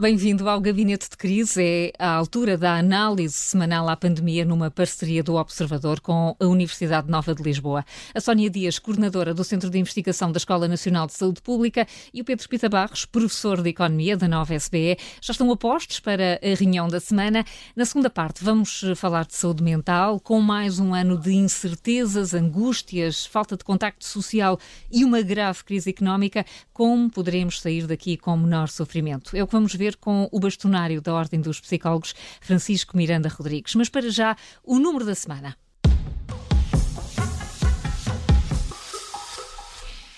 Bem-vindo 0.00 0.48
ao 0.48 0.62
Gabinete 0.62 1.10
de 1.10 1.16
Crise. 1.18 1.62
É 1.62 1.92
a 1.98 2.12
altura 2.12 2.56
da 2.56 2.78
análise 2.78 3.34
semanal 3.34 3.86
à 3.86 3.94
pandemia 3.94 4.46
numa 4.46 4.70
parceria 4.70 5.22
do 5.22 5.34
Observador 5.34 6.00
com 6.00 6.34
a 6.40 6.46
Universidade 6.46 7.10
Nova 7.10 7.34
de 7.34 7.42
Lisboa. 7.42 7.84
A 8.14 8.18
Sónia 8.18 8.48
Dias, 8.48 8.78
coordenadora 8.78 9.34
do 9.34 9.44
Centro 9.44 9.68
de 9.68 9.78
Investigação 9.78 10.32
da 10.32 10.38
Escola 10.38 10.66
Nacional 10.66 11.06
de 11.06 11.12
Saúde 11.12 11.42
Pública, 11.42 11.86
e 12.14 12.22
o 12.22 12.24
Pedro 12.24 12.48
Pita 12.48 12.66
Barros, 12.66 13.04
professor 13.04 13.60
de 13.60 13.68
Economia 13.68 14.16
da 14.16 14.26
Nova 14.26 14.54
SBE, 14.54 14.96
já 15.20 15.32
estão 15.32 15.52
apostos 15.52 16.00
para 16.00 16.40
a 16.42 16.54
reunião 16.58 16.88
da 16.88 16.98
semana. 16.98 17.44
Na 17.76 17.84
segunda 17.84 18.08
parte, 18.08 18.42
vamos 18.42 18.82
falar 18.96 19.26
de 19.26 19.36
saúde 19.36 19.62
mental, 19.62 20.18
com 20.18 20.40
mais 20.40 20.78
um 20.78 20.94
ano 20.94 21.18
de 21.18 21.34
incertezas, 21.34 22.32
angústias, 22.32 23.26
falta 23.26 23.54
de 23.54 23.64
contacto 23.64 24.06
social 24.06 24.58
e 24.90 25.04
uma 25.04 25.20
grave 25.20 25.62
crise 25.62 25.90
económica. 25.90 26.46
Como 26.72 27.10
poderemos 27.10 27.60
sair 27.60 27.86
daqui 27.86 28.16
com 28.16 28.34
menor 28.34 28.70
sofrimento? 28.70 29.36
É 29.36 29.42
o 29.42 29.46
que 29.46 29.52
vamos 29.52 29.74
ver 29.74 29.89
com 29.96 30.28
o 30.30 30.40
bastonário 30.40 31.00
da 31.00 31.14
Ordem 31.14 31.40
dos 31.40 31.60
Psicólogos, 31.60 32.14
Francisco 32.40 32.96
Miranda 32.96 33.28
Rodrigues. 33.28 33.74
Mas 33.74 33.88
para 33.88 34.10
já, 34.10 34.36
o 34.62 34.78
número 34.78 35.04
da 35.04 35.14
semana. 35.14 35.56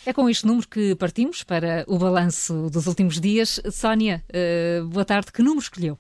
É 0.05 0.13
com 0.13 0.29
este 0.29 0.45
número 0.45 0.69
que 0.69 0.97
partimos 0.97 1.45
para 1.45 1.85
o 1.87 1.97
balanço 1.97 2.69
dos 2.71 2.89
últimos 2.89 3.21
dias. 3.21 3.61
Sónia, 3.71 4.25
uh, 4.31 4.85
boa 4.89 5.05
tarde. 5.05 5.31
Que 5.31 5.43
número 5.43 5.63
escolheu? 5.63 5.97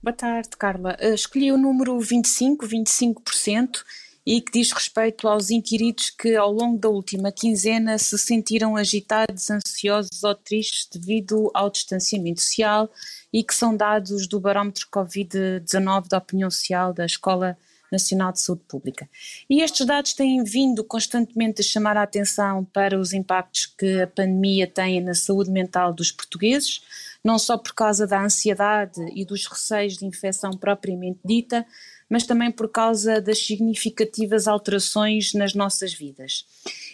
Boa 0.00 0.14
tarde, 0.14 0.50
Carla. 0.56 0.96
Uh, 1.02 1.12
escolhi 1.12 1.50
o 1.50 1.58
número 1.58 1.98
25, 1.98 2.64
25%, 2.64 3.82
e 4.24 4.40
que 4.40 4.52
diz 4.52 4.70
respeito 4.70 5.26
aos 5.26 5.50
inquiridos 5.50 6.10
que 6.10 6.36
ao 6.36 6.52
longo 6.52 6.78
da 6.78 6.88
última 6.88 7.32
quinzena 7.32 7.98
se 7.98 8.16
sentiram 8.16 8.76
agitados, 8.76 9.50
ansiosos 9.50 10.22
ou 10.22 10.34
tristes 10.34 10.88
devido 10.92 11.50
ao 11.52 11.68
distanciamento 11.68 12.40
social 12.40 12.90
e 13.32 13.42
que 13.42 13.54
são 13.54 13.76
dados 13.76 14.28
do 14.28 14.38
barómetro 14.38 14.86
Covid-19 14.92 16.08
da 16.08 16.18
opinião 16.18 16.50
social 16.50 16.92
da 16.92 17.04
Escola 17.04 17.58
Nacional 17.90 18.32
de 18.32 18.40
Saúde 18.40 18.62
Pública. 18.66 19.08
E 19.50 19.60
estes 19.60 19.86
dados 19.86 20.14
têm 20.14 20.42
vindo 20.42 20.82
constantemente 20.82 21.60
a 21.60 21.64
chamar 21.64 21.96
a 21.96 22.02
atenção 22.02 22.64
para 22.64 22.98
os 22.98 23.12
impactos 23.12 23.66
que 23.66 24.00
a 24.00 24.06
pandemia 24.06 24.66
tem 24.66 25.00
na 25.02 25.14
saúde 25.14 25.50
mental 25.50 25.92
dos 25.92 26.10
portugueses, 26.10 26.80
não 27.22 27.38
só 27.38 27.58
por 27.58 27.74
causa 27.74 28.06
da 28.06 28.24
ansiedade 28.24 29.00
e 29.14 29.24
dos 29.24 29.46
receios 29.46 29.98
de 29.98 30.06
infecção 30.06 30.52
propriamente 30.52 31.20
dita, 31.24 31.66
mas 32.12 32.26
também 32.26 32.50
por 32.50 32.68
causa 32.68 33.22
das 33.22 33.38
significativas 33.38 34.46
alterações 34.46 35.32
nas 35.32 35.54
nossas 35.54 35.94
vidas. 35.94 36.44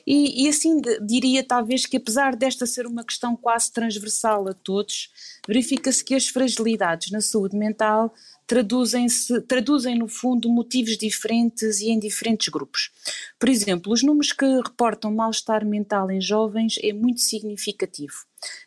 E, 0.07 0.45
e 0.45 0.49
assim 0.49 0.81
diria 1.05 1.43
talvez 1.43 1.85
que 1.87 1.97
apesar 1.97 2.37
desta 2.37 2.65
ser 2.67 2.87
uma 2.87 3.03
questão 3.03 3.35
quase 3.35 3.73
transversal 3.73 4.47
a 4.47 4.55
todos, 4.55 5.11
verifica-se 5.45 6.05
que 6.05 6.15
as 6.15 6.29
fragilidades 6.29 7.11
na 7.11 7.21
saúde 7.21 7.57
mental 7.57 8.15
traduzem-se, 8.49 9.43
traduzem 9.43 9.99
no 9.99 10.09
fundo 10.09 10.49
motivos 10.49 10.97
diferentes 10.97 11.81
e 11.81 11.91
em 11.91 11.99
diferentes 11.99 12.49
grupos. 12.49 12.91
Por 13.39 13.49
exemplo, 13.49 13.93
os 13.93 14.03
números 14.03 14.33
que 14.33 14.47
reportam 14.63 15.15
mal-estar 15.15 15.65
mental 15.67 16.11
em 16.11 16.19
jovens 16.19 16.77
é 16.83 16.93
muito 16.95 17.21
significativo. 17.21 18.15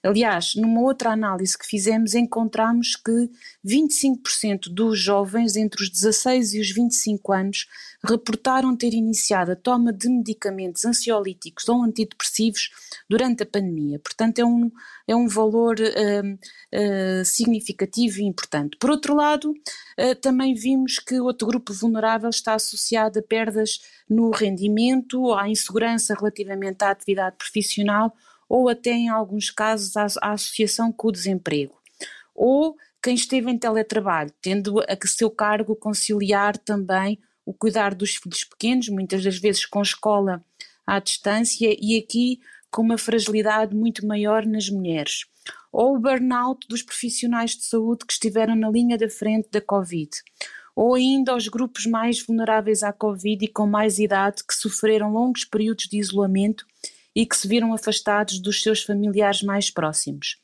Aliás, 0.04 0.54
numa 0.56 0.82
outra 0.82 1.12
análise 1.12 1.58
que 1.58 1.66
fizemos, 1.66 2.14
encontramos 2.14 2.96
que 2.96 3.30
25% 3.66 4.70
dos 4.70 5.00
jovens 5.00 5.56
entre 5.56 5.82
os 5.82 5.90
16 5.90 6.54
e 6.54 6.60
os 6.60 6.70
25 6.70 7.34
anos 7.34 7.68
reportaram 8.04 8.76
ter 8.76 8.94
iniciado 8.94 9.52
a 9.52 9.56
toma 9.56 9.94
de 9.94 10.10
medicamentos 10.10 10.86
ansiolíticos 10.86 11.70
ou 11.70 11.84
antidepressivos 11.84 12.70
durante 13.10 13.44
a 13.44 13.46
pandemia. 13.46 14.00
Portanto, 14.00 14.40
é 14.40 14.46
um, 14.46 14.72
é 15.08 15.16
um 15.16 15.28
valor 15.28 15.76
uh, 15.80 16.34
uh, 16.34 17.26
significativo 17.26 18.20
e 18.20 18.24
importante. 18.24 18.78
Por 18.78 18.90
outro 18.90 19.16
lado, 19.16 19.52
uh, 19.52 20.16
também 20.22 20.54
vimos 20.54 20.98
que 21.00 21.20
outro 21.20 21.48
grupo 21.48 21.74
vulnerável 21.74 22.30
está 22.30 22.56
associado 22.56 23.20
a 23.20 23.22
perdas 23.22 23.80
no 24.10 24.32
rendimento, 24.32 25.34
à 25.34 25.48
insegurança 25.48 26.16
relativamente 26.16 26.84
à 26.84 26.90
atividade 26.92 27.36
profissional 27.38 28.14
ou 28.50 28.68
até 28.68 28.92
em 28.92 29.10
alguns 29.10 29.50
casos 29.50 29.96
à, 29.96 30.08
à 30.22 30.34
associação 30.34 30.92
com 30.92 31.08
o 31.08 31.12
desemprego. 31.12 31.80
Ou 32.36 32.76
quem 33.02 33.16
esteve 33.16 33.50
em 33.50 33.58
teletrabalho, 33.58 34.32
tendo 34.42 34.80
a 34.80 34.96
que 34.96 35.08
seu 35.08 35.30
cargo 35.30 35.76
conciliar 35.76 36.58
também 36.58 37.20
o 37.46 37.54
cuidar 37.54 37.96
dos 37.96 38.16
filhos 38.16 38.44
pequenos, 38.44 38.90
muitas 38.90 39.24
das 39.24 39.38
vezes 39.38 39.66
com 39.66 39.82
escola 39.82 40.44
à 40.86 41.00
distância 41.00 41.76
e 41.80 41.98
aqui 41.98 42.40
com 42.70 42.82
uma 42.82 42.98
fragilidade 42.98 43.76
muito 43.76 44.06
maior 44.08 44.46
nas 44.46 44.70
mulheres. 44.70 45.26
Ou 45.72 45.96
o 45.96 46.00
burnout 46.00 46.68
dos 46.68 46.82
profissionais 46.82 47.52
de 47.52 47.64
saúde 47.64 48.06
que 48.06 48.14
estiveram 48.14 48.56
na 48.56 48.70
linha 48.70 48.98
da 48.98 49.10
frente 49.10 49.50
da 49.52 49.62
Covid. 49.62 50.10
Ou 50.76 50.96
ainda 50.96 51.36
os 51.36 51.48
grupos 51.48 51.86
mais 51.86 52.22
vulneráveis 52.22 52.82
à 52.82 52.94
Covid 52.94 53.44
e 53.44 53.48
com 53.48 53.68
mais 53.68 54.00
idade 54.00 54.44
que 54.48 54.54
sofreram 54.54 55.12
longos 55.12 55.44
períodos 55.44 55.88
de 55.88 55.98
isolamento 55.98 56.66
e 57.14 57.26
que 57.26 57.36
se 57.36 57.48
viram 57.48 57.74
afastados 57.74 58.40
dos 58.40 58.62
seus 58.62 58.84
familiares 58.84 59.42
mais 59.42 59.70
próximos. 59.70 60.38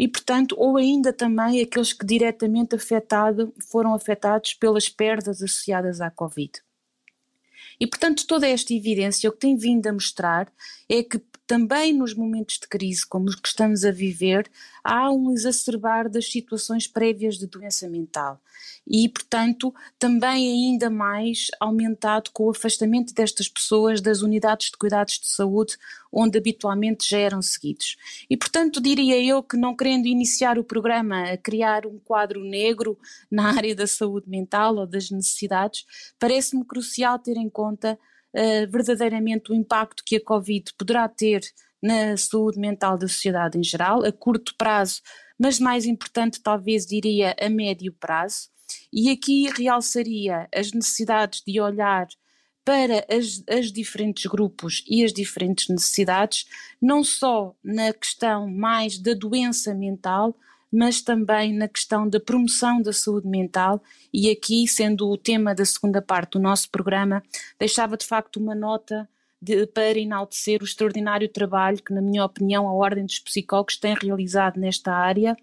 E, 0.00 0.08
portanto, 0.08 0.54
ou 0.56 0.78
ainda 0.78 1.12
também 1.12 1.60
aqueles 1.60 1.92
que 1.92 2.06
diretamente 2.06 2.74
afetado, 2.74 3.52
foram 3.70 3.92
afetados 3.92 4.54
pelas 4.54 4.88
perdas 4.88 5.42
associadas 5.42 6.00
à 6.00 6.10
Covid. 6.10 6.52
E, 7.78 7.86
portanto, 7.86 8.26
toda 8.26 8.48
esta 8.48 8.72
evidência 8.72 9.28
o 9.28 9.32
que 9.34 9.40
tem 9.40 9.58
vindo 9.58 9.86
a 9.86 9.92
mostrar 9.92 10.50
é 10.88 11.02
que 11.02 11.20
também 11.50 11.92
nos 11.92 12.14
momentos 12.14 12.60
de 12.60 12.68
crise 12.68 13.04
como 13.04 13.24
os 13.24 13.34
que 13.34 13.48
estamos 13.48 13.84
a 13.84 13.90
viver, 13.90 14.48
há 14.84 15.10
um 15.10 15.32
exacerbar 15.32 16.08
das 16.08 16.30
situações 16.30 16.86
prévias 16.86 17.36
de 17.38 17.48
doença 17.48 17.88
mental 17.88 18.40
e, 18.86 19.08
portanto, 19.08 19.74
também 19.98 20.48
ainda 20.48 20.88
mais 20.88 21.48
aumentado 21.58 22.30
com 22.32 22.44
o 22.44 22.50
afastamento 22.50 23.12
destas 23.12 23.48
pessoas 23.48 24.00
das 24.00 24.22
unidades 24.22 24.70
de 24.70 24.76
cuidados 24.76 25.18
de 25.18 25.26
saúde 25.26 25.76
onde 26.12 26.38
habitualmente 26.38 27.10
já 27.10 27.18
eram 27.18 27.42
seguidos. 27.42 27.96
E, 28.30 28.36
portanto, 28.36 28.80
diria 28.80 29.20
eu 29.20 29.42
que 29.42 29.56
não 29.56 29.74
querendo 29.74 30.06
iniciar 30.06 30.56
o 30.56 30.62
programa 30.62 31.32
a 31.32 31.36
criar 31.36 31.84
um 31.84 31.98
quadro 31.98 32.44
negro 32.44 32.96
na 33.28 33.50
área 33.58 33.74
da 33.74 33.88
saúde 33.88 34.30
mental 34.30 34.76
ou 34.76 34.86
das 34.86 35.10
necessidades, 35.10 35.84
parece-me 36.16 36.64
crucial 36.64 37.18
ter 37.18 37.36
em 37.36 37.50
conta 37.50 37.98
uh, 38.34 38.70
verdadeiramente 38.70 39.52
o 39.52 39.54
impacto 39.54 40.02
que 40.04 40.16
a 40.16 40.24
Covid 40.24 40.72
poderá 40.76 41.08
ter 41.08 41.42
na 41.82 42.16
saúde 42.16 42.58
mental 42.58 42.98
da 42.98 43.08
sociedade 43.08 43.58
em 43.58 43.62
geral, 43.62 44.04
a 44.04 44.12
curto 44.12 44.54
prazo, 44.56 45.00
mas 45.38 45.58
mais 45.58 45.86
importante, 45.86 46.40
talvez 46.42 46.84
diria 46.84 47.34
a 47.40 47.48
médio 47.48 47.92
prazo. 47.92 48.50
E 48.92 49.10
aqui 49.10 49.48
realçaria 49.48 50.48
as 50.54 50.72
necessidades 50.72 51.42
de 51.46 51.60
olhar 51.60 52.06
para 52.64 53.06
as, 53.08 53.42
as, 53.48 53.72
diferentes 53.72 54.26
grupos 54.26 54.84
e 54.86 55.02
as 55.02 55.12
diferentes 55.12 55.68
necessidades, 55.68 56.44
não 56.80 57.02
só 57.02 57.54
na 57.64 57.92
questão 57.92 58.48
mais 58.48 58.98
da 58.98 59.14
doença 59.14 59.74
mental, 59.74 60.36
mas 60.72 61.00
também 61.00 61.52
na 61.52 61.68
questão 61.68 62.08
da 62.08 62.20
promoção 62.20 62.80
da 62.80 62.92
saúde 62.92 63.28
mental, 63.28 63.82
e 64.12 64.30
aqui, 64.30 64.66
sendo 64.68 65.08
o 65.08 65.16
tema 65.16 65.54
da 65.54 65.64
segunda 65.64 66.00
parte 66.00 66.32
do 66.32 66.38
nosso 66.38 66.70
programa, 66.70 67.22
deixava 67.58 67.96
de 67.96 68.06
facto 68.06 68.36
uma 68.38 68.54
nota 68.54 69.08
de, 69.40 69.66
para 69.66 69.98
enaltecer 69.98 70.60
o 70.60 70.64
extraordinário 70.64 71.28
trabalho 71.28 71.82
que, 71.82 71.92
na 71.92 72.02
minha 72.02 72.24
opinião, 72.24 72.68
a 72.68 72.74
Ordem 72.74 73.06
dos 73.06 73.18
Psicólogos 73.18 73.76
tem 73.76 73.94
realizado 74.00 74.60
nesta 74.60 74.92
área, 74.92 75.36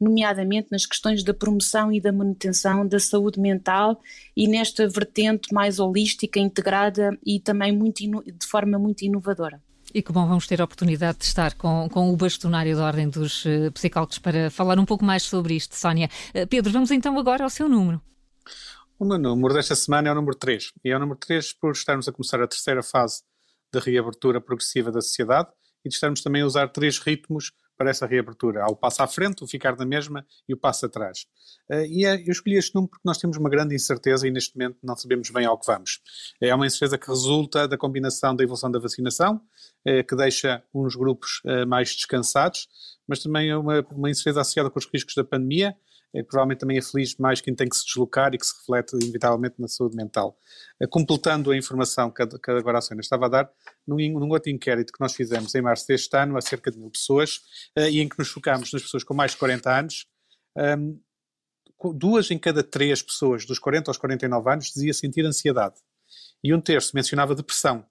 nomeadamente 0.00 0.68
nas 0.72 0.84
questões 0.84 1.22
da 1.22 1.32
promoção 1.32 1.92
e 1.92 2.00
da 2.00 2.12
manutenção 2.12 2.86
da 2.86 2.98
saúde 2.98 3.38
mental 3.38 4.00
e 4.36 4.48
nesta 4.48 4.88
vertente 4.88 5.52
mais 5.54 5.78
holística, 5.78 6.40
integrada 6.40 7.16
e 7.24 7.38
também 7.38 7.70
muito 7.76 8.00
de 8.00 8.46
forma 8.46 8.78
muito 8.78 9.02
inovadora. 9.02 9.62
E 9.94 10.02
que 10.02 10.12
bom, 10.12 10.26
vamos 10.26 10.46
ter 10.46 10.60
a 10.60 10.64
oportunidade 10.64 11.18
de 11.18 11.24
estar 11.24 11.54
com, 11.54 11.88
com 11.90 12.10
o 12.10 12.16
bastonário 12.16 12.74
da 12.76 12.86
Ordem 12.86 13.08
dos 13.08 13.44
uh, 13.44 13.70
Psicólogos 13.72 14.18
para 14.18 14.50
falar 14.50 14.78
um 14.78 14.84
pouco 14.86 15.04
mais 15.04 15.22
sobre 15.22 15.54
isto, 15.54 15.76
Sónia. 15.76 16.08
Uh, 16.34 16.46
Pedro, 16.46 16.72
vamos 16.72 16.90
então 16.90 17.18
agora 17.18 17.44
ao 17.44 17.50
seu 17.50 17.68
número. 17.68 18.00
O 18.98 19.04
meu 19.04 19.18
número 19.18 19.52
desta 19.52 19.74
semana 19.74 20.08
é 20.08 20.12
o 20.12 20.14
número 20.14 20.36
3. 20.36 20.72
E 20.84 20.90
é 20.90 20.96
o 20.96 21.00
número 21.00 21.18
3 21.18 21.52
por 21.54 21.72
estarmos 21.72 22.08
a 22.08 22.12
começar 22.12 22.40
a 22.40 22.46
terceira 22.46 22.82
fase 22.82 23.22
da 23.72 23.80
reabertura 23.80 24.40
progressiva 24.40 24.90
da 24.90 25.00
sociedade 25.00 25.48
e 25.84 25.88
de 25.88 25.94
estarmos 25.94 26.22
também 26.22 26.42
a 26.42 26.46
usar 26.46 26.68
três 26.68 26.98
ritmos 26.98 27.52
para 27.76 27.90
essa 27.90 28.06
reabertura. 28.06 28.62
Há 28.62 28.66
o 28.66 28.76
passo 28.76 29.02
à 29.02 29.06
frente, 29.06 29.42
o 29.42 29.46
ficar 29.46 29.76
na 29.76 29.84
mesma 29.84 30.26
e 30.48 30.54
o 30.54 30.56
passo 30.56 30.86
atrás. 30.86 31.26
Uh, 31.70 31.84
e 31.86 32.04
é, 32.04 32.16
eu 32.16 32.32
escolhi 32.32 32.56
este 32.56 32.74
número 32.74 32.90
porque 32.90 33.02
nós 33.04 33.18
temos 33.18 33.36
uma 33.36 33.50
grande 33.50 33.74
incerteza 33.74 34.26
e 34.26 34.30
neste 34.30 34.56
momento 34.56 34.78
não 34.82 34.96
sabemos 34.96 35.30
bem 35.30 35.46
ao 35.46 35.58
que 35.58 35.66
vamos. 35.66 36.00
É 36.40 36.54
uma 36.54 36.66
incerteza 36.66 36.98
que 36.98 37.08
resulta 37.08 37.66
da 37.66 37.76
combinação 37.76 38.34
da 38.34 38.44
evolução 38.44 38.70
da 38.70 38.78
vacinação, 38.78 39.36
uh, 39.86 40.04
que 40.06 40.16
deixa 40.16 40.62
uns 40.74 40.94
grupos 40.94 41.40
uh, 41.44 41.66
mais 41.66 41.94
descansados, 41.94 42.68
mas 43.06 43.20
também 43.20 43.50
é 43.50 43.56
uma, 43.56 43.84
uma 43.90 44.10
incerteza 44.10 44.40
associada 44.40 44.70
com 44.70 44.78
os 44.78 44.88
riscos 44.92 45.14
da 45.14 45.24
pandemia, 45.24 45.76
é, 46.14 46.22
provavelmente 46.22 46.58
também 46.58 46.78
aflige 46.78 47.16
mais 47.18 47.40
quem 47.40 47.54
tem 47.54 47.68
que 47.68 47.76
se 47.76 47.86
deslocar 47.86 48.34
e 48.34 48.38
que 48.38 48.46
se 48.46 48.54
reflete 48.58 48.94
inevitavelmente 48.96 49.54
na 49.58 49.66
saúde 49.66 49.96
mental. 49.96 50.36
Uh, 50.80 50.86
completando 50.88 51.50
a 51.50 51.56
informação 51.56 52.10
que, 52.10 52.22
agora 52.50 52.78
a 52.78 52.80
Sônia 52.80 53.00
estava 53.00 53.26
a 53.26 53.28
dar, 53.28 53.50
num, 53.86 54.28
outro 54.30 54.50
inquérito 54.50 54.92
que 54.92 55.00
nós 55.00 55.14
fizemos 55.14 55.54
em 55.54 55.62
março 55.62 55.86
deste 55.86 56.14
ano 56.16 56.36
a 56.36 56.40
cerca 56.40 56.70
de 56.70 56.78
mil 56.78 56.90
pessoas 56.90 57.36
uh, 57.78 57.88
e 57.90 58.00
em 58.00 58.08
que 58.08 58.18
nos 58.18 58.28
focámos 58.28 58.72
nas 58.72 58.82
pessoas 58.82 59.02
com 59.02 59.14
mais 59.14 59.32
de 59.32 59.38
40 59.38 59.78
anos, 59.78 60.06
um, 60.56 61.00
duas 61.94 62.30
em 62.30 62.38
cada 62.38 62.62
três 62.62 63.00
pessoas 63.02 63.46
dos 63.46 63.58
40 63.58 63.90
aos 63.90 63.96
49 63.96 64.50
anos 64.50 64.66
dizia 64.66 64.92
sentir 64.92 65.24
ansiedade. 65.24 65.76
E 66.44 66.52
um 66.52 66.60
terço 66.60 66.92
mencionava 66.94 67.34
depressão. 67.34 67.86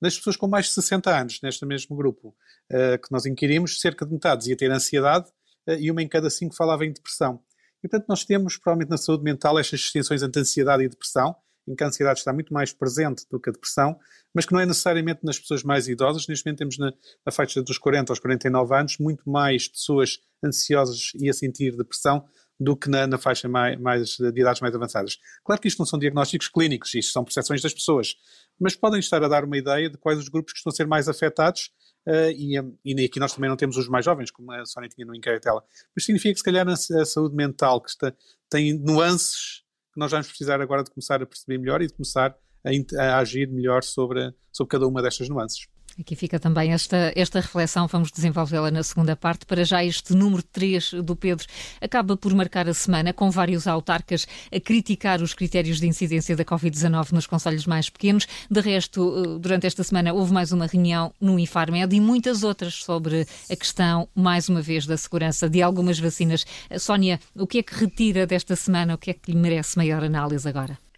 Nas 0.00 0.16
pessoas 0.16 0.36
com 0.36 0.48
mais 0.48 0.66
de 0.66 0.72
60 0.72 1.14
anos, 1.14 1.40
neste 1.42 1.64
mesmo 1.64 1.94
grupo 1.94 2.34
uh, 2.72 2.98
que 3.00 3.12
nós 3.12 3.26
inquirimos, 3.26 3.80
cerca 3.80 4.04
de 4.04 4.12
metade 4.12 4.40
dizia 4.40 4.56
ter 4.56 4.70
ansiedade 4.70 5.30
e 5.78 5.90
uma 5.90 6.02
em 6.02 6.08
cada 6.08 6.28
cinco 6.30 6.54
falava 6.56 6.84
em 6.84 6.92
depressão. 6.92 7.40
E, 7.82 7.88
portanto, 7.88 8.08
nós 8.08 8.24
temos, 8.24 8.56
provavelmente 8.56 8.90
na 8.90 8.98
saúde 8.98 9.22
mental, 9.22 9.58
estas 9.58 9.80
distinções 9.80 10.22
entre 10.22 10.40
ansiedade 10.40 10.84
e 10.84 10.88
depressão, 10.88 11.34
em 11.68 11.74
que 11.74 11.84
a 11.84 11.86
ansiedade 11.86 12.18
está 12.18 12.32
muito 12.32 12.52
mais 12.52 12.72
presente 12.72 13.24
do 13.30 13.38
que 13.38 13.50
a 13.50 13.52
depressão, 13.52 13.98
mas 14.34 14.44
que 14.44 14.52
não 14.52 14.60
é 14.60 14.66
necessariamente 14.66 15.20
nas 15.22 15.38
pessoas 15.38 15.62
mais 15.62 15.88
idosas. 15.88 16.26
Neste 16.26 16.44
momento 16.44 16.58
temos 16.58 16.78
na, 16.78 16.92
na 17.24 17.32
faixa 17.32 17.62
dos 17.62 17.78
40 17.78 18.12
aos 18.12 18.18
49 18.18 18.74
anos 18.74 18.98
muito 18.98 19.28
mais 19.28 19.68
pessoas 19.68 20.18
ansiosas 20.44 21.12
e 21.18 21.28
a 21.28 21.32
sentir 21.32 21.76
depressão 21.76 22.24
do 22.58 22.76
que 22.76 22.90
na, 22.90 23.06
na 23.06 23.16
faixa 23.16 23.48
mais, 23.48 23.80
mais, 23.80 24.16
de 24.18 24.40
idades 24.40 24.60
mais 24.60 24.74
avançadas. 24.74 25.18
Claro 25.44 25.60
que 25.62 25.68
isto 25.68 25.78
não 25.78 25.86
são 25.86 25.98
diagnósticos 25.98 26.48
clínicos, 26.48 26.94
isto 26.94 27.12
são 27.12 27.24
percepções 27.24 27.62
das 27.62 27.72
pessoas, 27.72 28.14
mas 28.58 28.76
podem 28.76 29.00
estar 29.00 29.22
a 29.24 29.28
dar 29.28 29.44
uma 29.44 29.56
ideia 29.56 29.88
de 29.88 29.96
quais 29.96 30.18
os 30.18 30.28
grupos 30.28 30.52
que 30.52 30.58
estão 30.58 30.70
a 30.70 30.74
ser 30.74 30.86
mais 30.86 31.08
afetados 31.08 31.70
Uh, 32.06 32.30
e, 32.30 32.56
e, 32.84 33.04
aqui 33.04 33.20
nós 33.20 33.34
também 33.34 33.48
não 33.48 33.56
temos 33.56 33.76
os 33.76 33.88
mais 33.88 34.04
jovens, 34.04 34.30
como 34.30 34.50
a 34.52 34.64
Sónia 34.64 34.88
tinha 34.88 35.06
no 35.06 35.14
inquérito 35.14 35.44
dela, 35.44 35.62
mas 35.94 36.04
significa 36.04 36.32
que 36.32 36.38
se 36.38 36.44
calhar 36.44 36.66
a, 36.66 36.72
a 36.72 37.04
saúde 37.04 37.36
mental 37.36 37.80
que 37.80 37.90
está, 37.90 38.12
tem 38.48 38.72
nuances 38.78 39.62
que 39.92 40.00
nós 40.00 40.10
vamos 40.10 40.28
precisar 40.28 40.60
agora 40.60 40.82
de 40.82 40.90
começar 40.90 41.22
a 41.22 41.26
perceber 41.26 41.58
melhor 41.58 41.82
e 41.82 41.86
de 41.86 41.92
começar 41.92 42.36
a, 42.64 43.02
a 43.02 43.18
agir 43.18 43.48
melhor 43.48 43.82
sobre, 43.82 44.32
sobre 44.52 44.70
cada 44.70 44.86
uma 44.86 45.02
destas 45.02 45.28
nuances. 45.28 45.66
Aqui 45.98 46.14
fica 46.14 46.38
também 46.38 46.72
esta, 46.72 47.12
esta 47.16 47.40
reflexão, 47.40 47.86
vamos 47.86 48.10
desenvolvê-la 48.10 48.70
na 48.70 48.82
segunda 48.82 49.16
parte. 49.16 49.44
Para 49.44 49.64
já, 49.64 49.84
este 49.84 50.14
número 50.14 50.42
3 50.42 50.94
do 51.04 51.16
Pedro 51.16 51.46
acaba 51.80 52.16
por 52.16 52.34
marcar 52.34 52.68
a 52.68 52.74
semana, 52.74 53.12
com 53.12 53.30
vários 53.30 53.66
autarcas 53.66 54.26
a 54.52 54.60
criticar 54.60 55.20
os 55.20 55.34
critérios 55.34 55.80
de 55.80 55.86
incidência 55.86 56.36
da 56.36 56.44
Covid-19 56.44 57.12
nos 57.12 57.26
conselhos 57.26 57.66
mais 57.66 57.90
pequenos. 57.90 58.26
De 58.50 58.60
resto, 58.60 59.14
eh, 59.16 59.38
durante 59.38 59.66
esta 59.66 59.82
semana 59.82 60.12
houve 60.12 60.32
mais 60.32 60.52
uma 60.52 60.66
reunião 60.66 61.12
no 61.20 61.38
Infarmed 61.38 61.94
e 61.94 62.00
muitas 62.00 62.42
outras 62.42 62.74
sobre 62.74 63.26
a 63.50 63.56
questão, 63.56 64.08
mais 64.14 64.48
uma 64.48 64.62
vez, 64.62 64.86
da 64.86 64.96
segurança 64.96 65.48
de 65.48 65.62
algumas 65.62 65.98
vacinas. 65.98 66.46
Eh, 66.68 66.78
Sónia, 66.78 67.20
o 67.34 67.46
que 67.46 67.58
é 67.58 67.62
que 67.62 67.74
retira 67.74 68.26
desta 68.26 68.56
semana? 68.56 68.94
O 68.94 68.98
que 68.98 69.10
é 69.10 69.14
que 69.14 69.32
lhe 69.32 69.38
merece 69.38 69.76
maior 69.76 70.02
análise 70.02 70.48
agora? 70.48 70.89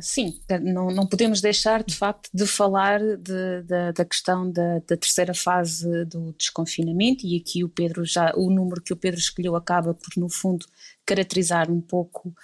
Sim, 0.00 0.40
não, 0.62 0.90
não 0.90 1.06
podemos 1.06 1.40
deixar 1.40 1.82
de 1.82 1.94
facto 1.94 2.30
de 2.32 2.46
falar 2.46 3.00
de, 3.00 3.62
de, 3.62 3.92
da 3.92 4.04
questão 4.04 4.50
da, 4.50 4.78
da, 4.78 4.96
terceira 4.96 5.34
fase 5.34 6.04
do 6.06 6.32
desconfinamento 6.32 7.26
e 7.26 7.36
aqui 7.36 7.64
o 7.64 7.68
Pedro 7.68 8.04
já, 8.04 8.32
o 8.36 8.50
número 8.50 8.82
que 8.82 8.92
o 8.92 8.96
Pedro 8.96 9.20
escolheu 9.20 9.56
acaba 9.56 9.94
por 9.94 10.16
no 10.16 10.28
fundo 10.28 10.66
caracterizar 11.06 11.70
um 11.70 11.80
pouco 11.80 12.30
uh, 12.30 12.34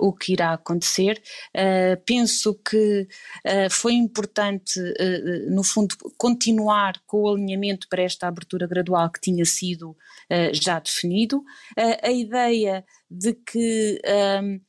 o 0.00 0.12
que 0.12 0.32
irá 0.32 0.54
acontecer. 0.54 1.22
Uh, 1.54 2.00
penso 2.04 2.54
que 2.54 3.06
uh, 3.46 3.70
foi 3.70 3.92
importante, 3.92 4.80
no 5.50 5.62
fundo, 5.62 5.94
continuar 6.16 6.94
com 7.06 7.22
o 7.22 7.34
alinhamento 7.34 7.86
para 7.88 8.02
esta 8.02 8.26
abertura 8.26 8.66
gradual 8.66 9.10
que 9.10 9.20
tinha 9.20 9.44
sido 9.44 9.96
já 10.52 10.80
definido. 10.80 11.44
a 12.02 12.10
ideia 12.10 12.84
de 13.10 13.34
que 13.34 14.00
um, 14.42 14.60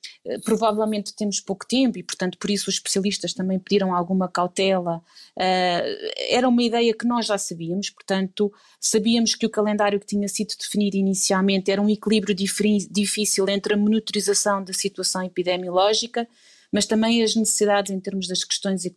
provavelmente 0.46 1.16
temos 1.16 1.40
pouco 1.40 1.66
tempo 1.68 1.98
e, 1.98 2.04
portanto, 2.04 2.38
por 2.38 2.52
isso 2.52 2.70
os 2.70 2.76
especialistas 2.76 3.34
também 3.34 3.58
pediram 3.58 3.96
alguma 3.96 4.28
cautela. 4.28 4.98
Uh, 5.36 6.12
era 6.30 6.48
uma 6.48 6.62
ideia 6.62 6.94
que 6.94 7.08
nós 7.08 7.26
já 7.26 7.38
sabíamos, 7.38 7.90
portanto, 7.90 8.52
sabíamos 8.80 9.34
que 9.34 9.46
o 9.46 9.50
calendário 9.50 10.00
que 10.00 10.06
tinha 10.06 10.28
sido 10.28 10.54
definido 10.60 10.98
inicialmente 10.98 11.72
era 11.72 11.82
um 11.82 11.90
equilíbrio 11.90 12.36
difícil 12.36 13.50
entre 13.50 13.74
a 13.74 13.78
monitorização 13.78 14.64
da 14.64 14.74
situação 14.74 15.24
epidemiológica 15.24 16.28
mas 16.70 16.86
também 16.86 17.24
as 17.24 17.34
necessidades 17.34 17.92
em 17.92 18.00
termos 18.00 18.28
das 18.28 18.44
questões 18.44 18.84
uh, 18.86 18.90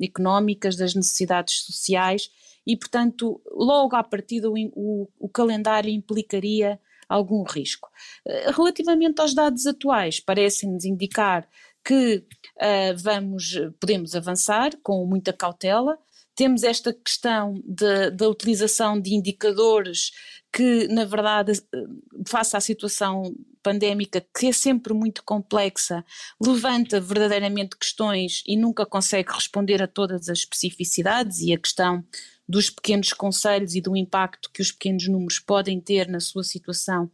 económicas, 0.00 0.74
das 0.74 0.94
necessidades 0.94 1.64
sociais, 1.66 2.30
e, 2.66 2.76
portanto, 2.76 3.40
logo 3.50 3.96
à 3.96 4.02
partida 4.02 4.50
o, 4.50 4.54
o, 4.74 5.08
o 5.18 5.28
calendário 5.28 5.90
implicaria 5.90 6.78
algum 7.08 7.42
risco. 7.42 7.88
Eh, 8.26 8.50
relativamente 8.50 9.20
aos 9.20 9.34
dados 9.34 9.66
atuais, 9.66 10.20
parecem-nos 10.20 10.84
indicar 10.84 11.48
que 11.84 12.18
uh, 12.56 12.96
vamos, 12.98 13.54
podemos 13.80 14.14
avançar 14.14 14.72
com 14.82 15.06
muita 15.06 15.32
cautela. 15.32 15.96
Temos 16.34 16.62
esta 16.62 16.92
questão 16.92 17.62
da 17.64 18.28
utilização 18.28 19.00
de 19.00 19.14
indicadores 19.14 20.10
que, 20.52 20.86
na 20.88 21.04
verdade, 21.04 21.52
eh, 21.52 21.84
face 22.26 22.56
à 22.56 22.60
situação 22.60 23.34
pandémica, 23.62 24.24
que 24.36 24.46
é 24.46 24.52
sempre 24.52 24.94
muito 24.94 25.22
complexa, 25.24 26.04
levanta 26.40 27.00
verdadeiramente 27.00 27.76
questões 27.76 28.42
e 28.46 28.56
nunca 28.56 28.86
consegue 28.86 29.32
responder 29.32 29.82
a 29.82 29.86
todas 29.86 30.28
as 30.28 30.38
especificidades 30.38 31.40
e 31.40 31.52
a 31.52 31.58
questão 31.58 32.04
dos 32.48 32.70
pequenos 32.70 33.12
conselhos 33.12 33.74
e 33.74 33.80
do 33.80 33.96
impacto 33.96 34.50
que 34.52 34.62
os 34.62 34.72
pequenos 34.72 35.06
números 35.06 35.38
podem 35.38 35.80
ter 35.80 36.08
na 36.08 36.20
sua 36.20 36.42
situação 36.42 37.10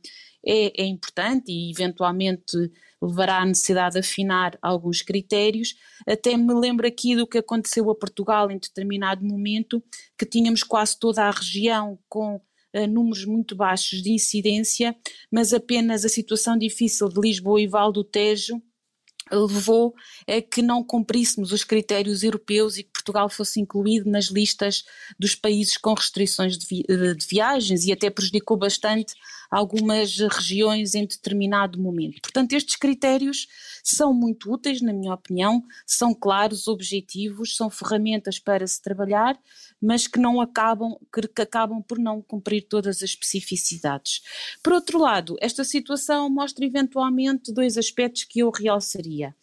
é, 0.47 0.83
é 0.83 0.85
importante 0.85 1.51
e 1.51 1.71
eventualmente 1.71 2.71
levará 3.03 3.41
à 3.41 3.47
necessidade 3.47 3.95
de 3.95 4.01
afinar 4.01 4.59
alguns 4.63 5.03
critérios. 5.03 5.75
Até 6.07 6.37
me 6.37 6.55
lembro 6.55 6.87
aqui 6.87 7.17
do 7.17 7.27
que 7.27 7.39
aconteceu 7.39 7.91
a 7.91 7.95
Portugal 7.95 8.51
em 8.51 8.59
determinado 8.59 9.25
momento, 9.25 9.83
que 10.19 10.27
tínhamos 10.27 10.63
quase 10.63 10.99
toda 10.99 11.25
a 11.25 11.31
região 11.31 11.99
com 12.09 12.37
uh, 12.37 12.87
números 12.87 13.25
muito 13.25 13.57
baixos 13.57 14.03
de 14.03 14.11
incidência, 14.11 14.97
mas 15.31 15.53
apenas 15.53 16.05
a 16.05 16.09
situação 16.09 16.57
difícil 16.57 17.09
de 17.09 17.21
Lisboa 17.21 17.61
e 17.61 17.67
Val 17.67 17.93
do 17.93 18.05
Tejo 18.05 18.63
levou 19.33 19.95
a 20.29 20.41
que 20.43 20.61
não 20.61 20.85
cumpríssemos 20.85 21.51
os 21.51 21.65
critérios 21.65 22.23
europeus 22.23 22.77
e 22.77 22.83
que 22.83 22.94
Portugal 23.05 23.29
fosse 23.29 23.61
incluído 23.61 24.11
nas 24.11 24.27
listas 24.27 24.85
dos 25.19 25.35
países 25.35 25.77
com 25.77 25.93
restrições 25.93 26.57
de, 26.57 26.67
vi 26.67 26.83
de 26.83 27.27
viagens 27.27 27.85
e 27.85 27.93
até 27.93 28.09
prejudicou 28.09 28.57
bastante 28.57 29.15
algumas 29.51 30.19
regiões 30.19 30.95
em 30.95 31.07
determinado 31.07 31.79
momento. 31.79 32.23
Portanto, 32.23 32.55
estes 32.55 32.77
critérios 32.77 33.47
são 33.85 34.13
muito 34.13 34.51
úteis, 34.53 34.81
na 34.81 34.93
minha 34.93 35.13
opinião, 35.13 35.63
são 35.87 36.15
claros, 36.15 36.67
objetivos, 36.67 37.55
são 37.57 37.71
ferramentas 37.71 38.39
para 38.39 38.67
se 38.67 38.81
trabalhar, 38.81 39.39
mas 39.81 40.07
que 40.09 40.19
não 40.19 40.41
acabam, 40.41 40.97
que 41.13 41.43
acabam 41.43 41.83
por 41.83 41.99
não 41.99 42.23
cumprir 42.23 42.63
todas 42.63 42.97
as 42.97 43.11
especificidades. 43.11 44.23
Por 44.63 44.73
outro 44.73 44.99
lado, 44.99 45.37
esta 45.41 45.63
situação 45.63 46.29
mostra 46.31 46.65
eventualmente 46.65 47.53
dois 47.53 47.77
aspectos 47.77 48.25
que 48.25 48.41
eu 48.41 48.51
realçaria. 48.51 49.35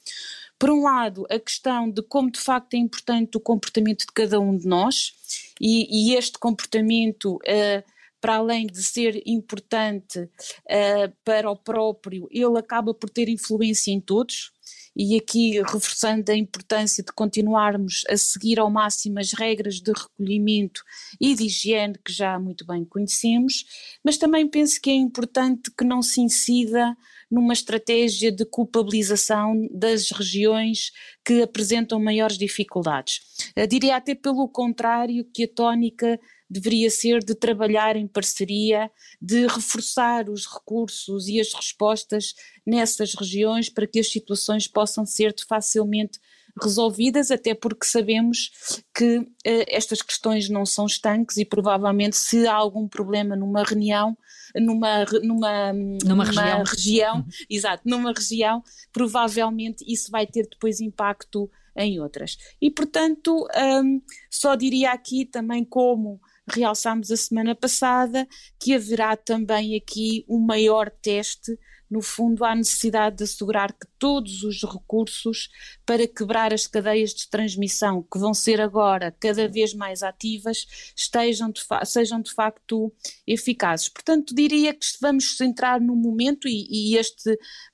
Por 0.62 0.70
um 0.70 0.84
lado, 0.84 1.26
a 1.28 1.40
questão 1.40 1.90
de 1.90 2.04
como 2.04 2.30
de 2.30 2.40
facto 2.40 2.76
é 2.76 2.78
importante 2.78 3.36
o 3.36 3.40
comportamento 3.40 4.02
de 4.02 4.14
cada 4.14 4.40
um 4.40 4.56
de 4.56 4.68
nós, 4.68 5.12
e, 5.60 6.12
e 6.12 6.16
este 6.16 6.38
comportamento 6.38 7.38
uh, 7.38 7.84
para 8.22 8.36
além 8.36 8.68
de 8.68 8.84
ser 8.84 9.24
importante 9.26 10.20
uh, 10.20 11.12
para 11.26 11.50
o 11.50 11.56
próprio, 11.56 12.28
ele 12.30 12.60
acaba 12.60 12.94
por 12.94 13.10
ter 13.10 13.28
influência 13.28 13.92
em 13.92 14.00
todos. 14.00 14.52
E 14.96 15.18
aqui 15.18 15.60
reforçando 15.62 16.32
a 16.32 16.36
importância 16.36 17.04
de 17.04 17.12
continuarmos 17.12 18.04
a 18.08 18.16
seguir 18.16 18.60
ao 18.60 18.70
máximo 18.70 19.20
as 19.20 19.32
regras 19.32 19.82
de 19.82 19.92
recolhimento 19.92 20.84
e 21.20 21.34
de 21.34 21.46
higiene 21.46 21.98
que 22.06 22.14
já 22.14 22.38
muito 22.38 22.68
bem 22.68 22.86
conhecemos, 22.86 23.66
mas 24.04 24.18
também 24.18 24.48
penso 24.48 24.80
que 24.80 24.92
é 24.92 24.94
importante 24.94 25.72
que 25.76 25.84
não 25.84 26.04
se 26.04 26.22
incida 26.22 26.96
numa 27.32 27.54
estratégia 27.54 28.32
de 28.32 28.44
culpabilização 28.44 29.68
das 29.72 30.12
regiões 30.12 30.92
que 31.24 31.42
apresentam 31.42 32.00
maiores 32.00 32.38
dificuldades. 32.38 33.22
Eu 33.56 33.66
diria 33.66 33.96
até 33.96 34.14
pelo 34.14 34.50
contrário 34.50 35.26
que 35.34 35.46
a 35.46 35.48
tónica 35.48 36.20
deveria 36.50 36.90
ser 36.90 37.24
de 37.24 37.34
trabalhar 37.34 37.96
em 37.96 38.06
parceria, 38.06 38.92
de 39.22 39.48
reforçar 39.48 40.30
os 40.30 40.46
recursos 40.46 41.30
e 41.30 41.40
as 41.40 41.54
respostas 41.54 42.34
nessas 42.68 43.16
regiões 43.16 43.70
para 43.70 43.88
que 43.88 44.00
as 44.00 44.12
situações 44.12 44.68
possam 44.68 45.06
ser 45.06 45.34
facilmente 45.48 46.20
resolvidas, 46.62 47.32
até 47.32 47.54
porque 47.54 47.86
sabemos 47.86 48.52
que 48.94 49.28
eh, 49.46 49.66
estas 49.68 50.02
questões 50.02 50.50
não 50.50 50.66
são 50.66 50.86
estanques 50.86 51.38
e 51.38 51.46
provavelmente 51.46 52.18
se 52.18 52.48
há 52.48 52.54
algum 52.54 52.88
problema 52.88 53.36
numa 53.36 53.64
reunião, 53.64 54.18
numa, 54.56 55.06
numa, 55.24 55.74
numa, 55.74 55.74
numa 56.04 56.24
região, 56.26 56.64
região 56.64 57.16
uhum. 57.18 57.26
exato, 57.50 57.84
numa 57.86 58.14
região, 58.14 58.64
provavelmente 58.92 59.84
isso 59.88 60.12
vai 60.12 60.28
ter 60.28 60.48
depois 60.50 60.82
impacto 60.82 61.50
em 61.76 62.00
outras. 62.00 62.38
E 62.62 62.70
portanto, 62.70 63.48
um, 63.84 64.02
só 64.30 64.56
diria 64.56 64.92
aqui 64.92 65.26
também 65.26 65.64
como 65.64 66.20
realçámos 66.48 67.12
a 67.12 67.18
semana 67.18 67.56
passada 67.56 68.28
que 68.60 68.74
haverá 68.74 69.16
também 69.16 69.76
aqui 69.76 70.26
um 70.28 70.40
maior 70.40 70.90
teste 70.90 71.58
no 71.92 72.02
fundo, 72.02 72.46
há 72.46 72.56
necessidade 72.56 73.18
de 73.18 73.26
assegurar 73.26 73.74
que 73.74 73.86
todos 74.00 74.44
os 74.44 74.64
recursos 74.64 75.50
para 75.86 76.08
quebrar 76.08 76.54
as 76.54 76.66
cadeias 76.66 77.14
de 77.14 77.30
transmissão, 77.30 78.02
que 78.02 78.18
vão 78.18 78.34
ser 78.34 78.62
agora 78.62 79.14
cada 79.20 79.46
vez 79.50 79.74
mais 79.74 80.02
ativas, 80.02 80.66
estejam 80.96 81.52
de 81.52 81.62
sejam 81.84 82.22
de 82.22 82.32
facto 82.34 82.94
eficazes. 83.28 83.90
Portanto, 83.90 84.34
diria 84.34 84.74
que 84.74 84.86
vamos 85.02 85.40
entrar 85.42 85.82
num 85.82 85.98
momento, 85.98 86.48
e, 86.48 86.96
e 86.98 87.02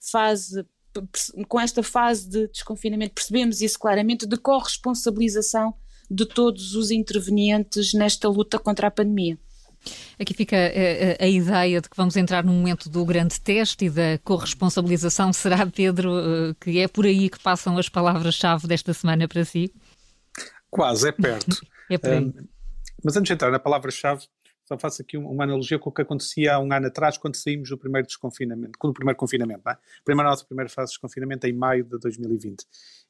fase 0.01 0.65
com 1.47 1.59
esta 1.59 1.83
fase 1.83 2.27
de 2.27 2.47
desconfinamento, 2.47 3.13
percebemos 3.13 3.61
isso 3.61 3.77
claramente, 3.77 4.25
de 4.25 4.35
corresponsabilização 4.35 5.75
de 6.09 6.25
todos 6.25 6.73
os 6.73 6.89
intervenientes 6.89 7.93
nesta 7.93 8.27
luta 8.27 8.57
contra 8.57 8.87
a 8.87 8.91
pandemia. 8.91 9.37
Aqui 10.19 10.33
fica 10.33 10.55
a, 10.55 10.59
eh, 10.59 11.17
a, 11.19 11.23
eh, 11.23 11.25
a, 11.25 11.27
ideia 11.27 11.81
de 11.81 11.89
que 11.89 11.97
vamos 11.97 12.15
entrar 12.15 12.43
num 12.43 12.53
momento 12.53 12.89
do 12.89 13.05
grande 13.05 13.39
teste 13.39 13.85
e 13.85 13.89
da 13.89 14.17
corresponsabilização. 14.23 15.31
Será, 15.33 15.65
Pedro, 15.65 16.19
eh, 16.19 16.55
que 16.59 16.79
é 16.79 16.87
por 16.87 17.05
aí 17.05 17.29
que 17.29 17.39
passam 17.39 17.77
as 17.77 17.89
palavras-chave 17.89 18.67
desta 18.67 18.93
semana 18.93 19.27
para 19.27 19.43
si? 19.45 19.73
Quase, 20.69 21.09
é 21.09 21.11
perto. 21.11 21.61
é 21.89 21.97
por 21.97 22.09
aí. 22.09 22.19
Um, 22.19 22.33
mas 23.03 23.15
antes 23.15 23.27
de 23.27 23.33
entrar 23.33 23.51
na 23.51 23.59
palavra-chave, 23.59 24.25
só 24.67 24.77
faço 24.77 25.01
aqui 25.01 25.15
uma 25.15 25.45
analogia 25.45 25.79
com 25.79 25.89
o 25.89 25.93
que 25.93 26.01
acontecia 26.01 26.55
há 26.55 26.59
um 26.59 26.71
ano 26.73 26.87
atrás, 26.87 27.17
quando 27.17 27.35
saímos 27.35 27.69
do 27.69 27.77
primeiro 27.77 28.05
desconfinamento, 28.05 28.77
do 28.77 28.93
primeiro 28.93 29.17
confinamento, 29.17 29.61
não 29.65 29.71
é? 29.71 29.77
Primeira 30.03 30.29
nossa 30.29 30.43
primeira 30.43 30.69
fase 30.69 30.89
de 30.89 30.95
desconfinamento 30.95 31.47
em 31.47 31.53
maio 31.53 31.85
de 31.85 31.97
2020. 31.97 32.65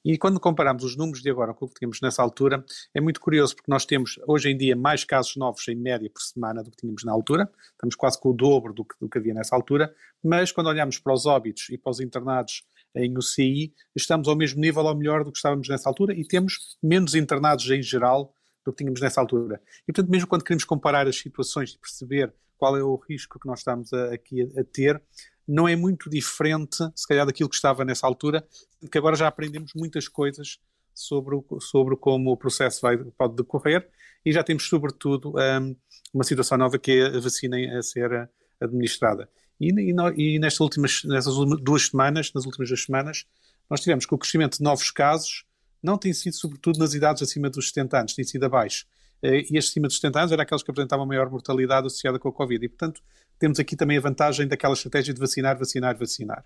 E 0.06 0.18
quando 0.18 0.40
comparamos 0.40 0.84
os 0.84 0.96
números 0.96 1.22
de 1.22 1.30
agora 1.32 1.54
com 1.56 1.66
o 1.66 1.68
que 1.68 1.80
tínhamos 1.80 2.00
nessa 2.00 2.22
altura, 2.22 2.64
é 2.94 3.02
muito 3.02 3.20
curioso, 3.20 3.56
porque 3.56 3.72
nós 3.72 3.86
temos 3.86 4.20
hoje 4.28 4.50
em 4.50 4.58
dia 4.58 4.76
mais 4.76 5.04
casos 5.04 5.36
novos 5.36 5.68
em 5.68 5.76
média 5.76 6.10
por 6.14 6.22
semana 6.22 6.64
do 6.64 6.70
que 6.70 6.78
tínhamos 6.78 7.04
na 7.04 7.12
altura, 7.12 7.50
estamos 7.72 7.96
quase 7.96 8.20
com 8.20 8.30
o 8.30 8.34
dobro 8.34 8.72
do 8.72 8.86
que, 8.86 8.96
do 9.02 9.10
que 9.10 9.18
havia 9.18 9.34
nessa 9.34 9.56
altura, 9.56 9.94
mas 10.24 10.52
quando 10.52 10.68
olhamos 10.68 11.00
para 11.00 11.14
os 11.14 11.26
óbitos 11.26 11.70
e 11.70 11.78
para 11.78 11.90
os 11.90 12.00
internados 12.00 12.64
em 12.96 13.18
UCI, 13.18 13.74
estamos 13.96 14.28
ao 14.28 14.36
mesmo 14.36 14.62
nível 14.62 14.84
ou 14.84 14.96
melhor 14.96 15.24
do 15.24 15.32
que 15.32 15.38
estávamos 15.38 15.68
nessa 15.68 15.90
altura 15.90 16.14
e 16.14 16.24
temos 16.24 16.78
menos 16.82 17.16
internados 17.16 17.70
em 17.70 17.82
geral 17.82 18.34
do 18.68 18.74
que 18.74 18.84
tínhamos 18.84 19.00
nessa 19.00 19.22
altura. 19.22 19.62
E, 19.84 19.94
portanto, 19.94 20.12
mesmo 20.12 20.28
quando 20.28 20.44
queremos 20.44 20.66
comparar 20.66 21.08
as 21.08 21.16
situações 21.16 21.72
e 21.72 21.80
perceber 21.80 22.34
qual 22.58 22.76
é 22.76 22.84
o 22.84 22.96
risco 22.96 23.40
que 23.40 23.48
nós 23.48 23.60
estamos 23.60 23.94
a, 23.94 24.14
aqui 24.14 24.42
a, 24.42 24.62
a, 24.62 24.64
ter, 24.64 25.02
não 25.48 25.68
é 25.68 25.76
muito 25.76 26.10
diferente, 26.10 26.78
se 26.94 27.08
calhar, 27.08 27.26
daquilo 27.26 27.50
que 27.50 27.56
estava 27.56 27.86
nessa 27.86 28.06
altura, 28.06 28.46
porque 28.82 28.98
agora 28.98 29.16
já 29.16 29.28
aprendemos 29.28 29.72
muitas 29.74 30.10
coisas 30.10 30.60
sobre, 30.94 31.36
o, 31.36 31.60
sobre 31.62 31.96
como 31.96 32.32
o 32.32 32.38
processo 32.38 32.82
vai, 32.82 32.98
pode 32.98 33.36
decorrer 33.36 33.88
e 34.26 34.34
já 34.34 34.44
temos, 34.44 34.68
sobretudo, 34.68 35.34
um, 35.38 35.76
uma 36.14 36.26
situação 36.26 36.58
nova 36.58 36.78
que 36.78 36.92
é 36.92 37.06
a 37.06 37.20
vacina 37.20 37.58
a 37.78 37.82
ser 37.82 38.30
administrada. 38.60 39.30
E, 39.62 39.72
e, 39.72 39.96
e 40.18 40.40
nestas 40.40 40.60
últimas 40.60 41.04
nessas 41.06 41.36
duas 41.62 41.88
semanas, 41.88 42.34
nas 42.34 42.46
últimas 42.46 42.68
duas 42.68 42.84
semanas, 42.84 43.26
nós 43.70 43.80
tivemos 43.80 44.06
que 44.06 44.14
o 44.14 44.18
crescimento 44.18 44.58
de 44.58 44.64
novos 44.64 44.92
casos 44.92 45.47
não 45.82 45.98
tem 45.98 46.14
sido 46.14 46.34
sobretudo 46.34 46.80
nas 46.80 46.94
idades 46.94 47.22
acima 47.22 47.50
dos 47.50 47.70
70 47.70 48.00
anos, 48.00 48.14
tem 48.14 48.26
sido 48.26 48.46
abaixo. 48.46 48.86
Eh, 49.22 49.46
e 49.52 49.58
as 49.58 49.66
acima 49.66 49.88
dos 49.88 49.98
70 49.98 50.20
anos 50.20 50.32
eram 50.32 50.44
aqueles 50.44 50.64
que 50.64 50.72
apresentavam 50.72 51.06
maior 51.06 51.30
mortalidade 51.30 51.88
associada 51.88 52.20
com 52.20 52.30
a 52.30 52.34
Covid. 52.34 52.66
E, 52.66 52.70
portanto, 52.70 53.02
temos 53.40 53.60
aqui 53.60 53.76
também 53.76 53.98
a 53.98 54.02
vantagem 54.02 54.48
daquela 54.48 54.74
estratégia 54.74 55.14
de 55.14 55.20
vacinar, 55.20 55.58
vacinar, 55.58 55.98
vacinar. 55.98 56.46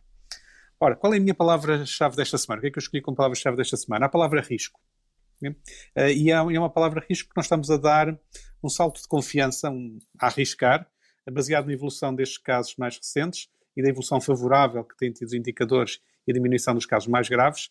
Ora, 0.80 0.96
qual 0.96 1.14
é 1.14 1.18
a 1.18 1.20
minha 1.20 1.36
palavra-chave 1.36 2.16
desta 2.16 2.38
semana? 2.38 2.60
O 2.60 2.62
que 2.62 2.68
é 2.68 2.72
que 2.72 2.78
eu 2.78 2.82
escolhi 2.82 3.02
como 3.02 3.16
palavra-chave 3.16 3.56
desta 3.56 3.78
semana? 3.78 4.06
A 4.06 4.10
palavra 4.10 4.42
risco. 4.42 4.80
Eh, 5.96 6.14
e 6.14 6.32
é 6.32 6.42
uma 6.42 6.70
palavra 6.70 7.04
risco 7.08 7.30
que 7.30 7.38
nós 7.38 7.46
estamos 7.46 7.70
a 7.70 7.78
dar 7.78 8.18
um 8.64 8.70
salto 8.70 9.02
de 9.02 9.08
confiança, 9.08 9.70
um, 9.70 9.98
a 10.20 10.28
arriscar, 10.28 10.88
baseado 11.32 11.68
na 11.68 11.74
evolução 11.74 12.14
destes 12.14 12.38
casos 12.38 12.76
mais 12.78 12.98
recentes 12.98 13.48
e 13.76 13.82
da 13.82 13.90
evolução 13.90 14.20
favorável 14.20 14.84
que 14.84 14.96
têm 14.98 15.12
tido 15.12 15.28
os 15.28 15.34
indicadores 15.34 16.00
e 16.28 16.32
a 16.32 16.34
diminuição 16.34 16.74
dos 16.74 16.86
casos 16.86 17.08
mais 17.08 17.28
graves, 17.28 17.70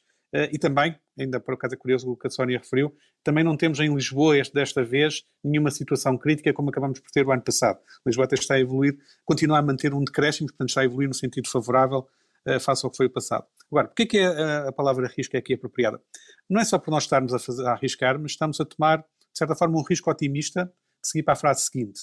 e 0.53 0.59
também, 0.59 0.97
ainda 1.19 1.41
por 1.41 1.55
acaso 1.55 1.75
é 1.75 1.77
curioso 1.77 2.11
o 2.11 2.17
que 2.17 2.27
a 2.27 2.31
Sónia 2.31 2.59
referiu, 2.59 2.95
também 3.23 3.43
não 3.43 3.57
temos 3.57 3.81
em 3.81 3.93
Lisboa 3.93 4.39
este, 4.39 4.55
desta 4.55 4.83
vez 4.83 5.25
nenhuma 5.43 5.71
situação 5.71 6.17
crítica 6.17 6.53
como 6.53 6.71
acabamos 6.71 7.01
por 7.01 7.11
ter 7.11 7.27
o 7.27 7.33
ano 7.33 7.43
passado. 7.43 7.81
Lisboa 8.07 8.27
até 8.27 8.37
está 8.37 8.55
a 8.55 8.61
evoluir, 8.61 8.97
continua 9.25 9.59
a 9.59 9.63
manter 9.63 9.93
um 9.93 10.05
decréscimo, 10.05 10.49
portanto 10.49 10.69
está 10.69 10.83
a 10.83 10.85
evoluir 10.85 11.09
no 11.09 11.15
sentido 11.15 11.49
favorável 11.49 12.07
uh, 12.47 12.61
face 12.61 12.85
ao 12.85 12.91
que 12.91 12.97
foi 12.97 13.07
o 13.07 13.11
passado. 13.11 13.45
Agora, 13.71 13.89
porquê 13.89 14.03
é 14.03 14.07
que 14.07 14.19
a, 14.19 14.69
a 14.69 14.73
palavra 14.73 15.09
risco 15.09 15.37
é 15.37 15.39
aqui 15.39 15.55
apropriada? 15.55 16.01
Não 16.49 16.61
é 16.61 16.65
só 16.65 16.79
por 16.79 16.91
nós 16.91 17.05
estarmos 17.05 17.35
a, 17.35 17.39
fazer, 17.39 17.67
a 17.67 17.73
arriscar, 17.73 18.19
mas 18.19 18.33
estamos 18.33 18.61
a 18.61 18.65
tomar, 18.65 18.99
de 18.99 19.39
certa 19.39 19.55
forma, 19.55 19.79
um 19.79 19.83
risco 19.83 20.11
otimista 20.11 20.65
de 21.03 21.09
seguir 21.09 21.23
para 21.23 21.35
a 21.35 21.37
frase 21.37 21.63
seguinte. 21.63 22.03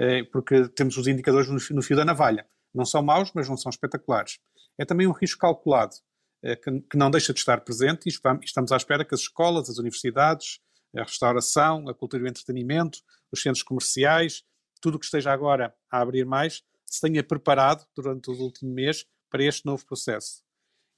Uh, 0.00 0.28
porque 0.32 0.68
temos 0.70 0.96
os 0.96 1.06
indicadores 1.06 1.48
no, 1.48 1.76
no 1.76 1.82
fio 1.82 1.96
da 1.96 2.04
navalha. 2.04 2.46
Não 2.74 2.84
são 2.84 3.02
maus, 3.02 3.32
mas 3.34 3.48
não 3.48 3.56
são 3.56 3.70
espetaculares. 3.70 4.38
É 4.78 4.84
também 4.84 5.06
um 5.06 5.12
risco 5.12 5.40
calculado 5.40 5.94
eh, 5.94 6.09
que 6.42 6.96
não 6.96 7.10
deixa 7.10 7.32
de 7.32 7.38
estar 7.38 7.60
presente 7.60 8.06
e 8.06 8.42
estamos 8.42 8.72
à 8.72 8.76
espera 8.76 9.04
que 9.04 9.14
as 9.14 9.20
escolas, 9.20 9.68
as 9.68 9.78
universidades, 9.78 10.60
a 10.96 11.02
restauração, 11.02 11.88
a 11.88 11.94
cultura 11.94 12.22
e 12.22 12.26
o 12.26 12.28
entretenimento, 12.28 12.98
os 13.30 13.42
centros 13.42 13.62
comerciais, 13.62 14.42
tudo 14.80 14.96
o 14.96 14.98
que 14.98 15.04
esteja 15.04 15.32
agora 15.32 15.74
a 15.90 16.00
abrir 16.00 16.24
mais, 16.24 16.62
se 16.86 17.00
tenha 17.00 17.22
preparado 17.22 17.86
durante 17.94 18.30
o 18.30 18.34
último 18.34 18.72
mês 18.72 19.06
para 19.30 19.44
este 19.44 19.64
novo 19.66 19.84
processo. 19.86 20.42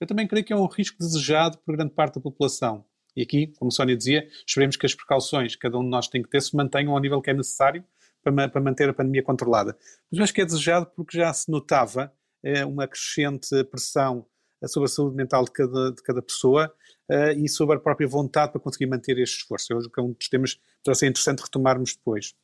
Eu 0.00 0.06
também 0.06 0.26
creio 0.26 0.44
que 0.44 0.52
é 0.52 0.56
um 0.56 0.66
risco 0.66 0.98
desejado 0.98 1.58
por 1.58 1.76
grande 1.76 1.92
parte 1.92 2.14
da 2.14 2.20
população. 2.20 2.84
E 3.14 3.22
aqui, 3.22 3.48
como 3.58 3.70
Sónia 3.70 3.96
dizia, 3.96 4.26
esperemos 4.46 4.76
que 4.76 4.86
as 4.86 4.94
precauções 4.94 5.54
que 5.54 5.60
cada 5.60 5.78
um 5.78 5.84
de 5.84 5.90
nós 5.90 6.08
tem 6.08 6.22
que 6.22 6.30
ter 6.30 6.40
se 6.40 6.56
mantenham 6.56 6.92
ao 6.92 7.00
nível 7.00 7.20
que 7.20 7.30
é 7.30 7.34
necessário 7.34 7.84
para, 8.22 8.60
manter 8.60 8.88
a 8.88 8.94
pandemia 8.94 9.22
controlada. 9.22 9.76
Mas 10.10 10.20
acho 10.22 10.32
que 10.32 10.40
é 10.40 10.44
desejado 10.44 10.86
porque 10.96 11.18
já 11.18 11.32
se 11.32 11.50
notava 11.50 12.12
é, 12.42 12.64
uma 12.64 12.88
crescente 12.88 13.62
pressão 13.64 14.26
sobre 14.68 14.86
a 14.86 14.88
saúde 14.88 15.16
mental 15.16 15.44
de 15.44 15.50
cada, 15.50 15.92
de 15.92 16.02
cada 16.02 16.22
pessoa 16.22 16.72
uh, 17.10 17.38
e 17.38 17.48
sobre 17.48 17.76
a 17.76 17.80
própria 17.80 18.06
vontade 18.06 18.52
para 18.52 18.60
conseguir 18.60 18.86
manter 18.86 19.18
este 19.18 19.38
esforço. 19.38 19.72
Eu 19.72 19.78
acho 19.78 19.90
que 19.90 20.00
é 20.00 20.02
um 20.02 20.12
dos 20.12 20.28
temas 20.28 20.54
que 20.54 20.60
vai 20.86 20.94
ser 20.94 21.06
interessante 21.06 21.40
retomarmos 21.40 21.94
depois. 21.94 22.34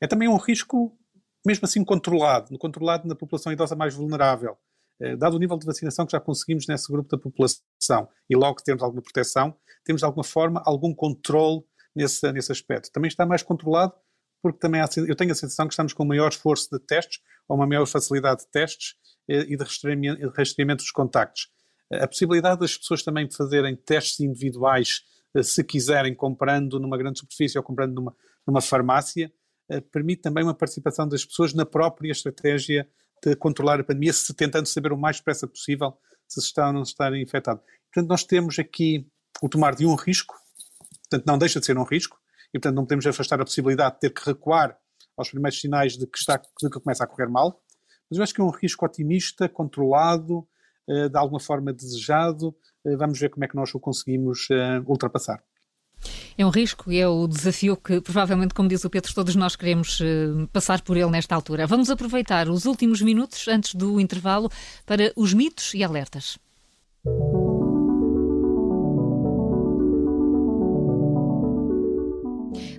É 0.00 0.06
também 0.06 0.28
um 0.28 0.36
risco, 0.36 0.96
mesmo 1.46 1.64
assim, 1.64 1.84
controlado, 1.84 2.56
controlado 2.58 3.08
na 3.08 3.14
população 3.14 3.52
idosa 3.52 3.74
mais 3.74 3.94
vulnerável. 3.94 4.56
Uh, 5.00 5.16
dado 5.16 5.36
o 5.36 5.38
nível 5.38 5.56
de 5.56 5.66
vacinação 5.66 6.06
que 6.06 6.12
já 6.12 6.20
conseguimos 6.20 6.66
nesse 6.66 6.90
grupo 6.90 7.08
da 7.08 7.22
população 7.22 8.08
e 8.28 8.36
logo 8.36 8.56
que 8.56 8.64
temos 8.64 8.82
alguma 8.82 9.02
proteção, 9.02 9.54
temos 9.84 10.00
de 10.00 10.04
alguma 10.04 10.24
forma 10.24 10.62
algum 10.64 10.94
controle 10.94 11.62
nesse, 11.94 12.30
nesse 12.32 12.52
aspecto. 12.52 12.90
Também 12.92 13.08
está 13.08 13.24
mais 13.24 13.42
controlado 13.42 13.94
porque 14.42 14.58
também 14.58 14.80
há, 14.80 14.88
eu 14.96 15.16
tenho 15.16 15.32
a 15.32 15.34
sensação 15.34 15.66
que 15.66 15.72
estamos 15.72 15.92
com 15.92 16.04
um 16.04 16.06
maior 16.06 16.28
esforço 16.28 16.68
de 16.70 16.78
testes 16.78 17.20
ou 17.48 17.56
uma 17.56 17.66
maior 17.66 17.86
facilidade 17.86 18.42
de 18.42 18.48
testes 18.48 18.94
e 19.28 19.56
de 19.56 19.64
rastreamento, 19.64 20.20
de 20.20 20.74
dos 20.76 20.90
contactos. 20.90 21.50
A 21.92 22.06
possibilidade 22.06 22.60
das 22.60 22.76
pessoas 22.76 23.02
também 23.02 23.30
fazerem 23.30 23.74
testes 23.74 24.20
individuais, 24.20 25.02
eh, 25.34 25.42
se 25.42 25.64
quiserem, 25.64 26.14
comprando 26.14 26.78
numa 26.78 26.96
grande 26.96 27.18
superfície 27.18 27.56
ou 27.58 27.64
comprando 27.64 27.94
numa, 27.94 28.16
numa 28.46 28.60
farmácia, 28.60 29.32
eh, 29.70 29.80
permite 29.80 30.22
também 30.22 30.44
uma 30.44 30.54
participação 30.54 31.08
das 31.08 31.24
pessoas 31.24 31.54
na 31.54 31.64
própria 31.64 32.10
estratégia 32.10 32.88
de 33.22 33.34
controlar 33.36 33.80
a 33.80 33.84
pandemia, 33.84 34.12
se 34.12 34.32
tentando 34.34 34.66
saber 34.66 34.92
o 34.92 34.98
mais 34.98 35.16
depressa 35.16 35.46
possível 35.46 35.96
se 36.26 36.40
está 36.40 36.66
ou 36.66 36.72
não 36.74 36.82
está 36.82 37.16
infectado. 37.18 37.60
Portanto, 37.92 38.08
nós 38.08 38.22
temos 38.22 38.58
aqui 38.58 39.06
o 39.42 39.48
tomar 39.48 39.74
de 39.74 39.86
um 39.86 39.94
risco, 39.94 40.34
portanto, 41.02 41.26
não 41.26 41.38
deixa 41.38 41.58
de 41.58 41.64
ser 41.64 41.78
um 41.78 41.84
risco, 41.84 42.18
e 42.52 42.58
portanto 42.58 42.76
não 42.76 42.84
podemos 42.84 43.06
afastar 43.06 43.40
a 43.40 43.44
possibilidade 43.44 43.94
de 43.94 44.00
ter 44.00 44.10
que 44.10 44.24
recuar 44.24 44.78
aos 45.18 45.30
primeiros 45.30 45.60
sinais 45.60 45.96
de 45.96 46.06
que, 46.06 46.18
está, 46.18 46.36
de 46.36 46.70
que 46.70 46.80
começa 46.80 47.04
a 47.04 47.06
correr 47.06 47.28
mal, 47.28 47.60
mas 48.10 48.18
eu 48.18 48.22
acho 48.22 48.32
que 48.32 48.40
é 48.40 48.44
um 48.44 48.50
risco 48.50 48.86
otimista, 48.86 49.48
controlado, 49.48 50.46
eh, 50.88 51.08
de 51.08 51.18
alguma 51.18 51.38
forma 51.38 51.72
desejado. 51.72 52.54
Eh, 52.84 52.96
vamos 52.96 53.18
ver 53.18 53.28
como 53.28 53.44
é 53.44 53.48
que 53.48 53.56
nós 53.56 53.74
o 53.74 53.80
conseguimos 53.80 54.48
eh, 54.50 54.80
ultrapassar. 54.86 55.42
É 56.38 56.46
um 56.46 56.50
risco 56.50 56.92
e 56.92 57.00
é 57.00 57.08
o 57.08 57.26
desafio 57.26 57.76
que, 57.76 58.00
provavelmente, 58.00 58.54
como 58.54 58.68
diz 58.68 58.84
o 58.84 58.90
Pedro, 58.90 59.12
todos 59.12 59.34
nós 59.34 59.56
queremos 59.56 60.00
passar 60.52 60.80
por 60.82 60.96
ele 60.96 61.10
nesta 61.10 61.34
altura. 61.34 61.66
Vamos 61.66 61.90
aproveitar 61.90 62.48
os 62.48 62.66
últimos 62.66 63.02
minutos 63.02 63.48
antes 63.48 63.74
do 63.74 64.00
intervalo 64.00 64.48
para 64.86 65.12
os 65.16 65.34
mitos 65.34 65.74
e 65.74 65.82
alertas. 65.82 66.38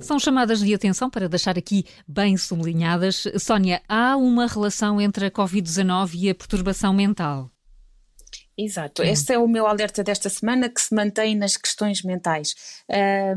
São 0.10 0.18
chamadas 0.18 0.60
de 0.60 0.74
atenção 0.74 1.08
para 1.08 1.30
deixar 1.30 1.56
aqui 1.56 1.86
bem 2.08 2.36
sublinhadas. 2.36 3.28
Sónia, 3.38 3.80
há 3.88 4.18
uma 4.18 4.48
relação 4.48 5.00
entre 5.00 5.28
a 5.28 5.30
Covid-19 5.30 6.16
e 6.16 6.30
a 6.32 6.34
perturbação 6.34 6.92
mental? 6.92 7.52
Exato, 8.58 9.04
este 9.04 9.34
é 9.34 9.38
o 9.38 9.48
meu 9.48 9.68
alerta 9.68 10.04
desta 10.04 10.28
semana 10.28 10.68
que 10.68 10.82
se 10.82 10.96
mantém 10.96 11.36
nas 11.36 11.56
questões 11.56 12.02
mentais 12.02 12.56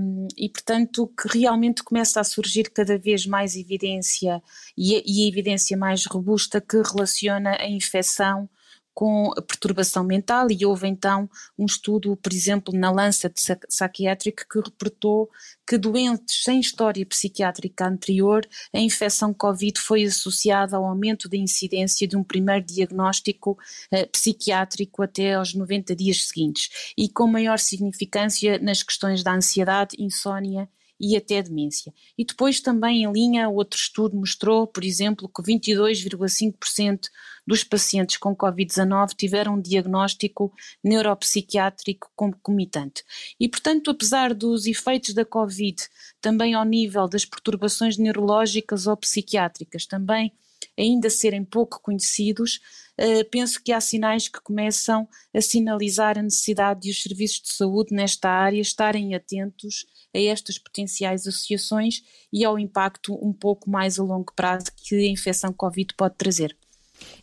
um, 0.00 0.26
e, 0.34 0.48
portanto, 0.48 1.06
que 1.08 1.38
realmente 1.38 1.82
começa 1.82 2.18
a 2.18 2.24
surgir 2.24 2.70
cada 2.70 2.96
vez 2.96 3.26
mais 3.26 3.54
evidência 3.54 4.42
e, 4.74 5.02
e 5.06 5.28
evidência 5.28 5.76
mais 5.76 6.06
robusta 6.06 6.58
que 6.58 6.80
relaciona 6.80 7.54
a 7.60 7.68
infecção 7.68 8.48
com 8.94 9.30
perturbação 9.46 10.04
mental 10.04 10.48
e 10.50 10.66
houve 10.66 10.86
então 10.86 11.28
um 11.58 11.64
estudo, 11.64 12.16
por 12.16 12.32
exemplo, 12.32 12.74
na 12.76 12.90
Lancet 12.90 13.34
Psychiatric 13.68 14.46
que 14.48 14.60
reportou 14.60 15.30
que 15.66 15.78
doentes 15.78 16.42
sem 16.44 16.60
história 16.60 17.04
psiquiátrica 17.06 17.86
anterior, 17.86 18.46
a 18.72 18.78
infecção 18.78 19.32
Covid 19.32 19.80
foi 19.80 20.04
associada 20.04 20.76
ao 20.76 20.84
aumento 20.84 21.28
da 21.28 21.36
incidência 21.36 22.06
de 22.06 22.16
um 22.16 22.24
primeiro 22.24 22.64
diagnóstico 22.64 23.58
eh, 23.90 24.06
psiquiátrico 24.06 25.02
até 25.02 25.34
aos 25.34 25.54
90 25.54 25.96
dias 25.96 26.26
seguintes 26.26 26.92
e 26.96 27.08
com 27.08 27.26
maior 27.26 27.58
significância 27.58 28.58
nas 28.58 28.82
questões 28.82 29.22
da 29.22 29.34
ansiedade, 29.34 29.96
insônia 29.98 30.68
e 31.02 31.16
até 31.16 31.42
demência. 31.42 31.92
E 32.16 32.24
depois 32.24 32.60
também 32.60 33.02
em 33.02 33.12
linha, 33.12 33.48
outro 33.48 33.76
estudo 33.76 34.16
mostrou, 34.16 34.68
por 34.68 34.84
exemplo, 34.84 35.28
que 35.28 35.42
22,5% 35.42 37.08
dos 37.44 37.64
pacientes 37.64 38.16
com 38.16 38.36
Covid-19 38.36 39.08
tiveram 39.16 39.54
um 39.54 39.60
diagnóstico 39.60 40.52
neuropsiquiátrico 40.82 42.08
concomitante. 42.14 43.02
E, 43.40 43.48
portanto, 43.48 43.90
apesar 43.90 44.32
dos 44.32 44.64
efeitos 44.66 45.12
da 45.12 45.24
Covid, 45.24 45.76
também 46.20 46.54
ao 46.54 46.64
nível 46.64 47.08
das 47.08 47.24
perturbações 47.24 47.98
neurológicas 47.98 48.86
ou 48.86 48.96
psiquiátricas, 48.96 49.86
também 49.86 50.32
ainda 50.78 51.10
serem 51.10 51.44
pouco 51.44 51.80
conhecidos, 51.80 52.60
uh, 52.98 53.28
penso 53.30 53.62
que 53.62 53.72
há 53.72 53.80
sinais 53.80 54.28
que 54.28 54.40
começam 54.40 55.08
a 55.34 55.40
sinalizar 55.40 56.18
a 56.18 56.22
necessidade 56.22 56.80
de 56.80 56.90
os 56.90 57.02
serviços 57.02 57.42
de 57.42 57.52
saúde 57.52 57.94
nesta 57.94 58.28
área 58.28 58.60
estarem 58.60 59.14
atentos 59.14 59.86
a 60.14 60.18
estas 60.18 60.58
potenciais 60.58 61.26
associações 61.26 62.02
e 62.32 62.44
ao 62.44 62.58
impacto 62.58 63.14
um 63.14 63.32
pouco 63.32 63.70
mais 63.70 63.98
a 63.98 64.02
longo 64.02 64.32
prazo 64.34 64.66
que 64.76 64.94
a 64.94 65.10
infecção 65.10 65.52
Covid 65.52 65.94
pode 65.94 66.16
trazer. 66.16 66.56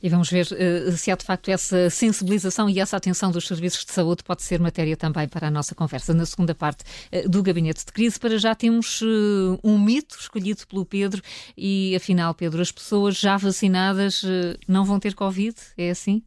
E 0.01 0.09
vamos 0.09 0.29
ver 0.29 0.45
uh, 0.45 0.91
se 0.93 1.11
há 1.11 1.15
de 1.15 1.25
facto 1.25 1.49
essa 1.49 1.89
sensibilização 1.89 2.69
e 2.69 2.79
essa 2.79 2.97
atenção 2.97 3.31
dos 3.31 3.47
serviços 3.47 3.85
de 3.85 3.91
saúde 3.91 4.23
pode 4.23 4.43
ser 4.43 4.59
matéria 4.59 4.95
também 4.95 5.27
para 5.27 5.47
a 5.47 5.51
nossa 5.51 5.75
conversa. 5.75 6.13
Na 6.13 6.25
segunda 6.25 6.55
parte 6.55 6.83
uh, 7.13 7.29
do 7.29 7.43
Gabinete 7.43 7.85
de 7.85 7.91
Crise, 7.91 8.19
para 8.19 8.37
já 8.37 8.55
temos 8.55 9.01
uh, 9.01 9.59
um 9.63 9.77
mito 9.77 10.17
escolhido 10.19 10.65
pelo 10.67 10.85
Pedro 10.85 11.21
e 11.57 11.95
afinal, 11.95 12.33
Pedro, 12.33 12.61
as 12.61 12.71
pessoas 12.71 13.17
já 13.17 13.37
vacinadas 13.37 14.23
não 14.67 14.85
vão 14.85 14.99
ter 14.99 15.13
Covid? 15.13 15.55
É 15.77 15.89
assim? 15.89 16.23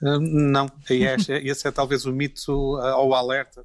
não, 0.00 0.66
esse, 0.88 1.32
esse 1.32 1.68
é 1.68 1.70
talvez 1.70 2.06
o 2.06 2.12
mito 2.12 2.52
ou 2.52 3.14
alerta 3.14 3.62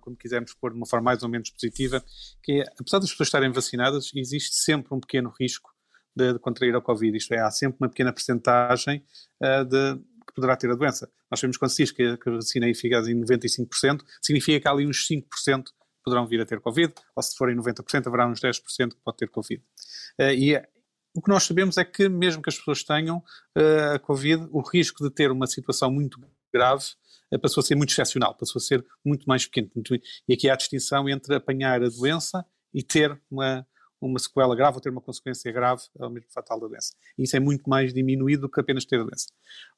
como 0.00 0.16
quisermos 0.16 0.54
pôr 0.54 0.70
de 0.70 0.76
uma 0.76 0.86
forma 0.86 1.04
mais 1.04 1.22
ou 1.22 1.28
menos 1.28 1.50
positiva, 1.50 2.02
que 2.42 2.60
é, 2.60 2.64
apesar 2.78 2.98
das 2.98 3.10
pessoas 3.10 3.28
estarem 3.28 3.52
vacinadas, 3.52 4.10
existe 4.14 4.56
sempre 4.56 4.94
um 4.94 5.00
pequeno 5.00 5.32
risco 5.38 5.75
de, 6.16 6.32
de 6.32 6.38
contrair 6.38 6.74
a 6.74 6.80
Covid, 6.80 7.16
isto 7.16 7.34
é, 7.34 7.40
há 7.40 7.50
sempre 7.50 7.76
uma 7.80 7.88
pequena 7.88 8.12
percentagem 8.12 9.04
uh, 9.42 9.64
de, 9.64 9.96
que 10.26 10.34
poderá 10.34 10.56
ter 10.56 10.70
a 10.70 10.74
doença. 10.74 11.10
Nós 11.30 11.38
sabemos 11.38 11.56
quando 11.58 11.70
se 11.70 11.82
diz 11.82 11.92
que, 11.92 12.16
que 12.16 12.28
a 12.28 12.32
vacina 12.32 12.66
é 12.66 12.70
eficaz 12.70 13.06
em 13.06 13.20
95%, 13.20 14.00
significa 14.22 14.60
que 14.60 14.68
há 14.68 14.70
ali 14.70 14.86
uns 14.86 15.06
5% 15.06 15.64
poderão 16.02 16.26
vir 16.26 16.40
a 16.40 16.46
ter 16.46 16.60
Covid, 16.60 16.94
ou 17.14 17.22
se 17.22 17.36
forem 17.36 17.56
90%, 17.56 18.06
haverá 18.06 18.26
uns 18.26 18.40
10% 18.40 18.90
que 18.90 19.00
pode 19.04 19.16
ter 19.18 19.28
Covid. 19.28 19.62
Uh, 20.18 20.30
e 20.30 20.54
é, 20.54 20.66
o 21.14 21.20
que 21.20 21.28
nós 21.28 21.44
sabemos 21.44 21.76
é 21.76 21.84
que, 21.84 22.08
mesmo 22.08 22.42
que 22.42 22.48
as 22.48 22.56
pessoas 22.56 22.82
tenham 22.82 23.18
uh, 23.18 23.94
a 23.94 23.98
Covid, 23.98 24.48
o 24.50 24.60
risco 24.60 25.04
de 25.04 25.10
ter 25.10 25.30
uma 25.30 25.46
situação 25.46 25.90
muito 25.90 26.18
grave 26.52 26.84
passou 27.42 27.60
a 27.60 27.64
ser 27.64 27.74
muito 27.74 27.90
excepcional, 27.90 28.36
passou 28.36 28.60
a 28.60 28.62
ser 28.62 28.86
muito 29.04 29.26
mais 29.26 29.44
pequeno. 29.44 29.68
E 30.28 30.32
aqui 30.32 30.48
há 30.48 30.54
a 30.54 30.56
distinção 30.56 31.08
entre 31.08 31.34
apanhar 31.34 31.82
a 31.82 31.88
doença 31.88 32.46
e 32.72 32.84
ter 32.84 33.20
uma, 33.28 33.66
uma 34.06 34.18
sequela 34.18 34.54
grave 34.54 34.76
ou 34.76 34.80
ter 34.80 34.90
uma 34.90 35.00
consequência 35.00 35.50
grave 35.52 35.82
ao 35.98 36.10
mesmo 36.10 36.30
fatal 36.30 36.60
da 36.60 36.68
doença. 36.68 36.94
E 37.18 37.24
isso 37.24 37.36
é 37.36 37.40
muito 37.40 37.68
mais 37.68 37.92
diminuído 37.92 38.42
do 38.42 38.50
que 38.50 38.60
apenas 38.60 38.84
ter 38.84 39.00
a 39.00 39.04
doença. 39.04 39.26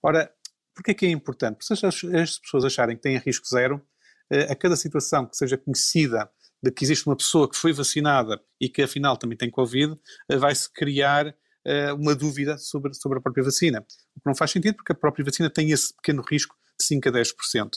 Ora, 0.02 0.32
porquê 0.74 0.92
é 0.92 0.94
que 0.94 1.06
é 1.06 1.10
importante? 1.10 1.56
Porque 1.56 1.74
se 1.74 1.86
as, 1.86 2.04
as 2.04 2.38
pessoas 2.38 2.64
acharem 2.64 2.96
que 2.96 3.02
têm 3.02 3.18
risco 3.18 3.46
zero, 3.48 3.82
eh, 4.30 4.52
a 4.52 4.54
cada 4.54 4.76
situação 4.76 5.26
que 5.26 5.36
seja 5.36 5.56
conhecida 5.56 6.30
de 6.62 6.70
que 6.70 6.84
existe 6.84 7.06
uma 7.06 7.16
pessoa 7.16 7.48
que 7.48 7.56
foi 7.56 7.72
vacinada 7.72 8.40
e 8.60 8.68
que 8.68 8.82
afinal 8.82 9.16
também 9.16 9.36
tem 9.38 9.50
Covid, 9.50 9.98
eh, 10.28 10.36
vai-se 10.36 10.70
criar 10.72 11.34
eh, 11.64 11.92
uma 11.92 12.14
dúvida 12.14 12.58
sobre, 12.58 12.94
sobre 12.94 13.18
a 13.18 13.20
própria 13.20 13.44
vacina. 13.44 13.80
O 14.16 14.20
que 14.20 14.26
não 14.26 14.34
faz 14.34 14.50
sentido 14.50 14.76
porque 14.76 14.92
a 14.92 14.94
própria 14.94 15.24
vacina 15.24 15.50
tem 15.50 15.70
esse 15.70 15.94
pequeno 15.94 16.22
risco 16.22 16.56
de 16.78 16.84
5 16.84 17.08
a 17.08 17.12
10%. 17.12 17.70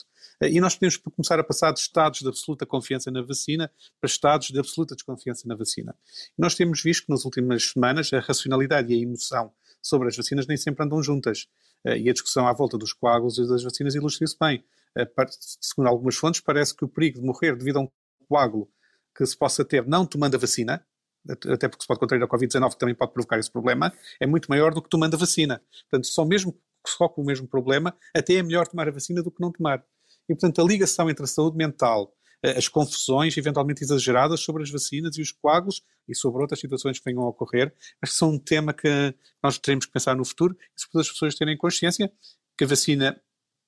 E 0.49 0.59
nós 0.59 0.75
podemos 0.75 0.97
começar 0.97 1.39
a 1.39 1.43
passar 1.43 1.71
de 1.71 1.79
estados 1.79 2.19
de 2.19 2.27
absoluta 2.27 2.65
confiança 2.65 3.11
na 3.11 3.21
vacina 3.21 3.71
para 3.99 4.07
estados 4.07 4.47
de 4.47 4.59
absoluta 4.59 4.95
desconfiança 4.95 5.47
na 5.47 5.55
vacina. 5.55 5.95
Nós 6.37 6.55
temos 6.55 6.81
visto 6.81 7.05
que 7.05 7.11
nas 7.11 7.25
últimas 7.25 7.71
semanas 7.71 8.11
a 8.11 8.19
racionalidade 8.19 8.91
e 8.91 8.97
a 8.97 9.01
emoção 9.01 9.53
sobre 9.81 10.07
as 10.07 10.17
vacinas 10.17 10.47
nem 10.47 10.57
sempre 10.57 10.83
andam 10.83 11.01
juntas. 11.01 11.47
Eh, 11.85 11.99
e 11.99 12.09
a 12.09 12.13
discussão 12.13 12.47
à 12.47 12.53
volta 12.53 12.77
dos 12.77 12.93
coágulos 12.93 13.37
e 13.37 13.47
das 13.47 13.63
vacinas 13.63 13.95
ilustra 13.95 14.25
isso 14.25 14.37
bem. 14.39 14.63
Eh, 14.97 15.07
segundo 15.59 15.87
algumas 15.87 16.15
fontes, 16.15 16.41
parece 16.41 16.75
que 16.75 16.85
o 16.85 16.87
perigo 16.87 17.19
de 17.19 17.25
morrer 17.25 17.55
devido 17.55 17.77
a 17.77 17.81
um 17.81 17.89
coágulo 18.27 18.69
que 19.15 19.25
se 19.25 19.37
possa 19.37 19.65
ter 19.65 19.85
não 19.87 20.05
tomando 20.05 20.35
a 20.35 20.39
vacina, 20.39 20.85
até 21.29 21.67
porque 21.67 21.83
se 21.83 21.87
pode 21.87 21.99
contrair 21.99 22.23
a 22.23 22.27
Covid-19, 22.27 22.71
que 22.71 22.79
também 22.79 22.95
pode 22.95 23.13
provocar 23.13 23.37
esse 23.37 23.51
problema, 23.51 23.93
é 24.19 24.25
muito 24.25 24.47
maior 24.49 24.73
do 24.73 24.81
que 24.81 24.89
tomando 24.89 25.15
a 25.15 25.17
vacina. 25.17 25.61
Portanto, 25.89 26.07
só 26.07 26.25
mesmo 26.25 26.59
só 26.87 27.07
com 27.07 27.21
o 27.21 27.25
mesmo 27.25 27.47
problema, 27.47 27.95
até 28.15 28.35
é 28.35 28.43
melhor 28.43 28.67
tomar 28.67 28.87
a 28.87 28.91
vacina 28.91 29.21
do 29.21 29.29
que 29.29 29.39
não 29.39 29.51
tomar. 29.51 29.85
E, 30.29 30.33
portanto, 30.33 30.61
a 30.61 30.65
ligação 30.65 31.09
entre 31.09 31.23
a 31.23 31.27
saúde 31.27 31.57
mental, 31.57 32.13
eh, 32.43 32.57
as 32.57 32.67
confusões 32.67 33.35
eventualmente 33.37 33.83
exageradas 33.83 34.39
sobre 34.41 34.63
as 34.63 34.69
vacinas 34.69 35.17
e 35.17 35.21
os 35.21 35.31
coágulos 35.31 35.83
e 36.07 36.15
sobre 36.15 36.41
outras 36.41 36.59
situações 36.59 36.99
que 36.99 37.05
venham 37.05 37.23
a 37.23 37.29
ocorrer, 37.29 37.73
que 38.03 38.11
são 38.11 38.31
um 38.31 38.39
tema 38.39 38.73
que 38.73 39.13
nós 39.43 39.57
teremos 39.57 39.85
que 39.85 39.91
pensar 39.91 40.15
no 40.15 40.25
futuro 40.25 40.57
e 40.75 40.81
se 40.81 40.87
as 40.97 41.09
pessoas 41.09 41.35
terem 41.35 41.57
consciência 41.57 42.11
que 42.57 42.63
a 42.63 42.67
vacina 42.67 43.21